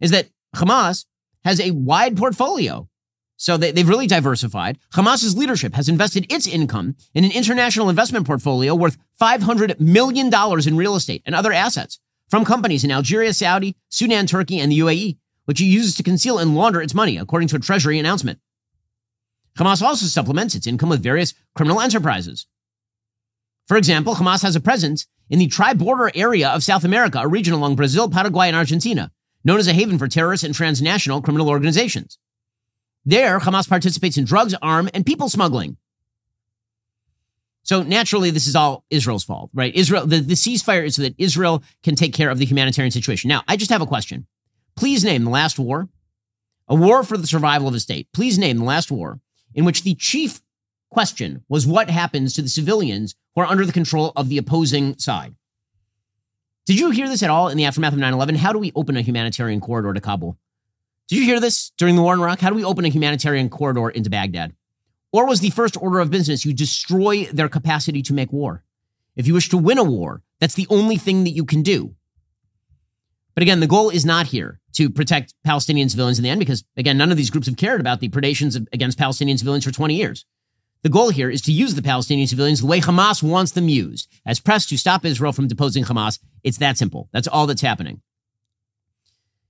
is 0.00 0.12
that 0.12 0.28
Hamas 0.54 1.06
has 1.44 1.60
a 1.60 1.72
wide 1.72 2.16
portfolio. 2.16 2.88
So 3.36 3.56
they, 3.56 3.72
have 3.72 3.88
really 3.88 4.06
diversified. 4.06 4.78
Hamas's 4.94 5.36
leadership 5.36 5.74
has 5.74 5.88
invested 5.88 6.32
its 6.32 6.46
income 6.46 6.94
in 7.12 7.24
an 7.24 7.32
international 7.32 7.90
investment 7.90 8.28
portfolio 8.28 8.76
worth 8.76 8.96
$500 9.20 9.80
million 9.80 10.30
in 10.68 10.76
real 10.76 10.94
estate 10.94 11.22
and 11.26 11.34
other 11.34 11.52
assets 11.52 11.98
from 12.28 12.44
companies 12.44 12.84
in 12.84 12.92
Algeria, 12.92 13.34
Saudi, 13.34 13.74
Sudan, 13.88 14.26
Turkey, 14.26 14.60
and 14.60 14.70
the 14.70 14.78
UAE, 14.78 15.18
which 15.46 15.60
it 15.60 15.64
uses 15.64 15.96
to 15.96 16.04
conceal 16.04 16.38
and 16.38 16.54
launder 16.54 16.80
its 16.80 16.94
money, 16.94 17.16
according 17.16 17.48
to 17.48 17.56
a 17.56 17.60
Treasury 17.60 17.98
announcement. 17.98 18.38
Hamas 19.60 19.82
also 19.82 20.06
supplements 20.06 20.54
its 20.54 20.66
income 20.66 20.88
with 20.88 21.02
various 21.02 21.34
criminal 21.54 21.80
enterprises. 21.80 22.46
For 23.68 23.76
example, 23.76 24.14
Hamas 24.14 24.42
has 24.42 24.56
a 24.56 24.60
presence 24.60 25.06
in 25.28 25.38
the 25.38 25.46
tri-border 25.46 26.10
area 26.14 26.48
of 26.48 26.64
South 26.64 26.82
America, 26.82 27.20
a 27.20 27.28
region 27.28 27.52
along 27.52 27.76
Brazil, 27.76 28.08
Paraguay, 28.08 28.48
and 28.48 28.56
Argentina, 28.56 29.12
known 29.44 29.58
as 29.58 29.68
a 29.68 29.74
haven 29.74 29.98
for 29.98 30.08
terrorist 30.08 30.44
and 30.44 30.54
transnational 30.54 31.20
criminal 31.20 31.50
organizations. 31.50 32.18
There, 33.04 33.38
Hamas 33.38 33.68
participates 33.68 34.16
in 34.16 34.24
drugs, 34.24 34.54
arm, 34.62 34.88
and 34.94 35.04
people 35.04 35.28
smuggling. 35.28 35.76
So 37.62 37.82
naturally, 37.82 38.30
this 38.30 38.46
is 38.46 38.56
all 38.56 38.84
Israel's 38.88 39.24
fault, 39.24 39.50
right? 39.52 39.74
Israel, 39.74 40.06
the, 40.06 40.20
the 40.20 40.34
ceasefire 40.34 40.86
is 40.86 40.96
so 40.96 41.02
that 41.02 41.14
Israel 41.18 41.62
can 41.82 41.94
take 41.94 42.14
care 42.14 42.30
of 42.30 42.38
the 42.38 42.46
humanitarian 42.46 42.90
situation. 42.90 43.28
Now, 43.28 43.42
I 43.46 43.56
just 43.56 43.70
have 43.70 43.82
a 43.82 43.86
question. 43.86 44.26
Please 44.74 45.04
name 45.04 45.24
the 45.24 45.30
last 45.30 45.58
war, 45.58 45.88
a 46.66 46.74
war 46.74 47.04
for 47.04 47.18
the 47.18 47.26
survival 47.26 47.68
of 47.68 47.74
a 47.74 47.80
state. 47.80 48.08
Please 48.14 48.38
name 48.38 48.56
the 48.56 48.64
last 48.64 48.90
war 48.90 49.20
in 49.54 49.64
which 49.64 49.82
the 49.82 49.94
chief 49.94 50.40
question 50.90 51.44
was 51.48 51.66
what 51.66 51.90
happens 51.90 52.34
to 52.34 52.42
the 52.42 52.48
civilians 52.48 53.14
who 53.34 53.42
are 53.42 53.46
under 53.46 53.64
the 53.64 53.72
control 53.72 54.12
of 54.16 54.28
the 54.28 54.38
opposing 54.38 54.98
side. 54.98 55.34
Did 56.66 56.78
you 56.78 56.90
hear 56.90 57.08
this 57.08 57.22
at 57.22 57.30
all 57.30 57.48
in 57.48 57.56
the 57.56 57.64
aftermath 57.64 57.92
of 57.92 57.98
9 57.98 58.12
11? 58.12 58.34
How 58.36 58.52
do 58.52 58.58
we 58.58 58.72
open 58.74 58.96
a 58.96 59.02
humanitarian 59.02 59.60
corridor 59.60 59.92
to 59.92 60.00
Kabul? 60.00 60.38
Did 61.08 61.18
you 61.18 61.24
hear 61.24 61.40
this 61.40 61.70
during 61.76 61.96
the 61.96 62.02
war 62.02 62.14
in 62.14 62.20
Iraq? 62.20 62.40
How 62.40 62.50
do 62.50 62.54
we 62.54 62.64
open 62.64 62.84
a 62.84 62.88
humanitarian 62.88 63.48
corridor 63.48 63.90
into 63.90 64.10
Baghdad? 64.10 64.54
Or 65.12 65.26
was 65.26 65.40
the 65.40 65.50
first 65.50 65.76
order 65.76 65.98
of 65.98 66.10
business 66.10 66.44
you 66.44 66.54
destroy 66.54 67.24
their 67.32 67.48
capacity 67.48 68.02
to 68.02 68.12
make 68.12 68.32
war? 68.32 68.62
If 69.16 69.26
you 69.26 69.34
wish 69.34 69.48
to 69.48 69.58
win 69.58 69.78
a 69.78 69.84
war, 69.84 70.22
that's 70.38 70.54
the 70.54 70.68
only 70.70 70.96
thing 70.96 71.24
that 71.24 71.30
you 71.30 71.44
can 71.44 71.62
do. 71.62 71.96
But 73.34 73.42
again, 73.42 73.60
the 73.60 73.66
goal 73.66 73.90
is 73.90 74.04
not 74.04 74.26
here 74.26 74.60
to 74.74 74.90
protect 74.90 75.34
Palestinian 75.44 75.88
civilians 75.88 76.18
in 76.18 76.22
the 76.22 76.30
end, 76.30 76.40
because 76.40 76.64
again, 76.76 76.98
none 76.98 77.10
of 77.10 77.16
these 77.16 77.30
groups 77.30 77.46
have 77.46 77.56
cared 77.56 77.80
about 77.80 78.00
the 78.00 78.08
predations 78.08 78.56
against 78.72 78.98
Palestinian 78.98 79.38
civilians 79.38 79.64
for 79.64 79.72
20 79.72 79.94
years. 79.94 80.24
The 80.82 80.88
goal 80.88 81.10
here 81.10 81.28
is 81.28 81.42
to 81.42 81.52
use 81.52 81.74
the 81.74 81.82
Palestinian 81.82 82.26
civilians 82.26 82.60
the 82.60 82.66
way 82.66 82.80
Hamas 82.80 83.22
wants 83.22 83.52
them 83.52 83.68
used, 83.68 84.08
as 84.24 84.40
pressed 84.40 84.70
to 84.70 84.78
stop 84.78 85.04
Israel 85.04 85.32
from 85.32 85.48
deposing 85.48 85.84
Hamas. 85.84 86.18
It's 86.42 86.58
that 86.58 86.78
simple. 86.78 87.08
That's 87.12 87.28
all 87.28 87.46
that's 87.46 87.60
happening. 87.60 88.00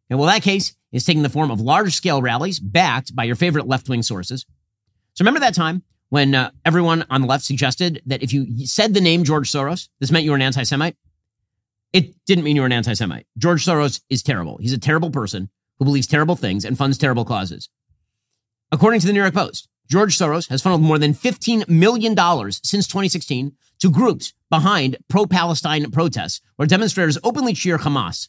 And 0.08 0.18
well, 0.18 0.28
that 0.28 0.42
case 0.42 0.74
is 0.90 1.04
taking 1.04 1.22
the 1.22 1.28
form 1.28 1.52
of 1.52 1.60
large 1.60 1.94
scale 1.94 2.20
rallies 2.20 2.58
backed 2.58 3.14
by 3.14 3.24
your 3.24 3.36
favorite 3.36 3.68
left 3.68 3.88
wing 3.88 4.02
sources. 4.02 4.44
So 5.14 5.22
remember 5.22 5.40
that 5.40 5.54
time 5.54 5.84
when 6.08 6.34
uh, 6.34 6.50
everyone 6.64 7.06
on 7.10 7.20
the 7.20 7.28
left 7.28 7.44
suggested 7.44 8.02
that 8.06 8.22
if 8.22 8.32
you 8.32 8.66
said 8.66 8.92
the 8.92 9.00
name 9.00 9.22
George 9.22 9.50
Soros, 9.50 9.88
this 10.00 10.10
meant 10.10 10.24
you 10.24 10.32
were 10.32 10.36
an 10.36 10.42
anti 10.42 10.64
Semite? 10.64 10.96
It 11.92 12.14
didn't 12.26 12.44
mean 12.44 12.56
you 12.56 12.62
were 12.62 12.66
an 12.66 12.72
anti 12.72 12.94
Semite. 12.94 13.26
George 13.36 13.64
Soros 13.64 14.00
is 14.08 14.22
terrible. 14.22 14.58
He's 14.60 14.72
a 14.72 14.78
terrible 14.78 15.10
person 15.10 15.50
who 15.78 15.84
believes 15.84 16.06
terrible 16.06 16.36
things 16.36 16.64
and 16.64 16.78
funds 16.78 16.98
terrible 16.98 17.24
causes. 17.24 17.68
According 18.70 19.00
to 19.00 19.06
the 19.06 19.12
New 19.12 19.20
York 19.20 19.34
Post, 19.34 19.68
George 19.88 20.16
Soros 20.16 20.48
has 20.50 20.62
funneled 20.62 20.82
more 20.82 20.98
than 20.98 21.14
$15 21.14 21.68
million 21.68 22.14
since 22.62 22.86
2016 22.86 23.52
to 23.80 23.90
groups 23.90 24.32
behind 24.48 24.96
pro 25.08 25.26
Palestine 25.26 25.90
protests 25.90 26.40
where 26.56 26.68
demonstrators 26.68 27.18
openly 27.24 27.54
cheer 27.54 27.78
Hamas. 27.78 28.28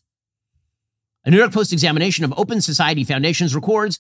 A 1.24 1.30
New 1.30 1.38
York 1.38 1.54
Post 1.54 1.72
examination 1.72 2.26
of 2.26 2.34
Open 2.36 2.62
Society 2.62 3.04
Foundation's 3.04 3.54
records 3.54 4.00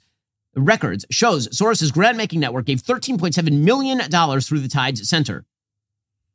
records 0.56 1.06
shows 1.12 1.48
Soros' 1.50 1.94
grant 1.94 2.18
making 2.18 2.40
network 2.40 2.66
gave 2.66 2.82
$13.7 2.82 3.62
million 3.62 4.00
through 4.42 4.60
the 4.60 4.68
Tides 4.68 5.08
Center. 5.08 5.46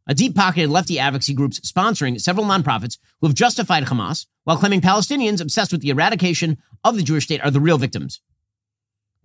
A 0.09 0.15
deep 0.15 0.37
pocketed 0.37 0.71
lefty 0.71 0.99
advocacy 1.01 1.35
groups 1.35 1.59
sponsoring 1.61 2.21
several 2.21 2.47
nonprofits 2.47 2.99
who 3.21 3.27
have 3.27 3.35
justified 3.35 3.85
Hamas 3.85 4.27
while 4.45 4.57
claiming 4.57 4.81
Palestinians 4.81 5.41
obsessed 5.41 5.73
with 5.73 5.81
the 5.81 5.91
eradication 5.91 6.59
of 6.85 6.97
the 6.97 7.03
Jewish 7.03 7.25
state 7.25 7.45
are 7.45 7.51
the 7.51 7.61
real 7.61 7.79
victims. 7.79 8.21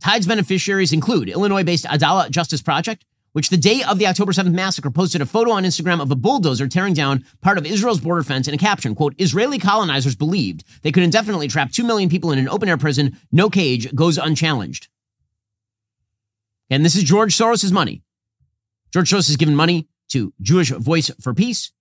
Tides 0.01 0.25
beneficiaries 0.25 0.91
include 0.91 1.29
Illinois 1.29 1.63
based 1.63 1.85
Adalah 1.87 2.31
Justice 2.31 2.63
Project, 2.63 3.05
which 3.33 3.49
the 3.49 3.57
day 3.57 3.83
of 3.83 3.99
the 3.99 4.07
October 4.07 4.31
7th 4.31 4.51
massacre 4.53 4.89
posted 4.89 5.21
a 5.21 5.25
photo 5.27 5.51
on 5.51 5.63
Instagram 5.63 6.01
of 6.01 6.09
a 6.09 6.15
bulldozer 6.15 6.67
tearing 6.67 6.95
down 6.95 7.23
part 7.41 7.59
of 7.59 7.65
Israel's 7.65 8.01
border 8.01 8.23
fence 8.23 8.47
in 8.47 8.53
a 8.55 8.57
caption, 8.57 8.95
quote, 8.95 9.13
Israeli 9.19 9.59
colonizers 9.59 10.15
believed 10.15 10.63
they 10.81 10.91
could 10.91 11.03
indefinitely 11.03 11.47
trap 11.47 11.71
2 11.71 11.83
million 11.83 12.09
people 12.09 12.31
in 12.31 12.39
an 12.39 12.49
open 12.49 12.67
air 12.67 12.77
prison. 12.77 13.17
No 13.31 13.49
cage 13.49 13.93
goes 13.93 14.17
unchallenged. 14.17 14.87
And 16.71 16.83
this 16.83 16.95
is 16.95 17.03
George 17.03 17.37
Soros' 17.37 17.71
money. 17.71 18.01
George 18.91 19.09
Soros 19.09 19.27
has 19.27 19.37
given 19.37 19.55
money 19.55 19.87
to 20.11 20.33
Jewish 20.41 20.69
Voice 20.69 21.11
for 21.21 21.33
Peace, 21.33 21.71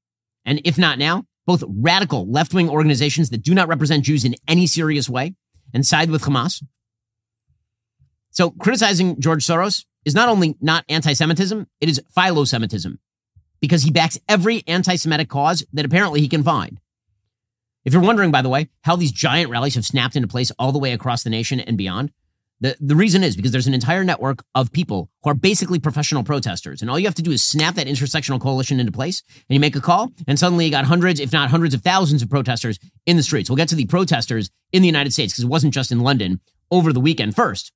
and 0.44 0.60
if 0.64 0.78
not 0.78 0.98
now, 0.98 1.24
both 1.46 1.64
radical 1.66 2.30
left 2.30 2.54
wing 2.54 2.68
organizations 2.68 3.30
that 3.30 3.42
do 3.42 3.54
not 3.54 3.68
represent 3.68 4.04
Jews 4.04 4.24
in 4.24 4.34
any 4.46 4.66
serious 4.66 5.08
way 5.08 5.34
and 5.74 5.86
side 5.86 6.10
with 6.10 6.22
Hamas. 6.22 6.62
So 8.30 8.50
criticizing 8.50 9.20
George 9.20 9.44
Soros 9.44 9.84
is 10.04 10.14
not 10.14 10.28
only 10.28 10.56
not 10.60 10.84
anti 10.88 11.12
Semitism, 11.12 11.66
it 11.80 11.88
is 11.88 12.00
philo-Semitism 12.14 12.98
because 13.60 13.82
he 13.82 13.90
backs 13.90 14.18
every 14.28 14.62
anti 14.66 14.96
Semitic 14.96 15.28
cause 15.28 15.64
that 15.72 15.84
apparently 15.84 16.20
he 16.20 16.28
can 16.28 16.42
find. 16.42 16.80
If 17.84 17.92
you're 17.92 18.02
wondering, 18.02 18.30
by 18.30 18.42
the 18.42 18.48
way, 18.48 18.68
how 18.82 18.96
these 18.96 19.12
giant 19.12 19.50
rallies 19.50 19.74
have 19.74 19.86
snapped 19.86 20.16
into 20.16 20.28
place 20.28 20.52
all 20.58 20.72
the 20.72 20.78
way 20.78 20.92
across 20.92 21.22
the 21.22 21.30
nation 21.30 21.60
and 21.60 21.78
beyond, 21.78 22.12
the, 22.60 22.76
the 22.80 22.94
reason 22.94 23.24
is 23.24 23.36
because 23.36 23.52
there's 23.52 23.66
an 23.66 23.74
entire 23.74 24.04
network 24.04 24.44
of 24.54 24.70
people 24.70 25.10
who 25.22 25.30
are 25.30 25.34
basically 25.34 25.78
professional 25.78 26.22
protesters. 26.22 26.82
And 26.82 26.90
all 26.90 26.98
you 26.98 27.06
have 27.06 27.14
to 27.14 27.22
do 27.22 27.30
is 27.30 27.42
snap 27.42 27.74
that 27.76 27.86
intersectional 27.86 28.40
coalition 28.40 28.78
into 28.78 28.92
place 28.92 29.22
and 29.48 29.54
you 29.54 29.60
make 29.60 29.76
a 29.76 29.80
call, 29.80 30.12
and 30.26 30.38
suddenly 30.38 30.66
you 30.66 30.70
got 30.70 30.84
hundreds, 30.84 31.20
if 31.20 31.32
not 31.32 31.50
hundreds 31.50 31.74
of 31.74 31.82
thousands 31.82 32.22
of 32.22 32.28
protesters 32.28 32.78
in 33.06 33.16
the 33.16 33.22
streets. 33.22 33.48
We'll 33.48 33.56
get 33.56 33.68
to 33.70 33.76
the 33.76 33.86
protesters 33.86 34.50
in 34.72 34.82
the 34.82 34.88
United 34.88 35.12
States 35.12 35.32
because 35.32 35.44
it 35.44 35.48
wasn't 35.48 35.74
just 35.74 35.90
in 35.90 36.00
London 36.00 36.40
over 36.70 36.92
the 36.92 37.00
weekend 37.00 37.34
first. 37.34 37.72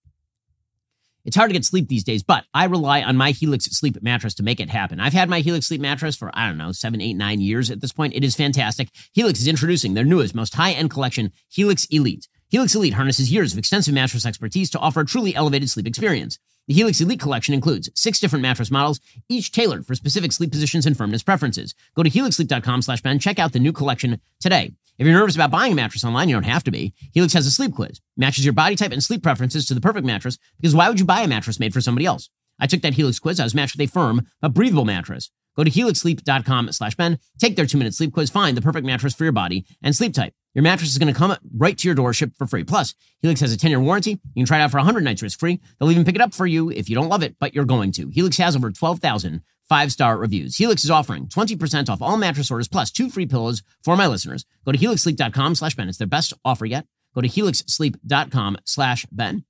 It's 1.24 1.36
hard 1.36 1.48
to 1.48 1.54
get 1.54 1.64
sleep 1.64 1.88
these 1.88 2.04
days, 2.04 2.22
but 2.22 2.44
I 2.52 2.64
rely 2.64 3.02
on 3.02 3.16
my 3.16 3.30
Helix 3.30 3.64
sleep 3.64 4.02
mattress 4.02 4.34
to 4.34 4.42
make 4.42 4.60
it 4.60 4.68
happen. 4.68 5.00
I've 5.00 5.14
had 5.14 5.30
my 5.30 5.40
Helix 5.40 5.66
sleep 5.66 5.80
mattress 5.80 6.16
for, 6.16 6.30
I 6.34 6.46
don't 6.46 6.58
know, 6.58 6.72
seven, 6.72 7.00
eight, 7.00 7.14
nine 7.14 7.40
years 7.40 7.70
at 7.70 7.80
this 7.80 7.92
point. 7.92 8.14
It 8.14 8.24
is 8.24 8.36
fantastic. 8.36 8.90
Helix 9.14 9.40
is 9.40 9.48
introducing 9.48 9.94
their 9.94 10.04
newest, 10.04 10.34
most 10.34 10.54
high 10.54 10.72
end 10.72 10.90
collection, 10.90 11.32
Helix 11.48 11.86
Elite. 11.86 12.28
Helix 12.50 12.74
Elite 12.74 12.94
harnesses 12.94 13.32
years 13.32 13.52
of 13.52 13.58
extensive 13.58 13.94
mattress 13.94 14.26
expertise 14.26 14.70
to 14.70 14.78
offer 14.78 15.00
a 15.00 15.06
truly 15.06 15.34
elevated 15.34 15.70
sleep 15.70 15.86
experience. 15.86 16.38
The 16.68 16.74
Helix 16.74 17.00
Elite 17.00 17.20
collection 17.20 17.54
includes 17.54 17.90
six 17.94 18.20
different 18.20 18.42
mattress 18.42 18.70
models, 18.70 19.00
each 19.28 19.50
tailored 19.50 19.86
for 19.86 19.94
specific 19.94 20.30
sleep 20.30 20.50
positions 20.50 20.86
and 20.86 20.96
firmness 20.96 21.22
preferences. 21.22 21.74
Go 21.94 22.02
to 22.02 22.10
helixsleep.com 22.10 22.82
slash 22.82 23.02
Ben, 23.02 23.18
check 23.18 23.38
out 23.38 23.52
the 23.52 23.58
new 23.58 23.72
collection 23.72 24.20
today. 24.40 24.72
If 24.98 25.06
you're 25.06 25.18
nervous 25.18 25.34
about 25.34 25.50
buying 25.50 25.72
a 25.72 25.74
mattress 25.74 26.04
online, 26.04 26.28
you 26.28 26.36
don't 26.36 26.44
have 26.44 26.64
to 26.64 26.70
be. 26.70 26.94
Helix 27.12 27.32
has 27.32 27.46
a 27.46 27.50
sleep 27.50 27.74
quiz, 27.74 28.00
matches 28.16 28.44
your 28.44 28.54
body 28.54 28.76
type 28.76 28.92
and 28.92 29.02
sleep 29.02 29.22
preferences 29.22 29.66
to 29.66 29.74
the 29.74 29.80
perfect 29.80 30.06
mattress 30.06 30.38
because 30.60 30.74
why 30.74 30.88
would 30.88 31.00
you 31.00 31.06
buy 31.06 31.22
a 31.22 31.28
mattress 31.28 31.58
made 31.58 31.74
for 31.74 31.80
somebody 31.80 32.06
else? 32.06 32.30
I 32.60 32.66
took 32.66 32.82
that 32.82 32.94
Helix 32.94 33.18
quiz. 33.18 33.40
I 33.40 33.44
was 33.44 33.54
matched 33.54 33.76
with 33.76 33.88
a 33.88 33.92
firm, 33.92 34.26
but 34.40 34.54
breathable 34.54 34.84
mattress. 34.84 35.30
Go 35.56 35.64
to 35.64 35.70
helixsleep.com 35.70 36.72
slash 36.72 36.96
Ben, 36.96 37.18
take 37.38 37.56
their 37.56 37.66
two 37.66 37.78
minute 37.78 37.94
sleep 37.94 38.12
quiz, 38.12 38.30
find 38.30 38.56
the 38.56 38.62
perfect 38.62 38.86
mattress 38.86 39.14
for 39.14 39.24
your 39.24 39.32
body, 39.32 39.64
and 39.82 39.94
sleep 39.94 40.14
type. 40.14 40.34
Your 40.54 40.62
mattress 40.62 40.90
is 40.90 40.98
going 40.98 41.12
to 41.12 41.18
come 41.18 41.36
right 41.56 41.76
to 41.76 41.88
your 41.88 41.94
door, 41.94 42.12
shipped 42.12 42.36
for 42.36 42.46
free. 42.46 42.64
Plus, 42.64 42.94
Helix 43.22 43.40
has 43.40 43.52
a 43.52 43.56
10 43.56 43.70
year 43.70 43.80
warranty. 43.80 44.10
You 44.10 44.42
can 44.42 44.46
try 44.46 44.58
it 44.58 44.62
out 44.62 44.70
for 44.70 44.78
100 44.78 45.02
nights 45.02 45.22
risk 45.22 45.38
free. 45.38 45.60
They'll 45.78 45.90
even 45.90 46.04
pick 46.04 46.14
it 46.14 46.20
up 46.20 46.34
for 46.34 46.46
you 46.46 46.70
if 46.70 46.88
you 46.88 46.94
don't 46.94 47.08
love 47.08 47.22
it, 47.22 47.36
but 47.38 47.54
you're 47.54 47.64
going 47.64 47.92
to. 47.92 48.08
Helix 48.08 48.36
has 48.38 48.56
over 48.56 48.70
12,000 48.70 49.42
five 49.68 49.92
star 49.92 50.16
reviews. 50.16 50.56
Helix 50.56 50.84
is 50.84 50.90
offering 50.90 51.26
20% 51.26 51.88
off 51.88 52.02
all 52.02 52.16
mattress 52.16 52.50
orders 52.50 52.68
plus 52.68 52.90
two 52.90 53.08
free 53.08 53.26
pillows 53.26 53.62
for 53.82 53.96
my 53.96 54.06
listeners. 54.06 54.44
Go 54.64 54.72
to 54.72 54.78
helixsleep.com 54.78 55.54
slash 55.54 55.74
Ben. 55.74 55.88
It's 55.88 55.98
their 55.98 56.06
best 56.06 56.34
offer 56.44 56.66
yet. 56.66 56.86
Go 57.14 57.20
to 57.20 57.28
helixsleep.com 57.28 58.58
slash 58.64 59.06
Ben. 59.10 59.44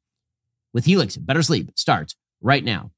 With 0.73 0.85
Helix, 0.85 1.17
better 1.17 1.43
sleep 1.43 1.71
starts 1.75 2.15
right 2.45 2.63
now. 2.63 2.93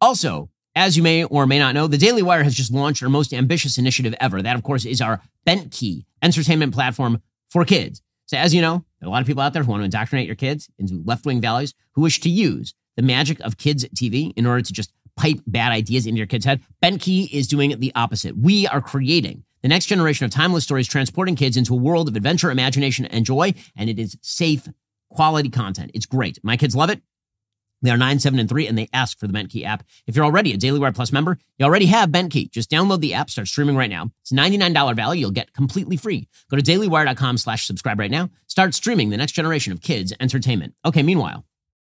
Also, 0.00 0.48
as 0.74 0.96
you 0.96 1.02
may 1.02 1.24
or 1.24 1.46
may 1.46 1.58
not 1.58 1.74
know, 1.74 1.86
the 1.86 1.98
Daily 1.98 2.22
Wire 2.22 2.44
has 2.44 2.54
just 2.54 2.72
launched 2.72 3.02
our 3.02 3.08
most 3.08 3.34
ambitious 3.34 3.76
initiative 3.76 4.14
ever. 4.20 4.40
That, 4.40 4.56
of 4.56 4.62
course, 4.62 4.84
is 4.84 5.00
our 5.00 5.20
Bentkey 5.46 6.04
entertainment 6.22 6.72
platform 6.72 7.20
for 7.50 7.64
kids. 7.64 8.02
So, 8.26 8.36
as 8.36 8.54
you 8.54 8.60
know, 8.60 8.84
there 9.00 9.06
are 9.06 9.10
a 9.10 9.12
lot 9.12 9.20
of 9.20 9.26
people 9.26 9.42
out 9.42 9.52
there 9.52 9.62
who 9.62 9.70
want 9.70 9.80
to 9.80 9.84
indoctrinate 9.84 10.26
your 10.26 10.36
kids 10.36 10.68
into 10.78 11.02
left 11.04 11.26
wing 11.26 11.40
values 11.40 11.74
who 11.92 12.02
wish 12.02 12.20
to 12.20 12.30
use 12.30 12.74
the 12.96 13.02
magic 13.02 13.40
of 13.40 13.56
kids' 13.56 13.84
TV 13.88 14.32
in 14.36 14.46
order 14.46 14.62
to 14.62 14.72
just 14.72 14.92
pipe 15.16 15.40
bad 15.46 15.72
ideas 15.72 16.06
into 16.06 16.18
your 16.18 16.26
kid's 16.26 16.44
head. 16.44 16.60
Bentkey 16.82 17.30
is 17.32 17.46
doing 17.46 17.78
the 17.78 17.92
opposite. 17.94 18.36
We 18.36 18.66
are 18.66 18.80
creating 18.80 19.44
the 19.62 19.68
next 19.68 19.86
generation 19.86 20.24
of 20.24 20.30
timeless 20.30 20.64
stories, 20.64 20.88
transporting 20.88 21.36
kids 21.36 21.56
into 21.56 21.72
a 21.72 21.78
world 21.78 22.08
of 22.08 22.16
adventure, 22.16 22.50
imagination, 22.50 23.06
and 23.06 23.24
joy. 23.24 23.54
And 23.76 23.88
it 23.88 23.98
is 23.98 24.16
safe, 24.20 24.68
quality 25.10 25.48
content. 25.48 25.90
It's 25.94 26.06
great. 26.06 26.38
My 26.42 26.56
kids 26.56 26.76
love 26.76 26.90
it. 26.90 27.00
They 27.82 27.90
are 27.90 27.96
nine, 27.96 28.18
seven, 28.18 28.38
and 28.38 28.48
three, 28.48 28.66
and 28.66 28.76
they 28.76 28.88
ask 28.92 29.18
for 29.18 29.26
the 29.26 29.32
Bentkey 29.32 29.64
app. 29.64 29.84
If 30.06 30.16
you're 30.16 30.24
already 30.24 30.52
a 30.52 30.56
Daily 30.56 30.78
Wire 30.78 30.92
Plus 30.92 31.12
member, 31.12 31.38
you 31.58 31.66
already 31.66 31.86
have 31.86 32.10
Bentkey. 32.10 32.50
Just 32.50 32.70
download 32.70 33.00
the 33.00 33.14
app, 33.14 33.30
start 33.30 33.48
streaming 33.48 33.76
right 33.76 33.90
now. 33.90 34.10
It's 34.22 34.32
$99 34.32 34.96
value. 34.96 35.20
You'll 35.20 35.30
get 35.30 35.52
completely 35.52 35.96
free. 35.96 36.28
Go 36.50 36.56
to 36.56 36.62
dailywire.com 36.62 37.38
slash 37.38 37.66
subscribe 37.66 37.98
right 37.98 38.10
now. 38.10 38.30
Start 38.46 38.74
streaming 38.74 39.10
the 39.10 39.16
next 39.16 39.32
generation 39.32 39.72
of 39.72 39.82
kids 39.82 40.12
entertainment. 40.20 40.74
Okay, 40.84 41.02
meanwhile, 41.02 41.44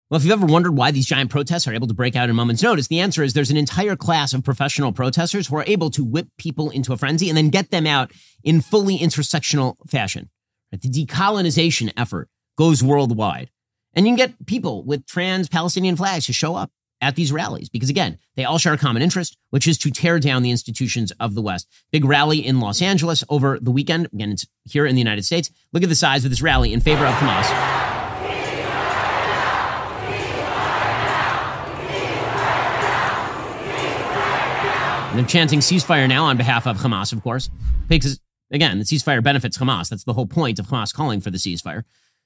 well, 0.10 0.20
if 0.20 0.24
you've 0.24 0.34
ever 0.34 0.46
wondered 0.46 0.78
why 0.78 0.92
these 0.92 1.08
giant 1.08 1.32
protests 1.32 1.68
are 1.68 1.74
able 1.74 1.88
to 1.88 1.94
break 1.94 2.16
out 2.16 2.30
in 2.30 2.36
moment's 2.36 2.62
notice, 2.62 2.88
the 2.88 3.00
answer 3.00 3.24
is 3.24 3.34
there's 3.34 3.50
an 3.50 3.58
entire 3.58 3.96
class 3.96 4.34
of 4.34 4.44
professional 4.44 4.92
protesters 4.92 5.48
who 5.48 5.56
are 5.56 5.64
able 5.66 5.90
to 5.90 6.04
whip 6.04 6.28
people 6.38 6.70
into 6.70 6.94
a 6.94 6.98
frenzy 6.98 7.28
and 7.28 7.36
then 7.36 7.50
get 7.50 7.72
them 7.72 7.88
out 7.88 8.12
in 8.44 8.62
fully 8.62 9.00
intersectional 9.00 9.76
fashion. 9.90 10.30
The 10.72 10.78
decolonization 10.78 11.92
effort 11.98 12.30
goes 12.56 12.84
worldwide. 12.84 13.50
And 13.96 14.06
you 14.06 14.12
can 14.12 14.18
get 14.18 14.46
people 14.46 14.84
with 14.84 15.06
trans 15.06 15.48
Palestinian 15.48 15.96
flags 15.96 16.26
to 16.26 16.34
show 16.34 16.56
up 16.56 16.72
at 17.02 17.16
these 17.16 17.32
rallies 17.32 17.70
because, 17.70 17.89
again, 17.89 18.18
they 18.36 18.43
all 18.43 18.58
share 18.58 18.74
a 18.74 18.78
common 18.78 19.02
interest, 19.02 19.38
which 19.52 19.68
is 19.68 19.78
to 19.80 19.91
tear 19.91 20.20
down 20.20 20.43
the 20.43 20.52
institutions 20.52 21.12
of 21.20 21.34
the 21.34 21.41
West. 21.41 21.68
Big 21.91 22.04
rally 22.04 22.46
in 22.46 22.60
Los 22.60 22.82
Angeles 22.82 23.24
over 23.30 23.58
the 23.60 23.72
weekend. 23.72 24.08
Again, 24.14 24.32
it's 24.32 24.46
here 24.66 24.86
in 24.86 24.96
the 24.96 25.02
United 25.02 25.24
States. 25.24 25.50
Look 25.72 25.84
at 25.84 25.89
the 25.89 25.96
size 25.96 26.26
of 26.26 26.30
this 26.30 26.41
rally 26.41 26.74
in 26.74 26.82
favor 26.82 27.06
of 27.06 27.14
Hamas. 27.16 27.46
And 35.10 35.20
they're 35.20 35.30
chanting 35.30 35.60
ceasefire 35.60 36.10
now 36.10 36.26
on 36.26 36.36
behalf 36.36 36.68
of 36.68 36.78
Hamas, 36.78 37.14
of 37.14 37.24
course, 37.24 37.50
because, 37.88 38.20
again, 38.52 38.80
the 38.80 38.84
ceasefire 38.84 39.24
benefits 39.24 39.58
Hamas. 39.58 39.88
That's 39.88 40.04
the 40.04 40.12
whole 40.12 40.28
point 40.28 40.60
of 40.60 40.68
Hamas 40.68 40.93
calling 40.93 41.22
for 41.22 41.32
the 41.32 41.38
ceasefire. 41.38 41.84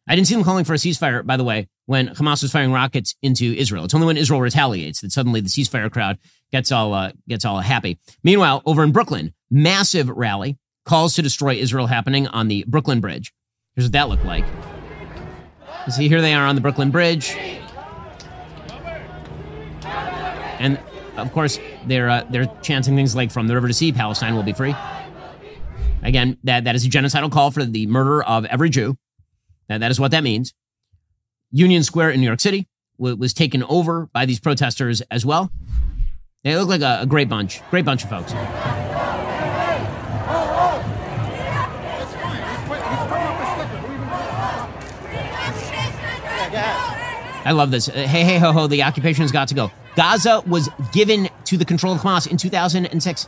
I 0.10 0.16
didn't 0.16 0.28
see 0.28 0.34
them 0.34 0.44
calling 0.44 0.66
for 0.66 0.74
a 0.74 0.78
ceasefire, 0.78 1.24
by 1.24 1.38
the 1.38 1.44
way, 1.44 1.68
when 1.86 2.08
Hamas 2.10 2.42
was 2.42 2.52
firing 2.52 2.72
rockets 2.72 3.16
into 3.22 3.54
Israel. 3.54 3.86
It's 3.86 3.94
only 3.94 4.08
when 4.08 4.18
Israel 4.18 4.42
retaliates 4.42 5.02
that 5.02 5.12
suddenly 5.12 5.40
the 5.40 5.50
ceasefire 5.50 5.92
crowd 5.92 6.18
gets 6.52 6.72
all 6.72 6.96
uh, 6.96 7.12
gets 7.28 7.46
all 7.46 7.60
happy. 7.60 8.00
Meanwhile, 8.24 8.64
over 8.66 8.84
in 8.84 8.92
Brooklyn, 8.92 9.36
massive 9.52 10.10
rally 10.10 10.58
calls 10.84 11.14
to 11.14 11.22
destroy 11.22 11.54
Israel 11.54 11.86
happening 11.86 12.28
on 12.28 12.48
the 12.48 12.66
Brooklyn 12.68 13.02
Bridge. 13.02 13.32
Here's 13.76 13.86
what 13.86 13.92
that 13.92 14.10
looked 14.10 14.26
like. 14.26 14.46
You 15.86 15.92
see, 15.92 16.08
here 16.08 16.22
they 16.22 16.34
are 16.34 16.48
on 16.48 16.56
the 16.56 16.62
Brooklyn 16.62 16.90
Bridge, 16.90 17.36
and 19.84 20.80
of 21.18 21.32
course 21.32 21.60
they're 21.86 22.10
uh, 22.10 22.26
they're 22.32 22.52
chanting 22.64 22.96
things 22.96 23.16
like 23.16 23.30
"From 23.32 23.48
the 23.48 23.54
river 23.54 23.68
to 23.68 23.76
sea, 23.76 23.92
Palestine 23.92 24.36
will 24.36 24.42
be 24.42 24.54
free." 24.54 24.76
Again, 26.02 26.40
that 26.46 26.64
that 26.64 26.76
is 26.76 26.84
a 26.84 26.90
genocidal 26.90 27.32
call 27.32 27.52
for 27.52 27.64
the 27.64 27.86
murder 27.86 28.24
of 28.24 28.46
every 28.46 28.72
Jew. 28.72 28.98
That, 29.70 29.80
that 29.80 29.92
is 29.92 30.00
what 30.00 30.12
that 30.12 30.24
means. 30.24 30.54
Union 31.52 31.84
Square 31.84 32.12
in 32.12 32.20
New 32.20 32.28
York 32.28 32.42
City 32.42 32.68
was 32.98 33.34
taken 33.34 33.64
over 33.64 34.08
by 34.12 34.26
these 34.26 34.40
protesters 34.40 35.02
as 35.10 35.26
well. 35.26 35.50
They 36.44 36.56
look 36.58 36.68
like 36.68 36.82
a, 36.82 37.00
a 37.04 37.06
great 37.06 37.30
bunch, 37.30 37.62
great 37.70 37.86
bunch 37.86 38.04
of 38.04 38.10
folks. 38.10 38.34
I 47.46 47.52
love 47.52 47.72
this. 47.72 47.88
Uh, 47.90 47.94
hey, 47.94 48.24
hey, 48.24 48.38
ho, 48.38 48.52
ho, 48.52 48.68
the 48.68 48.84
occupation 48.84 49.22
has 49.22 49.32
got 49.32 49.48
to 49.48 49.56
go. 49.56 49.72
Gaza 49.96 50.44
was 50.46 50.70
given 50.92 51.30
to 51.46 51.58
the 51.58 51.66
control 51.66 51.94
of 51.94 52.02
Hamas 52.02 52.28
in 52.28 52.38
2006. 52.38 53.28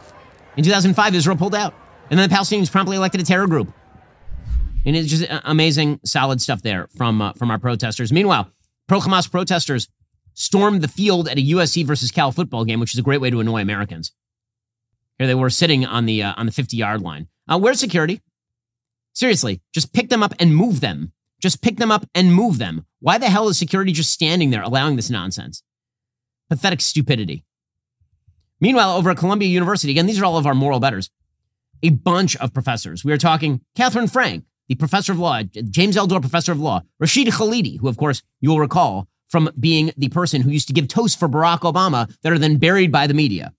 In 0.57 0.63
2005, 0.63 1.15
Israel 1.15 1.37
pulled 1.37 1.55
out. 1.55 1.73
And 2.09 2.19
then 2.19 2.29
the 2.29 2.35
Palestinians 2.35 2.71
promptly 2.71 2.97
elected 2.97 3.21
a 3.21 3.23
terror 3.23 3.47
group. 3.47 3.73
And 4.85 4.95
it's 4.95 5.09
just 5.09 5.25
amazing, 5.43 5.99
solid 6.03 6.41
stuff 6.41 6.61
there 6.61 6.87
from 6.97 7.21
uh, 7.21 7.33
from 7.33 7.51
our 7.51 7.59
protesters. 7.59 8.11
Meanwhile, 8.11 8.51
pro 8.87 8.99
Hamas 8.99 9.29
protesters 9.29 9.87
stormed 10.33 10.81
the 10.81 10.87
field 10.87 11.27
at 11.27 11.37
a 11.37 11.41
USC 11.41 11.85
versus 11.85 12.11
Cal 12.11 12.31
football 12.31 12.65
game, 12.65 12.79
which 12.79 12.93
is 12.93 12.99
a 12.99 13.03
great 13.03 13.21
way 13.21 13.29
to 13.29 13.39
annoy 13.39 13.61
Americans. 13.61 14.11
Here 15.17 15.27
they 15.27 15.35
were 15.35 15.49
sitting 15.49 15.85
on 15.85 16.05
the 16.05 16.23
uh, 16.23 16.33
on 16.37 16.45
the 16.47 16.51
50 16.51 16.75
yard 16.75 17.01
line. 17.01 17.27
Uh, 17.47 17.59
where's 17.59 17.79
security? 17.79 18.21
Seriously, 19.13 19.61
just 19.73 19.93
pick 19.93 20.09
them 20.09 20.23
up 20.23 20.33
and 20.39 20.55
move 20.55 20.79
them. 20.81 21.11
Just 21.41 21.61
pick 21.61 21.77
them 21.77 21.91
up 21.91 22.05
and 22.13 22.33
move 22.33 22.57
them. 22.59 22.85
Why 22.99 23.17
the 23.17 23.29
hell 23.29 23.49
is 23.49 23.57
security 23.57 23.91
just 23.91 24.11
standing 24.11 24.51
there 24.51 24.61
allowing 24.61 24.95
this 24.95 25.09
nonsense? 25.09 25.63
Pathetic 26.49 26.81
stupidity. 26.81 27.43
Meanwhile, 28.59 28.95
over 28.95 29.09
at 29.09 29.17
Columbia 29.17 29.49
University, 29.49 29.91
again, 29.91 30.05
these 30.05 30.19
are 30.19 30.25
all 30.25 30.37
of 30.37 30.45
our 30.45 30.53
moral 30.53 30.79
betters. 30.79 31.09
A 31.81 31.89
bunch 31.89 32.35
of 32.37 32.53
professors. 32.53 33.03
We 33.03 33.11
are 33.11 33.17
talking 33.17 33.61
Katherine 33.75 34.07
Franke, 34.07 34.45
the 34.71 34.75
professor 34.75 35.11
of 35.11 35.19
law, 35.19 35.43
James 35.43 35.97
Eldor 35.97 36.21
professor 36.21 36.53
of 36.53 36.59
law, 36.61 36.81
Rashid 36.97 37.27
Khalidi, 37.27 37.77
who, 37.77 37.89
of 37.89 37.97
course, 37.97 38.23
you 38.39 38.51
will 38.51 38.59
recall 38.61 39.09
from 39.27 39.49
being 39.59 39.91
the 39.97 40.07
person 40.07 40.41
who 40.41 40.49
used 40.49 40.67
to 40.67 40.73
give 40.73 40.87
toasts 40.87 41.17
for 41.19 41.27
Barack 41.27 41.59
Obama 41.59 42.09
that 42.21 42.31
are 42.31 42.37
then 42.37 42.55
buried 42.55 42.89
by 42.89 43.05
the 43.05 43.13
media. 43.13 43.53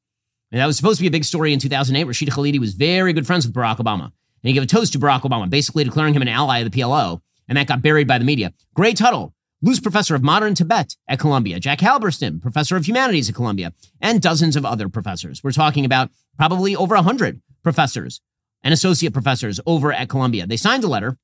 And 0.50 0.58
that 0.58 0.64
was 0.64 0.78
supposed 0.78 0.96
to 1.00 1.02
be 1.02 1.08
a 1.08 1.10
big 1.10 1.24
story 1.24 1.52
in 1.52 1.58
2008. 1.58 2.04
Rashid 2.04 2.30
Khalidi 2.30 2.58
was 2.58 2.72
very 2.72 3.12
good 3.12 3.26
friends 3.26 3.46
with 3.46 3.54
Barack 3.54 3.76
Obama. 3.76 4.04
And 4.04 4.12
he 4.48 4.54
gave 4.54 4.62
a 4.62 4.66
toast 4.66 4.94
to 4.94 4.98
Barack 4.98 5.20
Obama, 5.20 5.50
basically 5.50 5.84
declaring 5.84 6.14
him 6.14 6.22
an 6.22 6.28
ally 6.28 6.60
of 6.60 6.70
the 6.70 6.80
PLO. 6.80 7.20
And 7.46 7.58
that 7.58 7.66
got 7.66 7.82
buried 7.82 8.08
by 8.08 8.16
the 8.16 8.24
media. 8.24 8.54
Gray 8.72 8.94
Tuttle, 8.94 9.34
Luce 9.60 9.80
Professor 9.80 10.14
of 10.14 10.22
Modern 10.22 10.54
Tibet 10.54 10.96
at 11.08 11.18
Columbia, 11.18 11.60
Jack 11.60 11.80
Halberstam, 11.80 12.40
Professor 12.40 12.76
of 12.76 12.88
Humanities 12.88 13.28
at 13.28 13.34
Columbia, 13.34 13.74
and 14.00 14.22
dozens 14.22 14.56
of 14.56 14.64
other 14.64 14.88
professors. 14.88 15.44
We're 15.44 15.52
talking 15.52 15.84
about 15.84 16.10
probably 16.38 16.74
over 16.74 16.94
100 16.94 17.42
professors 17.62 18.22
and 18.64 18.72
associate 18.72 19.12
professors 19.12 19.60
over 19.66 19.92
at 19.92 20.08
Columbia. 20.08 20.46
They 20.46 20.56
signed 20.56 20.84
a 20.84 20.88
letter, 20.88 21.16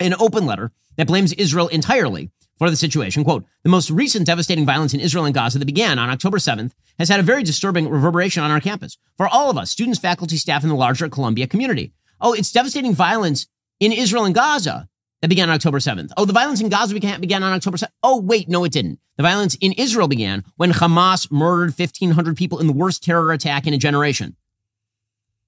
an 0.00 0.14
open 0.18 0.46
letter, 0.46 0.72
that 0.96 1.06
blames 1.06 1.32
Israel 1.32 1.68
entirely 1.68 2.30
for 2.58 2.70
the 2.70 2.76
situation. 2.76 3.24
Quote, 3.24 3.44
the 3.64 3.68
most 3.68 3.90
recent 3.90 4.26
devastating 4.26 4.64
violence 4.64 4.94
in 4.94 5.00
Israel 5.00 5.24
and 5.24 5.34
Gaza 5.34 5.58
that 5.58 5.64
began 5.64 5.98
on 5.98 6.10
October 6.10 6.38
7th 6.38 6.72
has 6.98 7.08
had 7.08 7.20
a 7.20 7.24
very 7.24 7.42
disturbing 7.42 7.88
reverberation 7.88 8.42
on 8.42 8.50
our 8.50 8.60
campus 8.60 8.96
for 9.16 9.26
all 9.26 9.50
of 9.50 9.58
us, 9.58 9.70
students, 9.70 9.98
faculty, 9.98 10.36
staff, 10.36 10.62
and 10.62 10.70
the 10.70 10.76
larger 10.76 11.08
Columbia 11.08 11.46
community. 11.46 11.92
Oh, 12.20 12.32
it's 12.32 12.52
devastating 12.52 12.94
violence 12.94 13.48
in 13.80 13.92
Israel 13.92 14.24
and 14.24 14.34
Gaza 14.34 14.88
that 15.20 15.28
began 15.28 15.48
on 15.48 15.56
October 15.56 15.78
7th. 15.78 16.10
Oh, 16.16 16.24
the 16.24 16.32
violence 16.32 16.60
in 16.60 16.68
Gaza 16.68 16.94
began, 16.94 17.42
on 17.42 17.52
October 17.52 17.76
7th. 17.76 17.90
Oh, 18.02 18.20
wait, 18.20 18.48
no, 18.48 18.62
it 18.64 18.72
didn't. 18.72 19.00
The 19.16 19.22
violence 19.24 19.56
in 19.56 19.72
Israel 19.72 20.06
began 20.06 20.44
when 20.56 20.72
Hamas 20.72 21.30
murdered 21.32 21.76
1,500 21.76 22.36
people 22.36 22.60
in 22.60 22.66
the 22.66 22.72
worst 22.72 23.02
terror 23.02 23.32
attack 23.32 23.66
in 23.66 23.74
a 23.74 23.78
generation. 23.78 24.36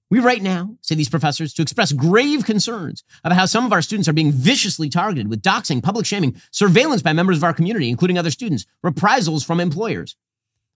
We 0.09 0.19
right 0.19 0.41
now, 0.41 0.77
say 0.81 0.95
these 0.95 1.09
professors, 1.09 1.53
to 1.55 1.61
express 1.61 1.91
grave 1.91 2.45
concerns 2.45 3.03
about 3.23 3.35
how 3.37 3.45
some 3.45 3.65
of 3.65 3.73
our 3.73 3.81
students 3.81 4.07
are 4.07 4.13
being 4.13 4.31
viciously 4.31 4.89
targeted 4.89 5.29
with 5.29 5.41
doxing, 5.41 5.83
public 5.83 6.05
shaming, 6.05 6.39
surveillance 6.51 7.01
by 7.01 7.11
members 7.11 7.37
of 7.37 7.43
our 7.43 7.53
community, 7.53 7.89
including 7.89 8.17
other 8.17 8.31
students, 8.31 8.65
reprisals 8.81 9.43
from 9.43 9.59
employers. 9.59 10.15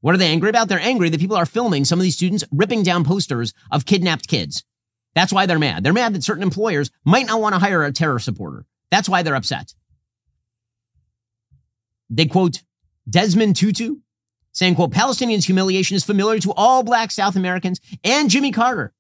What 0.02 0.16
are 0.16 0.18
they 0.18 0.32
angry 0.32 0.50
about? 0.50 0.68
They're 0.68 0.80
angry 0.80 1.10
that 1.10 1.20
people 1.20 1.38
are 1.38 1.46
filming 1.46 1.86
some 1.86 2.00
of 2.00 2.04
these 2.04 2.16
students 2.16 2.44
ripping 2.52 2.84
down 2.84 3.06
posters 3.06 3.54
of 3.72 3.86
kidnapped 3.86 4.28
kids. 4.28 4.66
That's 5.14 5.32
why 5.32 5.46
they're 5.46 5.60
mad. 5.60 5.84
They're 5.84 5.94
mad 5.94 6.14
that 6.14 6.24
certain 6.24 6.44
employers 6.44 6.92
might 7.06 7.28
not 7.28 7.40
want 7.40 7.54
to 7.54 7.60
hire 7.60 7.84
a 7.84 7.92
terror 7.92 8.20
supporter. 8.20 8.66
That's 8.90 9.08
why 9.08 9.24
they're 9.24 9.36
upset. 9.36 9.74
They 12.10 12.26
quote 12.26 12.64
Desmond 13.10 13.56
Tutu 13.56 13.98
saying, 14.52 14.76
quote, 14.76 14.92
Palestinians' 14.92 15.46
humiliation 15.46 15.96
is 15.96 16.04
familiar 16.04 16.40
to 16.40 16.54
all 16.54 16.84
black 16.84 17.12
South 17.12 17.38
Americans 17.38 17.80
and 18.04 18.30
Jimmy 18.30 18.52
Carter, 18.52 18.94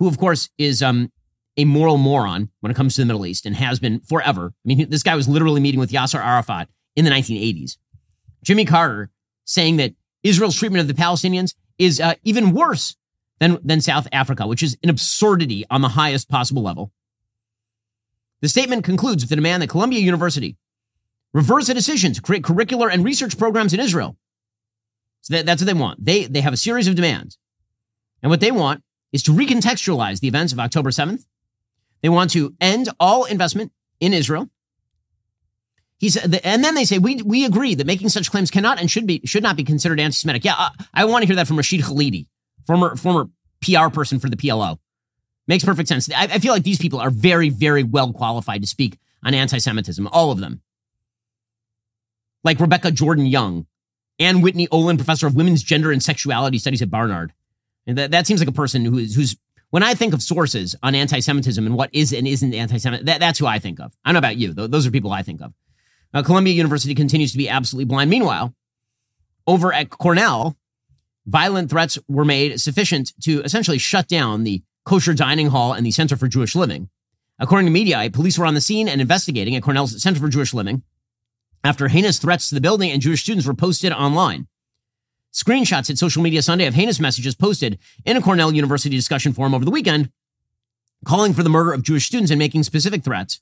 who, 0.00 0.08
of 0.08 0.18
course, 0.18 0.48
is 0.58 0.82
um, 0.82 1.12
a 1.56 1.64
moral 1.64 1.98
moron 1.98 2.48
when 2.60 2.72
it 2.72 2.74
comes 2.74 2.96
to 2.96 3.02
the 3.02 3.06
Middle 3.06 3.26
East 3.26 3.44
and 3.46 3.54
has 3.54 3.78
been 3.78 4.00
forever. 4.00 4.46
I 4.46 4.66
mean, 4.66 4.88
this 4.88 5.02
guy 5.02 5.14
was 5.14 5.28
literally 5.28 5.60
meeting 5.60 5.78
with 5.78 5.92
Yasser 5.92 6.18
Arafat 6.18 6.68
in 6.96 7.04
the 7.04 7.10
1980s. 7.10 7.76
Jimmy 8.42 8.64
Carter 8.64 9.10
saying 9.44 9.76
that 9.76 9.92
Israel's 10.22 10.56
treatment 10.56 10.80
of 10.80 10.88
the 10.88 11.00
Palestinians 11.00 11.54
is 11.78 12.00
uh, 12.00 12.14
even 12.24 12.52
worse 12.52 12.96
than, 13.40 13.58
than 13.62 13.82
South 13.82 14.08
Africa, 14.10 14.46
which 14.46 14.62
is 14.62 14.76
an 14.82 14.88
absurdity 14.88 15.66
on 15.70 15.82
the 15.82 15.88
highest 15.88 16.30
possible 16.30 16.62
level. 16.62 16.92
The 18.40 18.48
statement 18.48 18.84
concludes 18.84 19.22
with 19.22 19.28
the 19.28 19.36
demand 19.36 19.62
that 19.62 19.68
Columbia 19.68 20.00
University 20.00 20.56
reverse 21.34 21.68
a 21.68 21.74
decision 21.74 22.14
to 22.14 22.22
create 22.22 22.42
curricular 22.42 22.90
and 22.90 23.04
research 23.04 23.36
programs 23.36 23.74
in 23.74 23.80
Israel. 23.80 24.16
So 25.20 25.34
that, 25.34 25.44
that's 25.44 25.60
what 25.60 25.66
they 25.66 25.74
want. 25.74 26.02
They, 26.02 26.24
they 26.24 26.40
have 26.40 26.54
a 26.54 26.56
series 26.56 26.88
of 26.88 26.94
demands. 26.94 27.36
And 28.22 28.30
what 28.30 28.40
they 28.40 28.50
want 28.50 28.82
is 29.12 29.22
to 29.24 29.32
recontextualize 29.32 30.20
the 30.20 30.28
events 30.28 30.52
of 30.52 30.60
October 30.60 30.90
7th. 30.90 31.26
They 32.02 32.08
want 32.08 32.30
to 32.32 32.54
end 32.60 32.88
all 32.98 33.24
investment 33.24 33.72
in 33.98 34.14
Israel. 34.14 34.48
He's, 35.98 36.16
and 36.16 36.64
then 36.64 36.74
they 36.74 36.84
say, 36.84 36.98
we, 36.98 37.20
we 37.22 37.44
agree 37.44 37.74
that 37.74 37.86
making 37.86 38.08
such 38.08 38.30
claims 38.30 38.50
cannot 38.50 38.80
and 38.80 38.90
should 38.90 39.06
be, 39.06 39.20
should 39.26 39.42
not 39.42 39.56
be 39.56 39.64
considered 39.64 40.00
anti-Semitic. 40.00 40.44
Yeah, 40.44 40.54
I, 40.56 40.70
I 40.94 41.04
want 41.04 41.22
to 41.22 41.26
hear 41.26 41.36
that 41.36 41.46
from 41.46 41.58
Rashid 41.58 41.82
Khalidi, 41.82 42.26
former, 42.66 42.96
former 42.96 43.28
PR 43.60 43.88
person 43.88 44.18
for 44.18 44.30
the 44.30 44.36
PLO. 44.36 44.78
Makes 45.46 45.64
perfect 45.64 45.88
sense. 45.88 46.10
I, 46.10 46.24
I 46.24 46.38
feel 46.38 46.54
like 46.54 46.62
these 46.62 46.78
people 46.78 47.00
are 47.00 47.10
very, 47.10 47.50
very 47.50 47.82
well 47.82 48.14
qualified 48.14 48.62
to 48.62 48.66
speak 48.66 48.98
on 49.22 49.34
anti-Semitism, 49.34 50.06
all 50.06 50.30
of 50.30 50.40
them. 50.40 50.62
Like 52.44 52.60
Rebecca 52.60 52.90
Jordan 52.90 53.26
Young, 53.26 53.66
Ann 54.18 54.40
Whitney 54.40 54.68
Olin, 54.70 54.96
professor 54.96 55.26
of 55.26 55.34
women's 55.34 55.62
gender 55.62 55.92
and 55.92 56.02
sexuality 56.02 56.56
studies 56.56 56.80
at 56.80 56.90
Barnard. 56.90 57.34
And 57.86 57.98
that, 57.98 58.10
that 58.10 58.26
seems 58.26 58.40
like 58.40 58.48
a 58.48 58.52
person 58.52 58.84
who 58.84 58.98
is, 58.98 59.14
who's, 59.14 59.36
when 59.70 59.82
I 59.82 59.94
think 59.94 60.14
of 60.14 60.22
sources 60.22 60.76
on 60.82 60.94
anti 60.94 61.20
Semitism 61.20 61.64
and 61.64 61.76
what 61.76 61.90
is 61.92 62.12
and 62.12 62.26
isn't 62.26 62.54
anti 62.54 62.78
Semitic, 62.78 63.06
that, 63.06 63.20
that's 63.20 63.38
who 63.38 63.46
I 63.46 63.58
think 63.58 63.80
of. 63.80 63.92
I 64.04 64.08
don't 64.08 64.14
know 64.14 64.18
about 64.18 64.36
you. 64.36 64.52
though. 64.52 64.66
Those 64.66 64.86
are 64.86 64.90
people 64.90 65.12
I 65.12 65.22
think 65.22 65.40
of. 65.40 65.52
Uh, 66.12 66.22
Columbia 66.22 66.54
University 66.54 66.94
continues 66.94 67.32
to 67.32 67.38
be 67.38 67.48
absolutely 67.48 67.84
blind. 67.84 68.10
Meanwhile, 68.10 68.54
over 69.46 69.72
at 69.72 69.90
Cornell, 69.90 70.56
violent 71.26 71.70
threats 71.70 71.98
were 72.08 72.24
made 72.24 72.60
sufficient 72.60 73.12
to 73.22 73.42
essentially 73.42 73.78
shut 73.78 74.08
down 74.08 74.44
the 74.44 74.62
kosher 74.84 75.14
dining 75.14 75.48
hall 75.48 75.72
and 75.72 75.86
the 75.86 75.90
Center 75.90 76.16
for 76.16 76.26
Jewish 76.26 76.56
Living. 76.56 76.88
According 77.38 77.66
to 77.66 77.72
media, 77.72 78.10
police 78.12 78.38
were 78.38 78.46
on 78.46 78.54
the 78.54 78.60
scene 78.60 78.88
and 78.88 79.00
investigating 79.00 79.56
at 79.56 79.62
Cornell's 79.62 80.02
Center 80.02 80.20
for 80.20 80.28
Jewish 80.28 80.52
Living 80.52 80.82
after 81.62 81.88
heinous 81.88 82.18
threats 82.18 82.48
to 82.48 82.54
the 82.54 82.60
building 82.60 82.90
and 82.90 83.00
Jewish 83.00 83.22
students 83.22 83.46
were 83.46 83.54
posted 83.54 83.92
online. 83.92 84.46
Screenshots 85.32 85.90
at 85.90 85.98
social 85.98 86.22
media 86.22 86.42
Sunday 86.42 86.66
of 86.66 86.74
heinous 86.74 87.00
messages 87.00 87.34
posted 87.34 87.78
in 88.04 88.16
a 88.16 88.20
Cornell 88.20 88.52
University 88.52 88.96
discussion 88.96 89.32
forum 89.32 89.54
over 89.54 89.64
the 89.64 89.70
weekend 89.70 90.10
calling 91.04 91.32
for 91.32 91.42
the 91.42 91.50
murder 91.50 91.72
of 91.72 91.82
Jewish 91.82 92.06
students 92.06 92.30
and 92.30 92.38
making 92.38 92.62
specific 92.62 93.02
threats. 93.02 93.40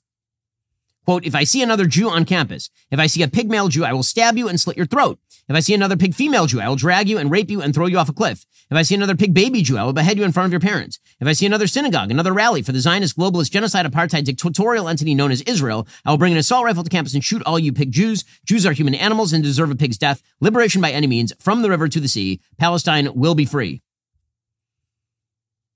Quote, 1.05 1.25
if 1.25 1.35
I 1.35 1.43
see 1.43 1.61
another 1.63 1.85
Jew 1.85 2.09
on 2.09 2.25
campus, 2.25 2.69
if 2.91 2.99
I 2.99 3.07
see 3.07 3.23
a 3.23 3.27
pig 3.27 3.49
male 3.49 3.67
Jew, 3.67 3.83
I 3.83 3.93
will 3.93 4.03
stab 4.03 4.37
you 4.37 4.47
and 4.47 4.59
slit 4.59 4.77
your 4.77 4.85
throat. 4.85 5.19
If 5.47 5.55
I 5.55 5.61
see 5.61 5.73
another 5.73 5.97
pig 5.97 6.13
female 6.13 6.45
Jew, 6.45 6.61
I 6.61 6.69
will 6.69 6.75
drag 6.75 7.09
you 7.09 7.17
and 7.17 7.31
rape 7.31 7.49
you 7.49 7.61
and 7.61 7.73
throw 7.73 7.87
you 7.87 7.97
off 7.97 8.09
a 8.09 8.13
cliff. 8.13 8.45
If 8.69 8.77
I 8.77 8.83
see 8.83 8.93
another 8.93 9.15
pig 9.15 9.33
baby 9.33 9.63
Jew, 9.63 9.79
I 9.79 9.83
will 9.83 9.93
behead 9.93 10.19
you 10.19 10.23
in 10.23 10.31
front 10.31 10.45
of 10.45 10.51
your 10.51 10.59
parents. 10.59 10.99
If 11.19 11.27
I 11.27 11.33
see 11.33 11.47
another 11.47 11.65
synagogue, 11.65 12.11
another 12.11 12.31
rally 12.31 12.61
for 12.61 12.71
the 12.71 12.79
Zionist 12.79 13.17
globalist 13.17 13.49
genocide 13.49 13.87
apartheid 13.87 14.25
dictatorial 14.25 14.87
entity 14.87 15.15
known 15.15 15.31
as 15.31 15.41
Israel, 15.41 15.87
I 16.05 16.11
will 16.11 16.19
bring 16.19 16.33
an 16.33 16.37
assault 16.37 16.65
rifle 16.65 16.83
to 16.83 16.89
campus 16.89 17.15
and 17.15 17.23
shoot 17.23 17.41
all 17.47 17.57
you 17.57 17.73
pig 17.73 17.91
Jews. 17.91 18.23
Jews 18.45 18.67
are 18.67 18.73
human 18.73 18.93
animals 18.93 19.33
and 19.33 19.43
deserve 19.43 19.71
a 19.71 19.75
pig's 19.75 19.97
death. 19.97 20.21
Liberation 20.39 20.81
by 20.81 20.91
any 20.91 21.07
means, 21.07 21.33
from 21.39 21.63
the 21.63 21.69
river 21.69 21.87
to 21.87 21.99
the 21.99 22.07
sea. 22.07 22.41
Palestine 22.59 23.09
will 23.15 23.33
be 23.33 23.45
free. 23.45 23.81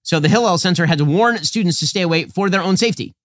So 0.04 0.20
the 0.20 0.30
Hillel 0.30 0.60
Center 0.60 0.86
had 0.86 1.00
to 1.00 1.06
warn 1.06 1.40
students 1.40 1.80
to 1.80 1.88
stay 1.88 2.02
away 2.02 2.26
for 2.26 2.50
their 2.52 2.62
own 2.62 2.78
safety. 2.78 3.16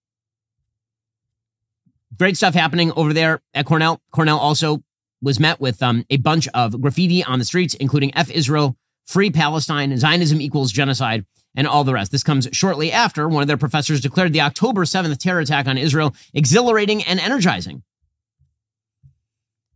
Great 2.19 2.35
stuff 2.35 2.53
happening 2.53 2.91
over 2.97 3.13
there 3.13 3.41
at 3.53 3.65
Cornell. 3.65 4.01
Cornell 4.11 4.37
also 4.37 4.83
was 5.21 5.39
met 5.39 5.61
with 5.61 5.81
um, 5.81 6.05
a 6.09 6.17
bunch 6.17 6.49
of 6.49 6.79
graffiti 6.81 7.23
on 7.23 7.39
the 7.39 7.45
streets, 7.45 7.73
including 7.75 8.13
F 8.15 8.29
Israel, 8.29 8.75
Free 9.07 9.31
Palestine, 9.31 9.97
Zionism 9.97 10.41
equals 10.41 10.73
genocide, 10.73 11.25
and 11.55 11.65
all 11.65 11.85
the 11.85 11.93
rest. 11.93 12.11
This 12.11 12.23
comes 12.23 12.47
shortly 12.51 12.91
after 12.91 13.27
one 13.29 13.41
of 13.41 13.47
their 13.47 13.57
professors 13.57 14.01
declared 14.01 14.33
the 14.33 14.41
October 14.41 14.83
7th 14.83 15.17
terror 15.17 15.39
attack 15.39 15.65
on 15.65 15.77
Israel 15.77 16.13
exhilarating 16.33 17.03
and 17.03 17.21
energizing. 17.21 17.83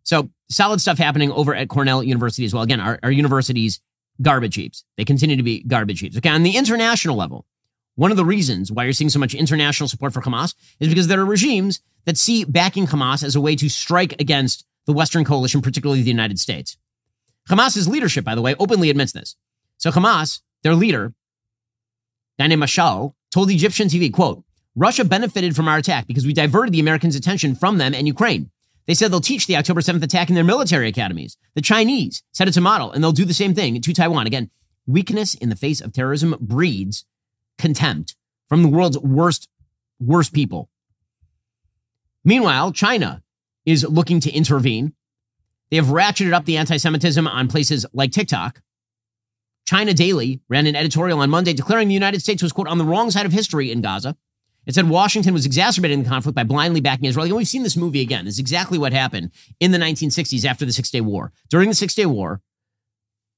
So, 0.03 0.29
solid 0.49 0.81
stuff 0.81 0.97
happening 0.97 1.31
over 1.31 1.55
at 1.55 1.69
Cornell 1.69 2.03
University 2.03 2.43
as 2.43 2.53
well. 2.53 2.63
Again, 2.63 2.81
our, 2.81 2.99
our 3.03 3.11
universities, 3.11 3.79
garbage 4.21 4.55
heaps. 4.55 4.83
They 4.97 5.05
continue 5.05 5.37
to 5.37 5.43
be 5.43 5.63
garbage 5.63 6.01
heaps. 6.01 6.17
Okay, 6.17 6.29
on 6.29 6.43
the 6.43 6.57
international 6.57 7.15
level, 7.15 7.45
one 7.95 8.11
of 8.11 8.17
the 8.17 8.25
reasons 8.25 8.71
why 8.71 8.83
you're 8.83 8.93
seeing 8.93 9.09
so 9.09 9.19
much 9.19 9.35
international 9.35 9.87
support 9.87 10.13
for 10.13 10.21
Hamas 10.21 10.55
is 10.79 10.89
because 10.89 11.07
there 11.07 11.19
are 11.19 11.25
regimes 11.25 11.81
that 12.05 12.17
see 12.17 12.43
backing 12.43 12.87
Hamas 12.87 13.23
as 13.23 13.35
a 13.35 13.41
way 13.41 13.55
to 13.55 13.69
strike 13.69 14.19
against 14.19 14.65
the 14.85 14.93
Western 14.93 15.23
coalition, 15.23 15.61
particularly 15.61 16.01
the 16.01 16.09
United 16.09 16.39
States. 16.39 16.77
Hamas's 17.49 17.87
leadership, 17.87 18.25
by 18.25 18.35
the 18.35 18.41
way, 18.41 18.55
openly 18.59 18.89
admits 18.89 19.11
this. 19.11 19.35
So 19.77 19.91
Hamas, 19.91 20.41
their 20.63 20.75
leader, 20.75 21.13
guy 22.39 22.47
named 22.47 22.63
Mashal, 22.63 23.13
told 23.31 23.49
Egyptian 23.51 23.87
TV, 23.87 24.11
quote, 24.11 24.43
Russia 24.75 25.05
benefited 25.05 25.55
from 25.55 25.67
our 25.67 25.77
attack 25.77 26.07
because 26.07 26.25
we 26.25 26.33
diverted 26.33 26.73
the 26.73 26.79
Americans' 26.79 27.15
attention 27.15 27.55
from 27.55 27.77
them 27.77 27.93
and 27.93 28.07
Ukraine. 28.07 28.49
They 28.87 28.93
said 28.93 29.11
they'll 29.11 29.21
teach 29.21 29.45
the 29.45 29.55
October 29.55 29.81
7th 29.81 30.03
attack 30.03 30.29
in 30.29 30.35
their 30.35 30.43
military 30.43 30.87
academies. 30.87 31.37
The 31.53 31.61
Chinese 31.61 32.23
said 32.31 32.47
it's 32.47 32.57
a 32.57 32.61
model, 32.61 32.91
and 32.91 33.03
they'll 33.03 33.11
do 33.11 33.23
the 33.23 33.33
same 33.33 33.53
thing 33.53 33.79
to 33.79 33.93
Taiwan. 33.93 34.27
Again, 34.27 34.49
weakness 34.87 35.35
in 35.35 35.49
the 35.49 35.55
face 35.55 35.79
of 35.79 35.93
terrorism 35.93 36.35
breeds 36.41 37.05
contempt 37.57 38.15
from 38.49 38.63
the 38.63 38.69
world's 38.69 38.99
worst, 38.99 39.49
worst 39.99 40.33
people. 40.33 40.69
Meanwhile, 42.23 42.71
China 42.71 43.21
is 43.65 43.83
looking 43.83 44.19
to 44.21 44.31
intervene. 44.31 44.93
They 45.69 45.77
have 45.77 45.87
ratcheted 45.87 46.33
up 46.33 46.45
the 46.45 46.57
anti 46.57 46.77
Semitism 46.77 47.27
on 47.27 47.47
places 47.47 47.85
like 47.93 48.11
TikTok. 48.11 48.61
China 49.65 49.93
Daily 49.93 50.41
ran 50.49 50.67
an 50.67 50.75
editorial 50.75 51.19
on 51.19 51.29
Monday 51.29 51.53
declaring 51.53 51.87
the 51.87 51.93
United 51.93 52.21
States 52.21 52.43
was, 52.43 52.51
quote, 52.51 52.67
on 52.67 52.77
the 52.77 52.83
wrong 52.83 53.11
side 53.11 53.25
of 53.25 53.31
history 53.31 53.71
in 53.71 53.81
Gaza. 53.81 54.15
It 54.65 54.75
said 54.75 54.89
Washington 54.89 55.33
was 55.33 55.45
exacerbating 55.45 56.03
the 56.03 56.09
conflict 56.09 56.35
by 56.35 56.43
blindly 56.43 56.79
backing 56.79 57.05
Israel. 57.05 57.25
And 57.25 57.35
we've 57.35 57.47
seen 57.47 57.63
this 57.63 57.75
movie 57.75 58.01
again. 58.01 58.27
Is 58.27 58.39
exactly 58.39 58.77
what 58.77 58.93
happened 58.93 59.31
in 59.59 59.71
the 59.71 59.77
1960s 59.77 60.45
after 60.45 60.65
the 60.65 60.71
Six 60.71 60.89
Day 60.89 61.01
War. 61.01 61.31
During 61.49 61.69
the 61.69 61.75
Six 61.75 61.95
Day 61.95 62.05
War, 62.05 62.41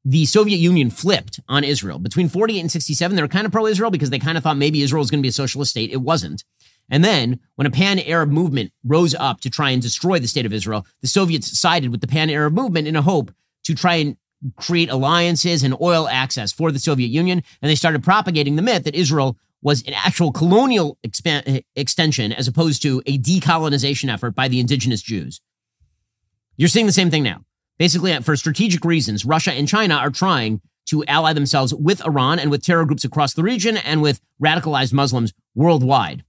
the 0.05 0.25
Soviet 0.25 0.57
Union 0.57 0.91
flipped 0.91 1.39
on 1.49 1.63
Israel. 1.63 1.97
Between 1.97 2.29
48 2.29 2.59
and 2.59 2.71
67, 2.71 3.15
they 3.15 3.21
were 3.21 3.27
kind 3.27 3.45
of 3.45 3.51
pro 3.51 3.65
Israel 3.65 3.89
because 3.89 4.11
they 4.11 4.19
kind 4.19 4.37
of 4.37 4.43
thought 4.43 4.55
maybe 4.55 4.83
Israel 4.83 5.01
was 5.01 5.09
going 5.09 5.19
to 5.19 5.23
be 5.23 5.29
a 5.29 5.33
socialist 5.33 5.71
state. 5.71 5.91
It 5.91 6.01
wasn't. 6.01 6.43
And 6.89 7.03
then, 7.03 7.39
when 7.55 7.65
a 7.65 7.71
pan 7.71 7.97
Arab 7.99 8.29
movement 8.29 8.71
rose 8.83 9.15
up 9.15 9.41
to 9.41 9.49
try 9.49 9.71
and 9.71 9.81
destroy 9.81 10.19
the 10.19 10.27
state 10.27 10.45
of 10.45 10.53
Israel, 10.53 10.85
the 11.01 11.07
Soviets 11.07 11.59
sided 11.59 11.89
with 11.89 12.01
the 12.01 12.07
pan 12.07 12.29
Arab 12.29 12.53
movement 12.53 12.87
in 12.87 12.95
a 12.95 13.01
hope 13.01 13.31
to 13.63 13.73
try 13.73 13.95
and 13.95 14.17
create 14.57 14.91
alliances 14.91 15.63
and 15.63 15.75
oil 15.81 16.07
access 16.07 16.51
for 16.51 16.71
the 16.71 16.77
Soviet 16.77 17.07
Union. 17.07 17.41
And 17.61 17.71
they 17.71 17.75
started 17.75 18.03
propagating 18.03 18.55
the 18.55 18.61
myth 18.61 18.83
that 18.83 18.93
Israel 18.93 19.37
was 19.63 19.81
an 19.87 19.93
actual 19.93 20.31
colonial 20.31 20.99
expan- 21.05 21.41
eh, 21.47 21.61
extension 21.75 22.31
as 22.31 22.47
opposed 22.47 22.83
to 22.83 23.01
a 23.07 23.17
decolonization 23.17 24.13
effort 24.13 24.35
by 24.35 24.47
the 24.47 24.59
indigenous 24.59 25.01
Jews. 25.01 25.41
You're 26.57 26.69
seeing 26.69 26.85
the 26.85 26.91
same 26.91 27.09
thing 27.09 27.23
now. 27.23 27.41
Basically, 27.77 28.15
for 28.21 28.35
strategic 28.35 28.85
reasons, 28.85 29.25
Russia 29.25 29.51
and 29.51 29.67
China 29.67 29.95
are 29.95 30.09
trying 30.09 30.61
to 30.87 31.03
ally 31.05 31.33
themselves 31.33 31.73
with 31.73 32.05
Iran 32.05 32.39
and 32.39 32.51
with 32.51 32.63
terror 32.63 32.85
groups 32.85 33.03
across 33.03 33.33
the 33.33 33.43
region 33.43 33.75
and 33.77 34.01
with 34.01 34.21
radicalized 34.41 34.93
Muslims 34.93 35.33
worldwide. 35.55 36.23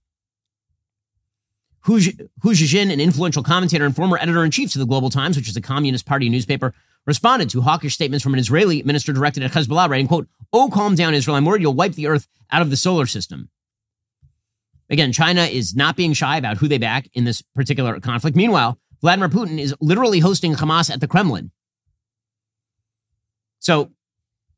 Hu 1.81 2.01
Xijin, 2.01 2.93
an 2.93 3.01
influential 3.01 3.45
commentator 3.45 3.85
and 3.85 3.95
former 3.95 4.19
editor 4.19 4.45
in 4.45 4.51
chief 4.51 4.75
of 4.75 4.81
the 4.81 4.87
Global 4.87 5.09
Times, 5.09 5.37
which 5.37 5.49
is 5.49 5.57
a 5.57 5.61
Communist 5.61 6.05
Party 6.05 6.29
newspaper, 6.29 6.75
responded 7.07 7.49
to 7.51 7.61
hawkish 7.61 7.95
statements 7.95 8.25
from 8.25 8.35
an 8.35 8.41
Israeli 8.41 8.83
minister 8.83 9.13
directed 9.13 9.45
at 9.45 9.53
Hezbollah, 9.53 9.89
writing, 9.89 10.09
quote, 10.09 10.27
Oh, 10.53 10.69
calm 10.69 10.97
down, 10.97 11.15
Israel. 11.15 11.37
I'm 11.37 11.45
worried 11.45 11.63
you'll 11.63 11.75
wipe 11.75 11.93
the 11.93 12.09
earth 12.09 12.27
out 12.51 12.63
of 12.63 12.71
the 12.71 12.77
solar 12.77 13.07
system. 13.07 13.51
Again, 14.91 15.13
China 15.13 15.43
is 15.43 15.77
not 15.77 15.97
being 15.97 16.13
shy 16.13 16.37
about 16.37 16.57
who 16.57 16.67
they 16.67 16.79
back 16.79 17.09
in 17.13 17.25
this 17.25 17.41
particular 17.41 18.01
conflict. 18.01 18.37
Meanwhile, 18.37 18.79
Vladimir 19.01 19.29
Putin 19.29 19.59
is 19.59 19.75
literally 19.81 20.21
hosting 20.21 20.55
Hamas 20.55 20.91
at 20.91 21.01
the 21.01 21.09
Kremlin. 21.09 21.51
So 23.59 23.93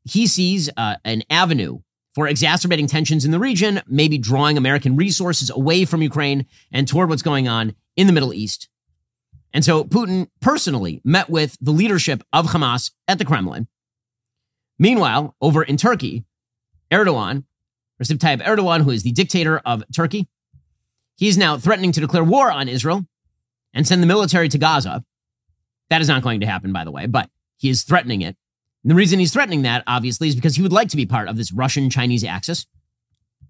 he 0.03 0.27
sees 0.27 0.69
uh, 0.77 0.95
an 1.03 1.23
avenue 1.29 1.79
for 2.15 2.27
exacerbating 2.27 2.87
tensions 2.87 3.25
in 3.25 3.31
the 3.31 3.39
region, 3.39 3.81
maybe 3.87 4.17
drawing 4.17 4.57
American 4.57 4.95
resources 4.95 5.49
away 5.49 5.85
from 5.85 6.01
Ukraine 6.01 6.45
and 6.71 6.87
toward 6.87 7.09
what's 7.09 7.21
going 7.21 7.47
on 7.47 7.75
in 7.95 8.07
the 8.07 8.13
Middle 8.13 8.33
East. 8.33 8.69
And 9.53 9.65
so 9.65 9.83
Putin 9.83 10.27
personally 10.41 11.01
met 11.03 11.29
with 11.29 11.57
the 11.59 11.71
leadership 11.71 12.23
of 12.31 12.47
Hamas 12.47 12.91
at 13.07 13.17
the 13.17 13.25
Kremlin. 13.25 13.67
Meanwhile, 14.77 15.35
over 15.41 15.63
in 15.63 15.77
Turkey, 15.77 16.23
Erdogan, 16.91 17.43
Recep 18.01 18.17
Tayyip 18.17 18.43
Erdogan, 18.43 18.83
who 18.83 18.91
is 18.91 19.03
the 19.03 19.11
dictator 19.11 19.59
of 19.65 19.83
Turkey, 19.93 20.27
he's 21.17 21.37
now 21.37 21.57
threatening 21.57 21.91
to 21.91 22.01
declare 22.01 22.23
war 22.23 22.51
on 22.51 22.69
Israel 22.69 23.05
and 23.73 23.87
send 23.87 24.01
the 24.01 24.07
military 24.07 24.49
to 24.49 24.57
Gaza. 24.57 25.03
That 25.89 26.01
is 26.01 26.07
not 26.07 26.23
going 26.23 26.41
to 26.41 26.45
happen, 26.45 26.71
by 26.71 26.83
the 26.83 26.91
way, 26.91 27.07
but 27.07 27.29
he 27.57 27.69
is 27.69 27.83
threatening 27.83 28.21
it. 28.21 28.35
And 28.83 28.91
the 28.91 28.95
reason 28.95 29.19
he's 29.19 29.33
threatening 29.33 29.63
that, 29.63 29.83
obviously, 29.87 30.29
is 30.29 30.35
because 30.35 30.55
he 30.55 30.61
would 30.61 30.71
like 30.71 30.89
to 30.89 30.97
be 30.97 31.05
part 31.05 31.27
of 31.27 31.35
this 31.35 31.51
Russian 31.51 31.89
Chinese 31.89 32.23
axis 32.23 32.65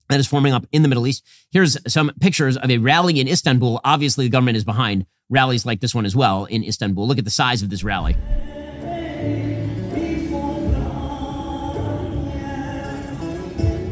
that 0.10 0.20
is 0.20 0.28
forming 0.28 0.54
up 0.54 0.66
in 0.72 0.82
the 0.82 0.88
Middle 0.88 1.06
East. 1.06 1.24
Here's 1.52 1.78
some 1.92 2.12
pictures 2.20 2.58
of 2.58 2.72
a 2.72 2.80
rally 2.80 3.20
in 3.20 3.28
Istanbul. 3.28 3.80
Obviously, 3.84 4.26
the 4.26 4.32
government 4.32 4.58
is 4.58 4.64
behind 4.64 5.06
rallies 5.30 5.66
like 5.66 5.82
this 5.82 5.94
one 5.94 6.06
as 6.06 6.16
well 6.16 6.46
in 6.46 6.64
Istanbul. 6.64 7.08
Look 7.08 7.20
at 7.20 7.26
the 7.26 7.32
size 7.32 7.62
of 7.62 7.70
this 7.70 7.84
rally. 7.84 8.18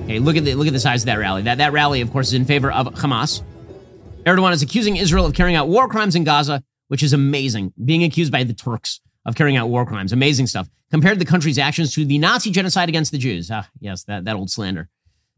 Hey, 0.07 0.19
look 0.19 0.37
at 0.37 0.45
the 0.45 0.55
look 0.55 0.67
at 0.67 0.73
the 0.73 0.79
size 0.79 1.03
of 1.03 1.07
that 1.07 1.19
rally. 1.19 1.43
That 1.43 1.59
that 1.59 1.73
rally, 1.73 2.01
of 2.01 2.11
course, 2.11 2.29
is 2.29 2.33
in 2.33 2.45
favor 2.45 2.71
of 2.71 2.87
Hamas. 2.95 3.43
Erdogan 4.27 4.53
is 4.53 4.61
accusing 4.61 4.97
Israel 4.97 5.25
of 5.25 5.33
carrying 5.33 5.55
out 5.55 5.67
war 5.67 5.87
crimes 5.87 6.15
in 6.15 6.23
Gaza, 6.23 6.63
which 6.89 7.01
is 7.01 7.13
amazing. 7.13 7.73
Being 7.83 8.03
accused 8.03 8.31
by 8.31 8.43
the 8.43 8.53
Turks 8.53 8.99
of 9.25 9.35
carrying 9.35 9.57
out 9.57 9.69
war 9.69 9.85
crimes, 9.85 10.11
amazing 10.11 10.47
stuff. 10.47 10.69
Compared 10.91 11.19
the 11.19 11.25
country's 11.25 11.57
actions 11.57 11.93
to 11.93 12.05
the 12.05 12.17
Nazi 12.17 12.51
genocide 12.51 12.89
against 12.89 13.11
the 13.11 13.17
Jews. 13.17 13.49
Ah, 13.51 13.67
yes, 13.79 14.03
that 14.03 14.25
that 14.25 14.35
old 14.35 14.49
slander. 14.49 14.89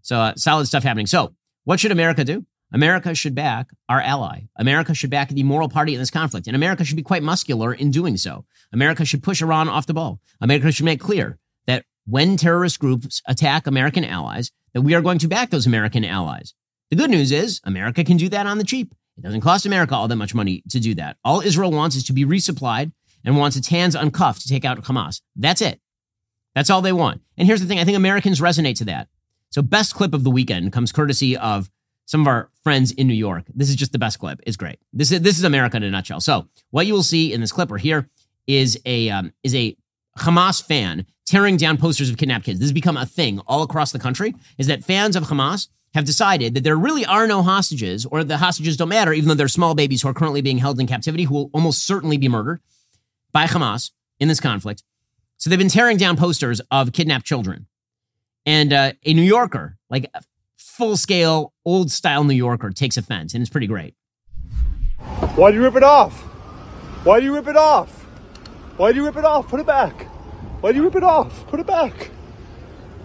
So 0.01 0.19
uh, 0.19 0.33
solid 0.35 0.67
stuff 0.67 0.83
happening. 0.83 1.07
So, 1.07 1.33
what 1.65 1.79
should 1.79 1.91
America 1.91 2.23
do? 2.23 2.45
America 2.71 3.15
should 3.15 3.33
back 3.33 3.71
our 3.87 3.99
ally. 4.01 4.41
America 4.55 4.93
should 4.93 5.09
back 5.09 5.29
the 5.29 5.43
moral 5.43 5.69
party 5.69 5.93
in 5.93 5.99
this 5.99 6.11
conflict, 6.11 6.47
and 6.47 6.55
America 6.55 6.83
should 6.83 6.95
be 6.97 7.03
quite 7.03 7.23
muscular 7.23 7.73
in 7.73 7.89
doing 7.89 8.15
so. 8.17 8.45
America 8.71 9.05
should 9.05 9.23
push 9.23 9.41
Iran 9.41 9.69
off 9.69 9.87
the 9.87 9.93
ball. 9.93 10.19
America 10.39 10.71
should 10.71 10.85
make 10.85 10.99
clear 10.99 11.39
that 11.65 11.85
when 12.05 12.37
terrorist 12.37 12.79
groups 12.79 13.21
attack 13.27 13.65
American 13.65 14.05
allies, 14.05 14.51
that 14.73 14.81
we 14.81 14.93
are 14.93 15.01
going 15.01 15.19
to 15.19 15.27
back 15.27 15.49
those 15.49 15.65
American 15.65 16.05
allies. 16.05 16.53
The 16.89 16.95
good 16.95 17.11
news 17.11 17.31
is 17.31 17.61
America 17.63 18.03
can 18.03 18.17
do 18.17 18.29
that 18.29 18.47
on 18.47 18.57
the 18.57 18.63
cheap. 18.63 18.95
It 19.17 19.21
doesn't 19.21 19.41
cost 19.41 19.65
America 19.65 19.95
all 19.95 20.07
that 20.07 20.15
much 20.15 20.33
money 20.33 20.63
to 20.69 20.79
do 20.79 20.95
that. 20.95 21.17
All 21.23 21.41
Israel 21.41 21.71
wants 21.71 21.95
is 21.95 22.03
to 22.05 22.13
be 22.13 22.25
resupplied 22.25 22.91
and 23.23 23.37
wants 23.37 23.55
its 23.55 23.67
hands 23.67 23.95
uncuffed 23.95 24.41
to 24.41 24.47
take 24.47 24.65
out 24.65 24.81
Hamas. 24.83 25.21
That's 25.35 25.61
it. 25.61 25.79
That's 26.55 26.69
all 26.69 26.81
they 26.81 26.93
want. 26.93 27.21
And 27.37 27.47
here's 27.47 27.61
the 27.61 27.67
thing 27.67 27.79
I 27.79 27.83
think 27.83 27.97
Americans 27.97 28.41
resonate 28.41 28.77
to 28.77 28.85
that. 28.85 29.07
So, 29.51 29.61
best 29.61 29.93
clip 29.93 30.13
of 30.13 30.23
the 30.23 30.31
weekend 30.31 30.73
comes 30.73 30.91
courtesy 30.91 31.37
of 31.37 31.69
some 32.05 32.21
of 32.21 32.27
our 32.27 32.49
friends 32.63 32.91
in 32.91 33.07
New 33.07 33.13
York. 33.13 33.45
This 33.53 33.69
is 33.69 33.75
just 33.75 33.91
the 33.91 33.99
best 33.99 34.17
clip. 34.17 34.39
It's 34.47 34.57
great. 34.57 34.79
This 34.91 35.11
is 35.11 35.21
this 35.21 35.37
is 35.37 35.43
America 35.43 35.77
in 35.77 35.83
a 35.83 35.91
nutshell. 35.91 36.21
So, 36.21 36.47
what 36.71 36.87
you 36.87 36.93
will 36.93 37.03
see 37.03 37.33
in 37.33 37.41
this 37.41 37.51
clip 37.51 37.71
or 37.71 37.77
here 37.77 38.09
is 38.47 38.79
a 38.85 39.09
um, 39.09 39.31
is 39.43 39.53
a 39.53 39.75
Hamas 40.17 40.63
fan 40.63 41.05
tearing 41.27 41.57
down 41.57 41.77
posters 41.77 42.09
of 42.09 42.17
kidnapped 42.17 42.45
kids. 42.45 42.59
This 42.59 42.67
has 42.67 42.73
become 42.73 42.97
a 42.97 43.05
thing 43.05 43.39
all 43.47 43.61
across 43.61 43.91
the 43.91 43.99
country. 43.99 44.33
Is 44.57 44.67
that 44.67 44.83
fans 44.83 45.15
of 45.15 45.25
Hamas 45.25 45.67
have 45.93 46.05
decided 46.05 46.53
that 46.53 46.63
there 46.63 46.75
really 46.75 47.05
are 47.05 47.27
no 47.27 47.41
hostages, 47.41 48.05
or 48.05 48.23
the 48.23 48.37
hostages 48.37 48.77
don't 48.77 48.89
matter, 48.89 49.11
even 49.13 49.27
though 49.27 49.35
they're 49.35 49.47
small 49.47 49.73
babies 49.75 50.01
who 50.01 50.09
are 50.09 50.13
currently 50.13 50.41
being 50.41 50.59
held 50.59 50.79
in 50.79 50.87
captivity, 50.87 51.23
who 51.23 51.33
will 51.33 51.49
almost 51.53 51.85
certainly 51.85 52.17
be 52.17 52.27
murdered 52.27 52.61
by 53.31 53.45
Hamas 53.45 53.91
in 54.19 54.27
this 54.27 54.39
conflict. 54.39 54.83
So 55.37 55.49
they've 55.49 55.57
been 55.57 55.69
tearing 55.69 55.97
down 55.97 56.17
posters 56.17 56.61
of 56.69 56.91
kidnapped 56.91 57.25
children. 57.25 57.67
And 58.45 58.73
uh, 58.73 58.93
a 59.05 59.13
New 59.13 59.23
Yorker, 59.23 59.77
like 59.89 60.09
a 60.13 60.21
full 60.57 60.97
scale, 60.97 61.53
old 61.65 61.91
style 61.91 62.23
New 62.23 62.33
Yorker, 62.35 62.69
takes 62.71 62.97
offense, 62.97 63.33
and 63.33 63.41
it's 63.41 63.49
pretty 63.49 63.67
great. 63.67 63.95
Why 65.35 65.51
do 65.51 65.57
you 65.57 65.63
rip 65.63 65.75
it 65.75 65.83
off? 65.83 66.21
Why 67.03 67.19
do 67.19 67.25
you 67.25 67.33
rip 67.33 67.47
it 67.47 67.55
off? 67.55 67.89
Why 68.77 68.91
do 68.91 68.97
you 68.97 69.05
rip 69.05 69.17
it 69.17 69.25
off? 69.25 69.47
Put 69.47 69.59
it 69.59 69.65
back. 69.65 70.03
Why 70.61 70.71
do 70.71 70.77
you 70.77 70.83
rip 70.83 70.95
it 70.95 71.03
off? 71.03 71.47
Put 71.47 71.59
it 71.59 71.67
back. 71.67 72.11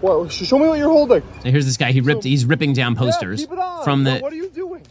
Well, 0.04 0.28
show 0.28 0.58
me 0.58 0.68
what 0.68 0.78
you're 0.78 0.90
holding. 0.90 1.22
So 1.42 1.50
here's 1.50 1.64
this 1.64 1.78
guy. 1.78 1.90
He 1.90 2.02
ripped. 2.02 2.24
He's 2.24 2.44
ripping 2.44 2.74
down 2.74 2.94
posters 2.94 3.46
yeah, 3.50 3.82
from 3.84 4.04
the. 4.04 4.18
What 4.18 4.34
are 4.34 4.36
you 4.36 4.50
doing? 4.50 4.82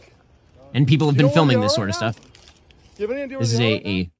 And 0.74 0.88
people 0.88 1.06
have 1.06 1.14
You 1.14 1.18
been 1.18 1.26
know 1.28 1.32
filming 1.32 1.60
this 1.60 1.72
they 1.72 1.76
sort 1.76 1.88
of 1.88 1.94
are 1.94 2.12
stuff. 2.12 2.16
Do 2.16 2.30
you 2.96 3.06
have 3.06 3.10
any 3.12 3.22
idea 3.22 3.38
This 3.38 3.52
is 3.52 3.60
a, 3.60 3.62
they 3.62 3.70
are 3.70 3.76
right 3.76 3.86
a 3.86 4.10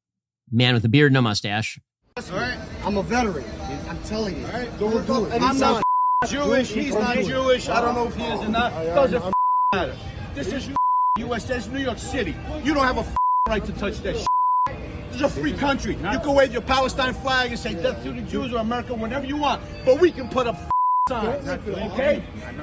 man 0.53 0.75
with 0.75 0.85
a 0.85 0.89
beard, 0.89 1.13
no 1.13 1.21
mustache. 1.21 1.81
I'm 2.17 2.97
a 2.97 3.03
veteran. 3.03 3.45
I'm 3.89 4.01
telling 4.05 4.41
you. 4.41 4.47
Don't 4.79 5.05
do 5.05 5.27
it. 5.27 5.43
I'm 5.43 5.59
not 5.59 5.83
Jewish. 6.29 6.71
He's 6.71 6.95
not 6.95 7.17
Jewish. 7.17 7.69
I 7.69 7.81
don't 7.81 7.97
know 7.97 8.07
if 8.07 8.15
he 8.15 8.23
is 8.27 8.41
or 8.41 8.49
not. 8.51 8.73
Doesn't 8.73 9.21
f- 9.21 9.33
matter. 9.73 9.97
This 10.37 10.53
is 10.53 10.71
U.S. 11.19 11.45
That's 11.47 11.67
New 11.67 11.81
York 11.81 11.99
City. 11.99 12.37
You 12.63 12.73
don't 12.73 12.85
have 12.85 12.99
a 12.99 13.07
right 13.49 13.65
to 13.65 13.73
touch 13.73 13.99
that. 14.03 14.17
Shit. 14.17 14.27
This 15.09 15.17
is 15.17 15.23
a 15.23 15.29
free 15.29 15.55
country. 15.55 15.95
You 15.95 16.21
can 16.21 16.35
wave 16.35 16.53
your 16.53 16.63
Palestine 16.63 17.15
flag 17.15 17.51
and 17.51 17.59
say 17.59 17.75
death 17.75 18.01
to 18.05 18.13
the 18.13 18.21
Jews 18.21 18.53
or 18.53 18.59
America 18.59 18.95
whenever 18.95 19.27
you 19.27 19.37
want, 19.37 19.61
but 19.85 20.01
we 20.01 20.13
can 20.13 20.29
put 20.29 20.47
up 20.47 20.57
f- 21.11 21.45
signs. 21.45 21.49
Okay? 21.93 22.23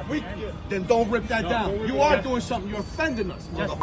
We, 0.10 0.24
then 0.70 0.84
don't 0.84 1.10
rip 1.12 1.28
that 1.28 1.44
down. 1.48 1.88
You 1.88 2.02
are 2.02 2.22
doing 2.22 2.42
something. 2.42 2.70
You're 2.70 2.80
offending 2.80 3.32
us. 3.32 3.48
mother- 3.52 3.80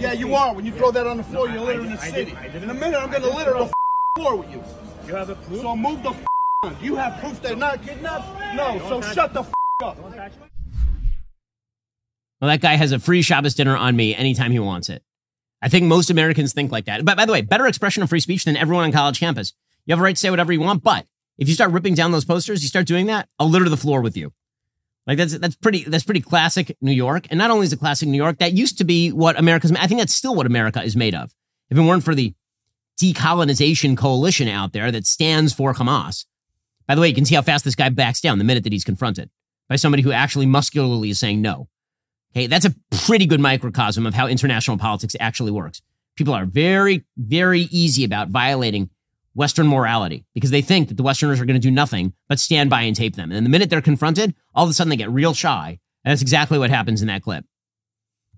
Yeah, 0.00 0.12
you 0.12 0.34
are. 0.34 0.54
When 0.54 0.64
you 0.64 0.72
throw 0.72 0.90
that 0.92 1.06
on 1.06 1.16
the 1.16 1.22
floor, 1.24 1.48
you're 1.48 1.60
littering 1.60 1.90
the 1.90 1.96
city. 1.98 2.34
In 2.54 2.70
a 2.70 2.74
minute, 2.74 2.98
I'm 3.00 3.10
going 3.10 3.22
to 3.22 3.30
litter 3.30 3.52
the 3.52 3.72
floor 4.18 4.36
with 4.36 4.50
you. 4.50 4.62
You 5.06 5.14
have 5.16 5.30
a 5.30 5.34
proof? 5.34 5.62
So 5.62 5.76
move 5.76 6.02
the 6.02 6.10
f- 6.10 6.24
on. 6.64 6.74
Do 6.78 6.84
you 6.84 6.94
have 6.96 7.18
proof 7.20 7.42
they're 7.42 7.56
not 7.56 7.82
kidnapped? 7.84 8.54
No, 8.54 8.78
so 8.88 9.00
shut 9.00 9.32
the 9.34 9.40
f- 9.40 9.52
up. 9.82 9.98
Well, 12.40 12.50
that 12.50 12.60
guy 12.60 12.74
has 12.76 12.92
a 12.92 12.98
free 12.98 13.22
Shabbos 13.22 13.54
dinner 13.54 13.76
on 13.76 13.96
me 13.96 14.14
anytime 14.14 14.52
he 14.52 14.58
wants 14.58 14.88
it. 14.88 15.02
I 15.60 15.68
think 15.68 15.86
most 15.86 16.10
Americans 16.10 16.52
think 16.52 16.70
like 16.72 16.84
that. 16.86 17.04
But 17.04 17.16
by 17.16 17.24
the 17.24 17.32
way, 17.32 17.40
better 17.40 17.66
expression 17.66 18.02
of 18.02 18.08
free 18.08 18.20
speech 18.20 18.44
than 18.44 18.56
everyone 18.56 18.84
on 18.84 18.92
college 18.92 19.18
campus. 19.20 19.52
You 19.86 19.92
have 19.92 20.00
a 20.00 20.02
right 20.02 20.14
to 20.14 20.20
say 20.20 20.30
whatever 20.30 20.52
you 20.52 20.60
want, 20.60 20.82
but 20.84 21.06
if 21.42 21.48
you 21.48 21.54
start 21.54 21.72
ripping 21.72 21.94
down 21.94 22.12
those 22.12 22.24
posters, 22.24 22.62
you 22.62 22.68
start 22.68 22.86
doing 22.86 23.06
that, 23.06 23.28
I'll 23.38 23.50
litter 23.50 23.68
the 23.68 23.76
floor 23.76 24.00
with 24.00 24.16
you. 24.16 24.32
Like 25.08 25.18
that's 25.18 25.36
that's 25.36 25.56
pretty 25.56 25.82
that's 25.82 26.04
pretty 26.04 26.20
classic 26.20 26.76
New 26.80 26.92
York. 26.92 27.26
And 27.30 27.38
not 27.38 27.50
only 27.50 27.64
is 27.64 27.72
it 27.72 27.80
classic 27.80 28.08
New 28.08 28.16
York, 28.16 28.38
that 28.38 28.52
used 28.52 28.78
to 28.78 28.84
be 28.84 29.10
what 29.10 29.36
America's 29.36 29.72
I 29.72 29.88
think 29.88 30.00
that's 30.00 30.14
still 30.14 30.36
what 30.36 30.46
America 30.46 30.80
is 30.80 30.94
made 30.94 31.16
of. 31.16 31.34
If 31.68 31.76
it 31.76 31.80
weren't 31.80 32.04
for 32.04 32.14
the 32.14 32.32
decolonization 33.00 33.96
coalition 33.96 34.46
out 34.46 34.72
there 34.72 34.92
that 34.92 35.06
stands 35.06 35.52
for 35.52 35.74
Hamas. 35.74 36.24
By 36.86 36.94
the 36.94 37.00
way, 37.00 37.08
you 37.08 37.14
can 37.14 37.24
see 37.24 37.34
how 37.34 37.42
fast 37.42 37.64
this 37.64 37.74
guy 37.74 37.88
backs 37.88 38.20
down 38.20 38.38
the 38.38 38.44
minute 38.44 38.62
that 38.62 38.72
he's 38.72 38.84
confronted 38.84 39.28
by 39.68 39.76
somebody 39.76 40.04
who 40.04 40.12
actually 40.12 40.46
muscularly 40.46 41.10
is 41.10 41.18
saying 41.18 41.42
no. 41.42 41.68
Okay, 42.36 42.46
that's 42.46 42.66
a 42.66 42.74
pretty 42.90 43.26
good 43.26 43.40
microcosm 43.40 44.06
of 44.06 44.14
how 44.14 44.28
international 44.28 44.78
politics 44.78 45.16
actually 45.18 45.50
works. 45.50 45.82
People 46.16 46.34
are 46.34 46.46
very, 46.46 47.04
very 47.16 47.62
easy 47.72 48.04
about 48.04 48.28
violating 48.28 48.90
Western 49.34 49.66
morality 49.66 50.24
because 50.34 50.50
they 50.50 50.62
think 50.62 50.88
that 50.88 50.96
the 50.96 51.02
Westerners 51.02 51.40
are 51.40 51.44
going 51.44 51.60
to 51.60 51.60
do 51.60 51.70
nothing 51.70 52.12
but 52.28 52.38
stand 52.38 52.70
by 52.70 52.82
and 52.82 52.94
tape 52.94 53.16
them. 53.16 53.32
And 53.32 53.44
the 53.46 53.50
minute 53.50 53.70
they're 53.70 53.80
confronted, 53.80 54.34
all 54.54 54.64
of 54.64 54.70
a 54.70 54.72
sudden 54.72 54.90
they 54.90 54.96
get 54.96 55.10
real 55.10 55.34
shy. 55.34 55.78
And 56.04 56.10
that's 56.10 56.22
exactly 56.22 56.58
what 56.58 56.70
happens 56.70 57.00
in 57.00 57.08
that 57.08 57.22
clip. 57.22 57.44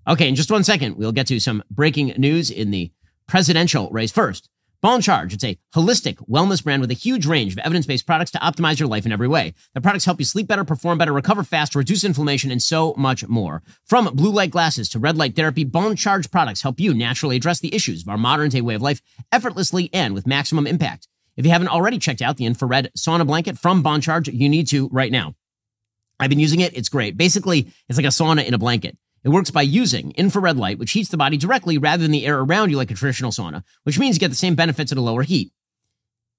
Okay, 0.07 0.29
in 0.29 0.35
just 0.35 0.51
one 0.51 0.63
second, 0.63 0.97
we'll 0.97 1.11
get 1.11 1.27
to 1.27 1.39
some 1.39 1.63
breaking 1.71 2.13
news 2.17 2.51
in 2.51 2.71
the 2.71 2.91
presidential 3.27 3.89
race. 3.89 4.11
First, 4.11 4.49
Bon 4.81 5.01
Charge. 5.01 5.33
It's 5.33 5.43
a 5.43 5.57
holistic 5.73 6.15
wellness 6.29 6.63
brand 6.63 6.81
with 6.81 6.91
a 6.91 6.95
huge 6.95 7.25
range 7.25 7.53
of 7.53 7.59
evidence 7.59 7.85
based 7.85 8.05
products 8.05 8.31
to 8.31 8.39
optimize 8.39 8.79
your 8.79 8.87
life 8.87 9.05
in 9.05 9.11
every 9.11 9.27
way. 9.27 9.53
The 9.73 9.81
products 9.81 10.05
help 10.05 10.19
you 10.19 10.25
sleep 10.25 10.47
better, 10.47 10.63
perform 10.63 10.97
better, 10.97 11.13
recover 11.13 11.43
faster, 11.43 11.79
reduce 11.79 12.03
inflammation, 12.03 12.51
and 12.51 12.61
so 12.61 12.93
much 12.97 13.27
more. 13.27 13.63
From 13.85 14.13
blue 14.15 14.31
light 14.31 14.51
glasses 14.51 14.89
to 14.89 14.99
red 14.99 15.17
light 15.17 15.35
therapy, 15.35 15.63
Bon 15.63 15.95
Charge 15.95 16.29
products 16.29 16.61
help 16.61 16.79
you 16.79 16.93
naturally 16.93 17.35
address 17.35 17.59
the 17.59 17.73
issues 17.73 18.01
of 18.01 18.09
our 18.09 18.17
modern 18.17 18.49
day 18.49 18.61
way 18.61 18.75
of 18.75 18.81
life 18.81 19.01
effortlessly 19.31 19.89
and 19.93 20.13
with 20.13 20.27
maximum 20.27 20.67
impact. 20.67 21.07
If 21.37 21.45
you 21.45 21.51
haven't 21.51 21.69
already 21.69 21.97
checked 21.97 22.21
out 22.21 22.37
the 22.37 22.45
infrared 22.45 22.91
sauna 22.97 23.25
blanket 23.25 23.57
from 23.57 23.81
Bon 23.81 24.01
Charge, 24.01 24.27
you 24.27 24.49
need 24.49 24.67
to 24.67 24.89
right 24.89 25.11
now. 25.11 25.35
I've 26.19 26.29
been 26.29 26.39
using 26.39 26.61
it. 26.61 26.77
It's 26.77 26.89
great. 26.89 27.17
Basically, 27.17 27.71
it's 27.89 27.97
like 27.97 28.05
a 28.05 28.09
sauna 28.09 28.45
in 28.45 28.53
a 28.53 28.57
blanket. 28.57 28.97
It 29.25 29.29
works 29.29 29.49
by 29.49 29.63
using 29.63 30.11
infrared 30.11 30.55
light, 30.55 30.77
which 30.77 30.91
heats 30.91 31.09
the 31.09 31.17
body 31.17 31.35
directly 31.35 31.79
rather 31.79 32.03
than 32.03 32.11
the 32.11 32.27
air 32.27 32.39
around 32.39 32.69
you 32.69 32.77
like 32.77 32.91
a 32.91 32.93
traditional 32.93 33.31
sauna, 33.31 33.63
which 33.81 33.97
means 33.97 34.15
you 34.15 34.19
get 34.19 34.29
the 34.29 34.35
same 34.35 34.53
benefits 34.53 34.91
at 34.91 34.99
a 34.99 35.01
lower 35.01 35.23
heat. 35.23 35.51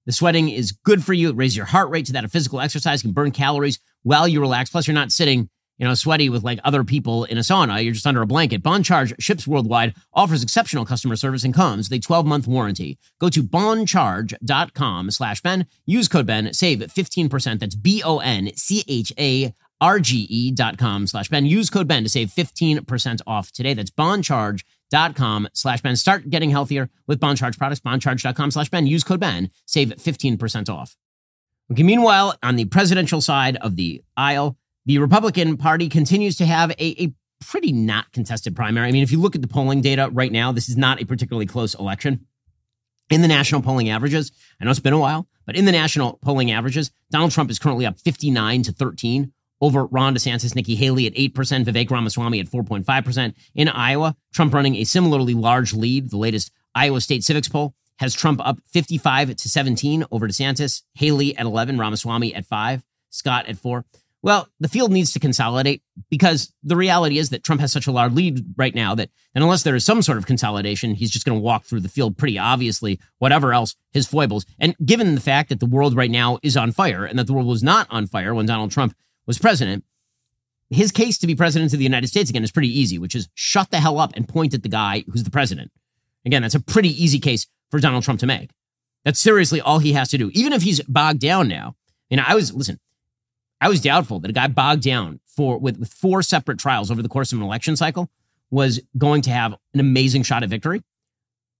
The 0.05 0.13
sweating 0.13 0.47
is 0.47 0.71
good 0.71 1.03
for 1.03 1.11
you. 1.13 1.29
It 1.29 1.35
raises 1.35 1.57
your 1.57 1.65
heart 1.65 1.89
rate 1.89 2.05
to 2.05 2.13
that 2.13 2.23
of 2.23 2.31
physical 2.31 2.61
exercise, 2.61 3.01
can 3.01 3.11
burn 3.11 3.31
calories 3.31 3.77
while 4.03 4.25
you 4.25 4.39
relax. 4.39 4.69
Plus, 4.69 4.87
you're 4.87 4.93
not 4.93 5.11
sitting, 5.11 5.49
you 5.77 5.85
know, 5.85 5.93
sweaty 5.95 6.29
with 6.29 6.45
like 6.45 6.61
other 6.63 6.85
people 6.85 7.25
in 7.25 7.37
a 7.37 7.41
sauna. 7.41 7.83
You're 7.83 7.91
just 7.91 8.07
under 8.07 8.21
a 8.21 8.25
blanket. 8.25 8.63
Bon 8.63 8.81
Charge 8.83 9.13
ships 9.19 9.45
worldwide, 9.45 9.93
offers 10.13 10.41
exceptional 10.41 10.85
customer 10.85 11.17
service, 11.17 11.43
and 11.43 11.53
comes 11.53 11.89
with 11.89 11.99
a 11.99 12.07
12-month 12.07 12.47
warranty. 12.47 12.97
Go 13.19 13.27
to 13.27 13.43
boncharge.com 13.43 15.11
slash 15.11 15.41
Ben. 15.41 15.65
Use 15.85 16.07
code 16.07 16.25
Ben. 16.25 16.53
Save 16.53 16.79
15%. 16.79 17.59
That's 17.59 17.75
B-O-N-C-H-A 17.75 19.53
rge 19.81 20.55
dot 20.55 20.77
com 20.77 21.07
slash 21.07 21.29
Ben. 21.29 21.45
Use 21.45 21.69
code 21.69 21.87
Ben 21.87 22.03
to 22.03 22.09
save 22.09 22.29
15% 22.29 23.21
off 23.27 23.51
today. 23.51 23.73
That's 23.73 23.91
boncharge.com 23.91 25.49
slash 25.53 25.81
Ben. 25.81 25.95
Start 25.95 26.29
getting 26.29 26.49
healthier 26.49 26.89
with 27.07 27.19
Boncharge 27.19 27.57
products. 27.57 27.81
Boncharge.com 27.81 28.51
slash 28.51 28.69
Ben. 28.69 28.87
Use 28.87 29.03
code 29.03 29.19
Ben. 29.19 29.51
Save 29.65 29.89
15% 29.89 30.69
off. 30.69 30.95
Okay, 31.71 31.83
meanwhile, 31.83 32.35
on 32.41 32.55
the 32.55 32.65
presidential 32.65 33.19
side 33.19 33.57
of 33.57 33.75
the 33.75 34.01
aisle, 34.15 34.57
the 34.85 34.99
Republican 34.99 35.57
Party 35.57 35.89
continues 35.89 36.37
to 36.37 36.45
have 36.45 36.71
a, 36.71 37.03
a 37.03 37.13
pretty 37.45 37.73
not 37.73 38.11
contested 38.13 38.55
primary. 38.55 38.87
I 38.87 38.91
mean, 38.91 39.03
if 39.03 39.11
you 39.11 39.19
look 39.19 39.35
at 39.35 39.41
the 39.41 39.47
polling 39.47 39.81
data 39.81 40.09
right 40.11 40.31
now, 40.31 40.51
this 40.53 40.69
is 40.69 40.77
not 40.77 41.01
a 41.01 41.05
particularly 41.05 41.45
close 41.45 41.75
election. 41.75 42.25
In 43.09 43.21
the 43.21 43.27
national 43.27 43.61
polling 43.61 43.89
averages, 43.89 44.31
I 44.59 44.65
know 44.65 44.71
it's 44.71 44.79
been 44.79 44.93
a 44.93 44.99
while, 44.99 45.27
but 45.45 45.55
in 45.55 45.65
the 45.65 45.71
national 45.71 46.19
polling 46.21 46.51
averages, 46.51 46.91
Donald 47.11 47.31
Trump 47.31 47.49
is 47.49 47.59
currently 47.59 47.85
up 47.85 47.99
59 47.99 48.63
to 48.63 48.71
13 48.71 49.31
over 49.61 49.85
Ron 49.85 50.15
DeSantis, 50.15 50.55
Nikki 50.55 50.75
Haley 50.75 51.07
at 51.07 51.13
8%, 51.13 51.65
Vivek 51.65 51.89
Ramaswamy 51.89 52.39
at 52.39 52.47
4.5%. 52.47 53.33
In 53.55 53.69
Iowa, 53.69 54.15
Trump 54.33 54.53
running 54.53 54.75
a 54.75 54.83
similarly 54.83 55.33
large 55.33 55.73
lead. 55.73 56.09
The 56.09 56.17
latest 56.17 56.51
Iowa 56.75 57.01
State 57.01 57.21
Civiqs 57.21 57.51
poll 57.51 57.73
has 57.99 58.13
Trump 58.13 58.45
up 58.45 58.59
55 58.67 59.35
to 59.35 59.49
17 59.49 60.05
over 60.11 60.27
DeSantis, 60.27 60.83
Haley 60.93 61.35
at 61.35 61.45
11, 61.45 61.77
Ramaswamy 61.77 62.33
at 62.35 62.45
5, 62.45 62.83
Scott 63.09 63.47
at 63.47 63.57
4. 63.57 63.85
Well, 64.23 64.49
the 64.59 64.67
field 64.67 64.91
needs 64.91 65.13
to 65.13 65.19
consolidate 65.19 65.83
because 66.09 66.51
the 66.63 66.75
reality 66.75 67.17
is 67.17 67.29
that 67.29 67.43
Trump 67.43 67.61
has 67.61 67.71
such 67.71 67.87
a 67.87 67.91
large 67.91 68.13
lead 68.13 68.45
right 68.57 68.73
now 68.73 68.95
that, 68.95 69.09
and 69.35 69.43
unless 69.43 69.63
there 69.63 69.75
is 69.75 69.85
some 69.85 70.01
sort 70.01 70.17
of 70.17 70.25
consolidation, 70.25 70.95
he's 70.95 71.11
just 71.11 71.25
going 71.25 71.37
to 71.37 71.43
walk 71.43 71.63
through 71.63 71.81
the 71.81 71.89
field 71.89 72.17
pretty 72.17 72.37
obviously, 72.37 72.99
whatever 73.19 73.53
else 73.53 73.75
his 73.91 74.07
foibles. 74.07 74.45
And 74.59 74.75
given 74.83 75.15
the 75.15 75.21
fact 75.21 75.49
that 75.49 75.59
the 75.59 75.65
world 75.67 75.95
right 75.95 76.11
now 76.11 76.39
is 76.41 76.57
on 76.57 76.71
fire 76.71 77.05
and 77.05 77.17
that 77.19 77.27
the 77.27 77.33
world 77.33 77.47
was 77.47 77.63
not 77.63 77.87
on 77.89 78.07
fire 78.07 78.33
when 78.33 78.47
Donald 78.47 78.71
Trump 78.71 78.95
was 79.27 79.37
president, 79.37 79.83
his 80.69 80.91
case 80.91 81.17
to 81.19 81.27
be 81.27 81.35
president 81.35 81.73
of 81.73 81.79
the 81.79 81.85
United 81.85 82.07
States 82.07 82.29
again 82.29 82.43
is 82.43 82.51
pretty 82.51 82.79
easy, 82.79 82.97
which 82.97 83.15
is 83.15 83.29
shut 83.35 83.69
the 83.69 83.79
hell 83.79 83.99
up 83.99 84.13
and 84.15 84.27
point 84.27 84.53
at 84.53 84.63
the 84.63 84.69
guy 84.69 85.03
who's 85.11 85.23
the 85.23 85.31
president. 85.31 85.71
Again, 86.25 86.41
that's 86.41 86.55
a 86.55 86.59
pretty 86.59 86.89
easy 86.89 87.19
case 87.19 87.47
for 87.69 87.79
Donald 87.79 88.03
Trump 88.03 88.19
to 88.21 88.25
make. 88.25 88.49
That's 89.05 89.19
seriously 89.19 89.61
all 89.61 89.79
he 89.79 89.93
has 89.93 90.09
to 90.09 90.17
do. 90.17 90.29
Even 90.33 90.51
if 90.51 90.63
he's 90.63 90.81
bogged 90.81 91.19
down 91.19 91.47
now. 91.47 91.75
You 92.09 92.17
know, 92.17 92.23
I 92.25 92.35
was 92.35 92.53
listen, 92.53 92.79
I 93.61 93.69
was 93.69 93.81
doubtful 93.81 94.19
that 94.19 94.29
a 94.29 94.33
guy 94.33 94.47
bogged 94.47 94.83
down 94.83 95.19
for 95.25 95.57
with, 95.57 95.77
with 95.77 95.93
four 95.93 96.21
separate 96.21 96.59
trials 96.59 96.91
over 96.91 97.01
the 97.01 97.09
course 97.09 97.31
of 97.31 97.39
an 97.39 97.45
election 97.45 97.75
cycle 97.75 98.09
was 98.49 98.81
going 98.97 99.21
to 99.23 99.29
have 99.29 99.53
an 99.73 99.79
amazing 99.79 100.23
shot 100.23 100.43
at 100.43 100.49
victory. 100.49 100.81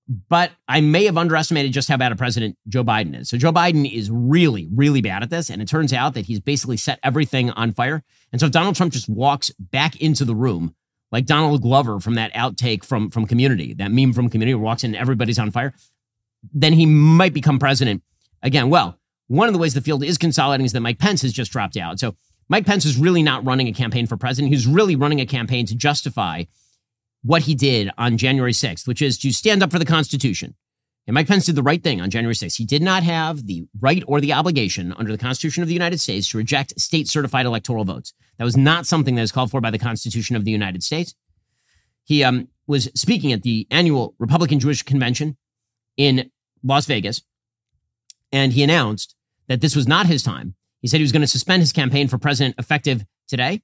But 0.08 0.52
I 0.70 0.80
may 0.80 1.06
have 1.06 1.18
underestimated 1.18 1.74
just 1.74 1.90
how 1.90 1.98
bad 1.98 2.14
a 2.14 2.16
president 2.16 2.58
Joe 2.68 2.84
Biden 2.84 3.20
is. 3.20 3.30
So 3.30 3.38
Joe 3.38 3.52
Biden 3.52 3.92
is 3.92 4.10
really, 4.10 4.70
really 4.74 5.02
bad 5.02 5.22
at 5.22 5.30
this. 5.30 5.50
And 5.50 5.62
it 5.62 5.68
turns 5.68 5.92
out 5.92 6.14
that 6.14 6.26
he's 6.26 6.40
basically 6.40 6.78
set 6.78 7.00
everything 7.04 7.50
on 7.52 7.74
fire. 7.74 8.04
And 8.32 8.40
so 8.40 8.46
if 8.46 8.54
Donald 8.54 8.76
Trump 8.76 8.94
just 8.94 9.10
walks 9.10 9.52
back 9.60 9.98
into 9.98 10.24
the 10.24 10.36
room, 10.36 10.76
like 11.12 11.26
Donald 11.26 11.62
Glover 11.62 12.00
from 12.00 12.16
that 12.16 12.34
outtake 12.34 12.86
from, 12.86 13.10
from 13.10 13.28
community, 13.28 13.74
that 13.74 13.92
meme 13.92 14.14
from 14.14 14.30
community 14.30 14.56
walks 14.56 14.86
in, 14.86 14.96
everybody's 14.96 15.40
on 15.40 15.52
fire, 15.52 15.74
then 16.54 16.74
he 16.74 16.86
might 16.86 17.34
become 17.34 17.60
president 17.60 18.02
again. 18.42 18.70
Well, 18.70 18.98
one 19.28 19.48
of 19.48 19.54
the 19.54 19.60
ways 19.60 19.74
the 19.74 19.82
field 19.82 20.04
is 20.04 20.18
consolidating 20.18 20.66
is 20.66 20.72
that 20.72 20.82
Mike 20.82 21.00
Pence 21.00 21.22
has 21.22 21.34
just 21.34 21.52
dropped 21.52 21.76
out. 21.76 22.00
So 22.00 22.16
Mike 22.48 22.66
Pence 22.66 22.86
is 22.86 22.98
really 22.98 23.24
not 23.24 23.46
running 23.46 23.68
a 23.68 23.74
campaign 23.74 24.08
for 24.08 24.16
president. 24.16 24.54
He's 24.54 24.68
really 24.68 24.96
running 24.96 25.20
a 25.20 25.26
campaign 25.26 25.66
to 25.66 25.76
justify 25.76 26.46
what 27.28 27.44
he 27.44 27.56
did 27.56 27.92
on 27.98 28.18
January 28.18 28.54
6th, 28.54 28.88
which 28.88 29.02
is 29.02 29.18
to 29.18 29.34
stand 29.34 29.62
up 29.62 29.70
for 29.70 29.80
the 29.80 29.86
Constitution. 29.86 30.56
And 31.06 31.14
Mike 31.14 31.28
Pence 31.28 31.46
did 31.46 31.56
the 31.56 31.64
right 31.64 31.84
thing 31.84 32.00
on 32.00 32.10
January 32.10 32.34
6th. 32.34 32.58
He 32.58 32.66
did 32.66 32.82
not 32.82 33.04
have 33.04 33.48
the 33.48 33.66
right 33.80 34.04
or 34.08 34.22
the 34.22 34.34
obligation 34.34 34.94
under 34.98 35.12
the 35.12 35.18
Constitution 35.18 35.62
of 35.62 35.68
the 35.68 35.74
United 35.74 36.00
States 36.00 36.30
to 36.30 36.38
reject 36.38 36.80
state 36.80 37.08
certified 37.08 37.46
electoral 37.46 37.84
votes. 37.84 38.14
That 38.38 38.46
was 38.46 38.56
not 38.56 38.86
something 38.86 39.16
that 39.16 39.22
is 39.22 39.32
called 39.32 39.52
for 39.52 39.60
by 39.60 39.72
the 39.72 39.78
Constitution 39.78 40.36
of 40.38 40.46
the 40.46 40.52
United 40.52 40.84
States. 40.84 41.16
He 42.06 42.24
um, 42.24 42.48
was 42.66 42.90
speaking 42.96 43.34
at 43.34 43.44
the 43.44 43.68
annual 43.72 44.16
Republican 44.20 44.60
Jewish 44.60 44.84
Convention 44.84 45.38
in 45.98 46.32
Las 46.64 46.86
Vegas, 46.86 47.22
and 48.32 48.54
he 48.54 48.64
announced 48.64 49.16
that 49.48 49.60
this 49.60 49.76
was 49.76 49.88
not 49.88 50.08
his 50.08 50.24
time. 50.24 50.56
He 50.82 50.88
said 50.88 50.98
he 50.98 51.04
was 51.04 51.12
going 51.12 51.22
to 51.22 51.28
suspend 51.28 51.62
his 51.62 51.74
campaign 51.74 52.08
for 52.08 52.18
president 52.18 52.56
effective 52.58 53.06
today. 53.28 53.62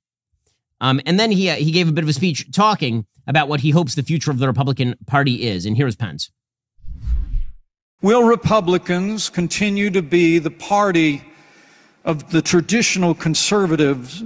Um, 0.84 0.99
and 1.05 1.17
then 1.17 1.31
he 1.31 1.49
uh, 1.49 1.55
he 1.55 1.71
gave 1.71 1.88
a 1.88 1.93
bit 1.93 2.03
of 2.03 2.09
a 2.09 2.13
speech 2.13 2.51
talking 2.51 3.05
about 3.25 3.47
what 3.47 3.61
he 3.61 3.69
hopes 3.69 3.95
the 3.95 4.03
future 4.03 4.31
of 4.31 4.39
the 4.39 4.47
Republican 4.47 4.95
Party 5.07 5.47
is. 5.47 5.65
And 5.65 5.77
here's 5.77 5.95
Pence. 5.95 6.29
Will 8.01 8.25
Republicans 8.25 9.29
continue 9.29 9.89
to 9.91 10.01
be 10.01 10.39
the 10.39 10.51
party 10.51 11.23
of 12.03 12.31
the 12.31 12.41
traditional 12.41 13.15
conservatives 13.15 14.25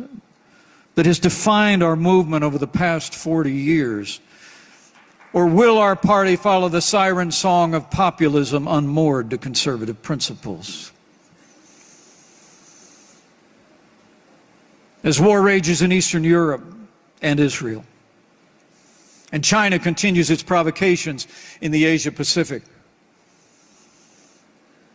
that 0.96 1.06
has 1.06 1.20
defined 1.20 1.84
our 1.84 1.96
movement 1.96 2.44
over 2.44 2.58
the 2.58 2.66
past 2.66 3.14
40 3.14 3.52
years? 3.52 4.20
Or 5.34 5.46
will 5.46 5.78
our 5.78 5.96
party 5.96 6.36
follow 6.36 6.70
the 6.70 6.82
siren 6.82 7.32
song 7.32 7.76
of 7.76 7.92
populism 7.92 8.68
unmoored 8.68 9.30
to 9.30 9.38
conservative 9.38 10.02
principles? 10.02 10.92
As 15.04 15.22
war 15.22 15.42
rages 15.42 15.82
in 15.82 15.92
Eastern 15.92 16.24
Europe 16.24 16.64
and 17.22 17.40
Israel, 17.40 17.86
and 19.32 19.44
China 19.44 19.78
continues 19.78 20.30
its 20.30 20.44
provocations 20.44 21.28
in 21.62 21.72
the 21.72 21.86
Asia 21.86 22.12
Pacific, 22.12 22.64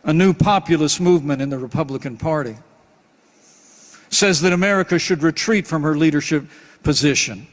a 0.03 0.13
new 0.13 0.33
populist 0.33 0.99
movement 0.99 1.41
in 1.41 1.49
the 1.49 1.57
Republican 1.57 2.17
Party 2.17 2.57
says 4.09 4.41
that 4.41 4.53
America 4.53 4.99
should 4.99 5.23
retreat 5.23 5.65
from 5.65 5.81
her 5.83 5.95
leadership 5.95 6.45
position, 6.83 7.47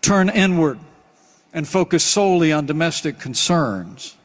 turn 0.00 0.28
inward, 0.28 0.78
and 1.52 1.66
focus 1.66 2.04
solely 2.04 2.52
on 2.52 2.66
domestic 2.66 3.18
concerns. 3.18 4.16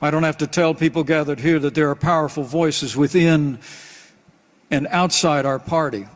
I 0.00 0.10
don't 0.10 0.22
have 0.22 0.38
to 0.38 0.46
tell 0.46 0.74
people 0.74 1.04
gathered 1.04 1.40
here 1.40 1.58
that 1.58 1.74
there 1.74 1.90
are 1.90 1.94
powerful 1.94 2.42
voices 2.42 2.96
within 2.96 3.58
and 4.70 4.86
outside 4.90 5.46
our 5.46 5.58
party 5.58 6.06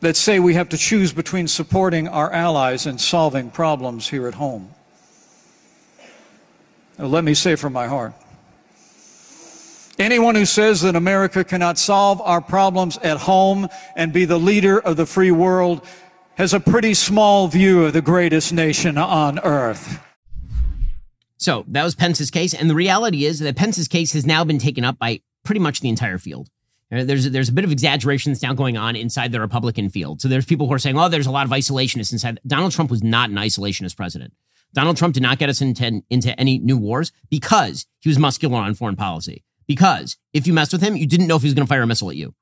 that 0.00 0.16
say 0.16 0.38
we 0.38 0.54
have 0.54 0.68
to 0.70 0.78
choose 0.78 1.12
between 1.12 1.46
supporting 1.46 2.08
our 2.08 2.32
allies 2.32 2.86
and 2.86 3.00
solving 3.00 3.50
problems 3.50 4.08
here 4.08 4.26
at 4.26 4.34
home. 4.34 4.70
Now, 6.98 7.06
let 7.06 7.24
me 7.24 7.34
say 7.34 7.56
from 7.56 7.72
my 7.72 7.86
heart 7.86 8.14
anyone 9.98 10.34
who 10.34 10.46
says 10.46 10.80
that 10.80 10.96
America 10.96 11.44
cannot 11.44 11.78
solve 11.78 12.20
our 12.22 12.40
problems 12.40 12.96
at 12.98 13.18
home 13.18 13.68
and 13.94 14.12
be 14.12 14.24
the 14.24 14.38
leader 14.38 14.80
of 14.80 14.96
the 14.96 15.06
free 15.06 15.30
world 15.30 15.86
has 16.36 16.54
a 16.54 16.60
pretty 16.60 16.94
small 16.94 17.48
view 17.48 17.84
of 17.84 17.92
the 17.92 18.00
greatest 18.00 18.52
nation 18.52 18.96
on 18.96 19.38
earth. 19.40 20.00
So 21.36 21.64
that 21.68 21.84
was 21.84 21.94
Pence's 21.94 22.30
case. 22.30 22.54
And 22.54 22.70
the 22.70 22.74
reality 22.74 23.26
is 23.26 23.40
that 23.40 23.56
Pence's 23.56 23.88
case 23.88 24.12
has 24.14 24.24
now 24.24 24.42
been 24.44 24.58
taken 24.58 24.84
up 24.84 24.98
by 24.98 25.20
pretty 25.44 25.60
much 25.60 25.80
the 25.80 25.88
entire 25.88 26.18
field. 26.18 26.48
There's 26.90 27.30
there's 27.30 27.48
a 27.48 27.52
bit 27.52 27.64
of 27.64 27.70
exaggeration 27.70 28.32
that's 28.32 28.42
now 28.42 28.52
going 28.52 28.76
on 28.76 28.96
inside 28.96 29.30
the 29.30 29.40
Republican 29.40 29.90
field. 29.90 30.20
So 30.20 30.28
there's 30.28 30.44
people 30.44 30.66
who 30.66 30.72
are 30.72 30.78
saying, 30.78 30.98
"Oh, 30.98 31.08
there's 31.08 31.26
a 31.26 31.30
lot 31.30 31.46
of 31.46 31.52
isolationists 31.52 32.12
inside." 32.12 32.40
Donald 32.46 32.72
Trump 32.72 32.90
was 32.90 33.02
not 33.02 33.30
an 33.30 33.36
isolationist 33.36 33.96
president. 33.96 34.32
Donald 34.72 34.96
Trump 34.96 35.14
did 35.14 35.22
not 35.22 35.38
get 35.38 35.48
us 35.48 35.60
into, 35.60 36.02
into 36.10 36.38
any 36.38 36.58
new 36.58 36.76
wars 36.76 37.12
because 37.28 37.86
he 38.00 38.08
was 38.08 38.18
muscular 38.18 38.58
on 38.58 38.74
foreign 38.74 38.96
policy. 38.96 39.44
Because 39.66 40.16
if 40.32 40.46
you 40.46 40.52
messed 40.52 40.72
with 40.72 40.82
him, 40.82 40.96
you 40.96 41.06
didn't 41.06 41.26
know 41.26 41.36
if 41.36 41.42
he 41.42 41.46
was 41.46 41.54
going 41.54 41.66
to 41.66 41.68
fire 41.68 41.82
a 41.82 41.86
missile 41.86 42.10
at 42.10 42.16
you. 42.16 42.34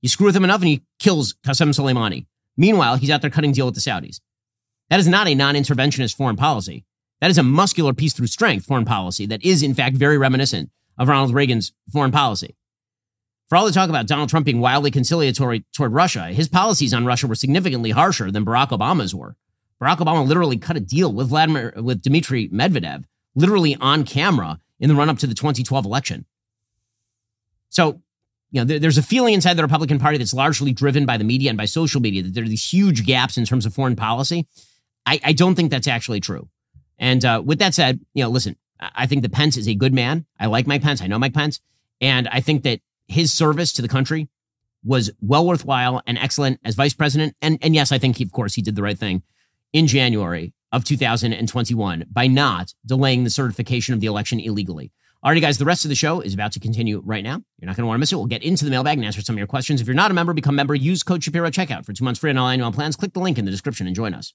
You 0.00 0.08
screw 0.08 0.26
with 0.26 0.36
him 0.36 0.44
enough 0.44 0.60
and 0.60 0.68
he 0.68 0.82
kills 0.98 1.34
Qasem 1.44 1.68
Soleimani. 1.68 2.26
Meanwhile, 2.56 2.96
he's 2.96 3.10
out 3.10 3.20
there 3.20 3.30
cutting 3.30 3.52
deal 3.52 3.66
with 3.66 3.74
the 3.74 3.80
Saudis. 3.80 4.20
That 4.90 5.00
is 5.00 5.08
not 5.08 5.28
a 5.28 5.34
non-interventionist 5.34 6.16
foreign 6.16 6.36
policy. 6.36 6.84
That 7.20 7.30
is 7.30 7.38
a 7.38 7.42
muscular 7.42 7.92
peace 7.92 8.12
through 8.12 8.26
strength 8.26 8.66
foreign 8.66 8.84
policy 8.84 9.26
that 9.26 9.42
is, 9.44 9.62
in 9.62 9.74
fact, 9.74 9.96
very 9.96 10.18
reminiscent 10.18 10.70
of 10.98 11.08
Ronald 11.08 11.32
Reagan's 11.32 11.72
foreign 11.92 12.10
policy. 12.10 12.56
For 13.52 13.56
all 13.56 13.66
the 13.66 13.72
talk 13.72 13.90
about 13.90 14.06
Donald 14.06 14.30
Trump 14.30 14.46
being 14.46 14.60
wildly 14.60 14.90
conciliatory 14.90 15.66
toward 15.74 15.92
Russia, 15.92 16.28
his 16.28 16.48
policies 16.48 16.94
on 16.94 17.04
Russia 17.04 17.26
were 17.26 17.34
significantly 17.34 17.90
harsher 17.90 18.30
than 18.30 18.46
Barack 18.46 18.70
Obama's 18.70 19.14
were. 19.14 19.36
Barack 19.78 19.98
Obama 19.98 20.26
literally 20.26 20.56
cut 20.56 20.78
a 20.78 20.80
deal 20.80 21.12
with 21.12 21.28
Vladimir 21.28 21.74
with 21.76 22.00
Dmitry 22.00 22.48
Medvedev, 22.48 23.04
literally 23.34 23.76
on 23.76 24.04
camera 24.04 24.58
in 24.80 24.88
the 24.88 24.94
run-up 24.94 25.18
to 25.18 25.26
the 25.26 25.34
2012 25.34 25.84
election. 25.84 26.24
So, 27.68 28.00
you 28.52 28.62
know, 28.62 28.64
there, 28.64 28.78
there's 28.78 28.96
a 28.96 29.02
feeling 29.02 29.34
inside 29.34 29.58
the 29.58 29.62
Republican 29.62 29.98
Party 29.98 30.16
that's 30.16 30.32
largely 30.32 30.72
driven 30.72 31.04
by 31.04 31.18
the 31.18 31.24
media 31.24 31.50
and 31.50 31.58
by 31.58 31.66
social 31.66 32.00
media 32.00 32.22
that 32.22 32.32
there 32.32 32.44
are 32.44 32.48
these 32.48 32.72
huge 32.72 33.04
gaps 33.04 33.36
in 33.36 33.44
terms 33.44 33.66
of 33.66 33.74
foreign 33.74 33.96
policy. 33.96 34.46
I, 35.04 35.20
I 35.22 35.32
don't 35.34 35.56
think 35.56 35.70
that's 35.70 35.88
actually 35.88 36.20
true. 36.20 36.48
And 36.98 37.22
uh, 37.22 37.42
with 37.44 37.58
that 37.58 37.74
said, 37.74 38.00
you 38.14 38.24
know, 38.24 38.30
listen, 38.30 38.56
I 38.80 39.06
think 39.06 39.20
that 39.20 39.32
Pence 39.32 39.58
is 39.58 39.68
a 39.68 39.74
good 39.74 39.92
man. 39.92 40.24
I 40.40 40.46
like 40.46 40.66
Mike 40.66 40.80
Pence. 40.80 41.02
I 41.02 41.06
know 41.06 41.18
Mike 41.18 41.34
Pence. 41.34 41.60
And 42.00 42.28
I 42.28 42.40
think 42.40 42.62
that 42.62 42.80
his 43.08 43.32
service 43.32 43.72
to 43.74 43.82
the 43.82 43.88
country 43.88 44.28
was 44.84 45.10
well 45.20 45.46
worthwhile 45.46 46.02
and 46.06 46.18
excellent 46.18 46.60
as 46.64 46.74
vice 46.74 46.94
president. 46.94 47.36
And, 47.40 47.58
and 47.62 47.74
yes, 47.74 47.92
I 47.92 47.98
think, 47.98 48.16
he, 48.16 48.24
of 48.24 48.32
course, 48.32 48.54
he 48.54 48.62
did 48.62 48.76
the 48.76 48.82
right 48.82 48.98
thing 48.98 49.22
in 49.72 49.86
January 49.86 50.52
of 50.72 50.84
2021 50.84 52.06
by 52.10 52.26
not 52.26 52.74
delaying 52.84 53.24
the 53.24 53.30
certification 53.30 53.94
of 53.94 54.00
the 54.00 54.06
election 54.06 54.40
illegally. 54.40 54.90
Alrighty, 55.24 55.40
guys, 55.40 55.58
the 55.58 55.64
rest 55.64 55.84
of 55.84 55.88
the 55.88 55.94
show 55.94 56.20
is 56.20 56.34
about 56.34 56.50
to 56.52 56.60
continue 56.60 57.00
right 57.04 57.22
now. 57.22 57.40
You're 57.58 57.66
not 57.66 57.76
going 57.76 57.84
to 57.84 57.86
want 57.86 57.96
to 57.96 58.00
miss 58.00 58.10
it. 58.10 58.16
We'll 58.16 58.26
get 58.26 58.42
into 58.42 58.64
the 58.64 58.72
mailbag 58.72 58.98
and 58.98 59.04
answer 59.04 59.22
some 59.22 59.36
of 59.36 59.38
your 59.38 59.46
questions. 59.46 59.80
If 59.80 59.86
you're 59.86 59.94
not 59.94 60.10
a 60.10 60.14
member, 60.14 60.32
become 60.32 60.56
a 60.56 60.56
member. 60.56 60.74
Use 60.74 61.04
code 61.04 61.22
Shapiro 61.22 61.48
checkout 61.50 61.86
for 61.86 61.92
two 61.92 62.04
months 62.04 62.18
free 62.18 62.30
on 62.30 62.38
all 62.38 62.48
annual 62.48 62.72
plans. 62.72 62.96
Click 62.96 63.12
the 63.12 63.20
link 63.20 63.38
in 63.38 63.44
the 63.44 63.52
description 63.52 63.86
and 63.86 63.94
join 63.94 64.14
us. 64.14 64.34